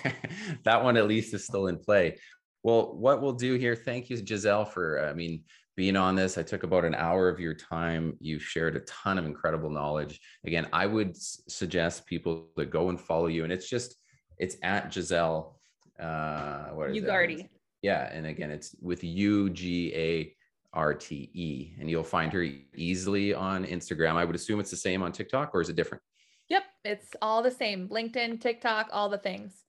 that 0.64 0.82
one 0.82 0.96
at 0.96 1.06
least 1.06 1.34
is 1.34 1.44
still 1.44 1.66
in 1.66 1.78
play. 1.78 2.18
Well, 2.62 2.94
what 2.96 3.20
we'll 3.20 3.32
do 3.32 3.54
here, 3.54 3.76
thank 3.76 4.08
you, 4.08 4.16
Giselle, 4.24 4.64
for, 4.64 5.06
I 5.06 5.12
mean, 5.12 5.42
being 5.76 5.96
on 5.96 6.14
this. 6.14 6.38
I 6.38 6.42
took 6.42 6.62
about 6.62 6.84
an 6.84 6.94
hour 6.94 7.28
of 7.28 7.40
your 7.40 7.54
time. 7.54 8.16
You've 8.20 8.42
shared 8.42 8.76
a 8.76 8.80
ton 8.80 9.18
of 9.18 9.26
incredible 9.26 9.70
knowledge. 9.70 10.20
Again, 10.46 10.68
I 10.72 10.86
would 10.86 11.16
suggest 11.16 12.06
people 12.06 12.48
to 12.56 12.64
go 12.64 12.90
and 12.90 13.00
follow 13.00 13.26
you. 13.26 13.44
And 13.44 13.52
it's 13.52 13.68
just, 13.68 13.96
it's 14.38 14.56
at 14.62 14.92
Giselle. 14.92 15.58
Uh, 15.98 16.66
what 16.68 16.90
is 16.90 17.02
Ugarte. 17.02 17.38
That? 17.38 17.48
Yeah. 17.82 18.10
And 18.12 18.26
again, 18.26 18.50
it's 18.50 18.74
with 18.80 19.02
U 19.02 19.50
G 19.50 19.92
A 19.94 20.34
R 20.72 20.94
T 20.94 21.30
E. 21.32 21.74
And 21.80 21.90
you'll 21.90 22.04
find 22.04 22.32
her 22.32 22.46
easily 22.74 23.34
on 23.34 23.64
Instagram. 23.64 24.14
I 24.14 24.24
would 24.24 24.36
assume 24.36 24.60
it's 24.60 24.70
the 24.70 24.76
same 24.76 25.02
on 25.02 25.12
TikTok 25.12 25.50
or 25.54 25.60
is 25.60 25.68
it 25.68 25.76
different? 25.76 26.02
Yep. 26.48 26.62
It's 26.84 27.08
all 27.20 27.42
the 27.42 27.50
same. 27.50 27.88
LinkedIn, 27.88 28.40
TikTok, 28.40 28.88
all 28.92 29.08
the 29.08 29.18
things. 29.18 29.62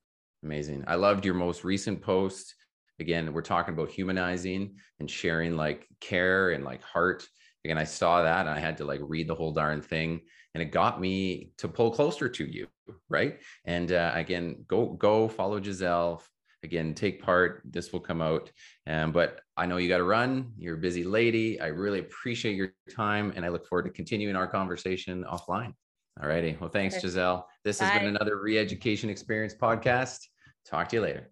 Amazing. 0.44 0.84
I 0.88 0.96
loved 0.96 1.26
your 1.26 1.34
most 1.34 1.64
recent 1.64 2.02
post 2.02 2.54
again 3.00 3.34
we're 3.34 3.42
talking 3.42 3.74
about 3.74 3.90
humanizing 3.90 4.76
and 5.00 5.10
sharing 5.10 5.56
like 5.56 5.88
care 6.00 6.52
and 6.52 6.64
like 6.64 6.82
heart. 6.82 7.28
Again 7.64 7.78
i 7.78 7.84
saw 7.84 8.22
that 8.22 8.42
and 8.42 8.50
i 8.50 8.60
had 8.60 8.78
to 8.78 8.86
like 8.86 9.02
read 9.04 9.28
the 9.28 9.36
whole 9.36 9.52
darn 9.52 9.82
thing 9.82 10.22
and 10.54 10.62
it 10.62 10.72
got 10.72 11.02
me 11.02 11.52
to 11.58 11.68
pull 11.68 11.92
closer 11.92 12.30
to 12.30 12.46
you 12.46 12.68
right? 13.10 13.40
And 13.66 13.92
uh, 13.92 14.12
again 14.16 14.66
go 14.68 14.88
go 14.88 15.28
follow 15.28 15.62
giselle. 15.62 16.24
Again 16.64 16.96
take 16.96 17.22
part. 17.22 17.62
This 17.66 17.94
will 17.94 18.00
come 18.00 18.22
out. 18.22 18.52
Um, 18.88 19.12
but 19.12 19.42
i 19.56 19.66
know 19.66 19.78
you 19.78 19.88
got 19.88 19.98
to 19.98 20.04
run. 20.04 20.52
You're 20.58 20.76
a 20.76 20.80
busy 20.80 21.04
lady. 21.04 21.60
I 21.60 21.68
really 21.68 22.00
appreciate 22.00 22.56
your 22.56 22.74
time 22.96 23.34
and 23.36 23.46
i 23.46 23.50
look 23.50 23.68
forward 23.68 23.84
to 23.84 23.92
continuing 23.92 24.36
our 24.36 24.48
conversation 24.48 25.24
offline. 25.24 25.74
All 26.22 26.28
righty. 26.28 26.58
Well 26.60 26.70
thanks 26.70 27.00
giselle. 27.00 27.48
This 27.64 27.80
Bye. 27.80 27.86
has 27.86 28.00
been 28.00 28.10
another 28.10 28.42
re-education 28.42 29.10
experience 29.10 29.54
podcast. 29.54 30.20
Talk 30.66 30.90
to 30.90 30.96
you 30.96 31.02
later 31.02 31.30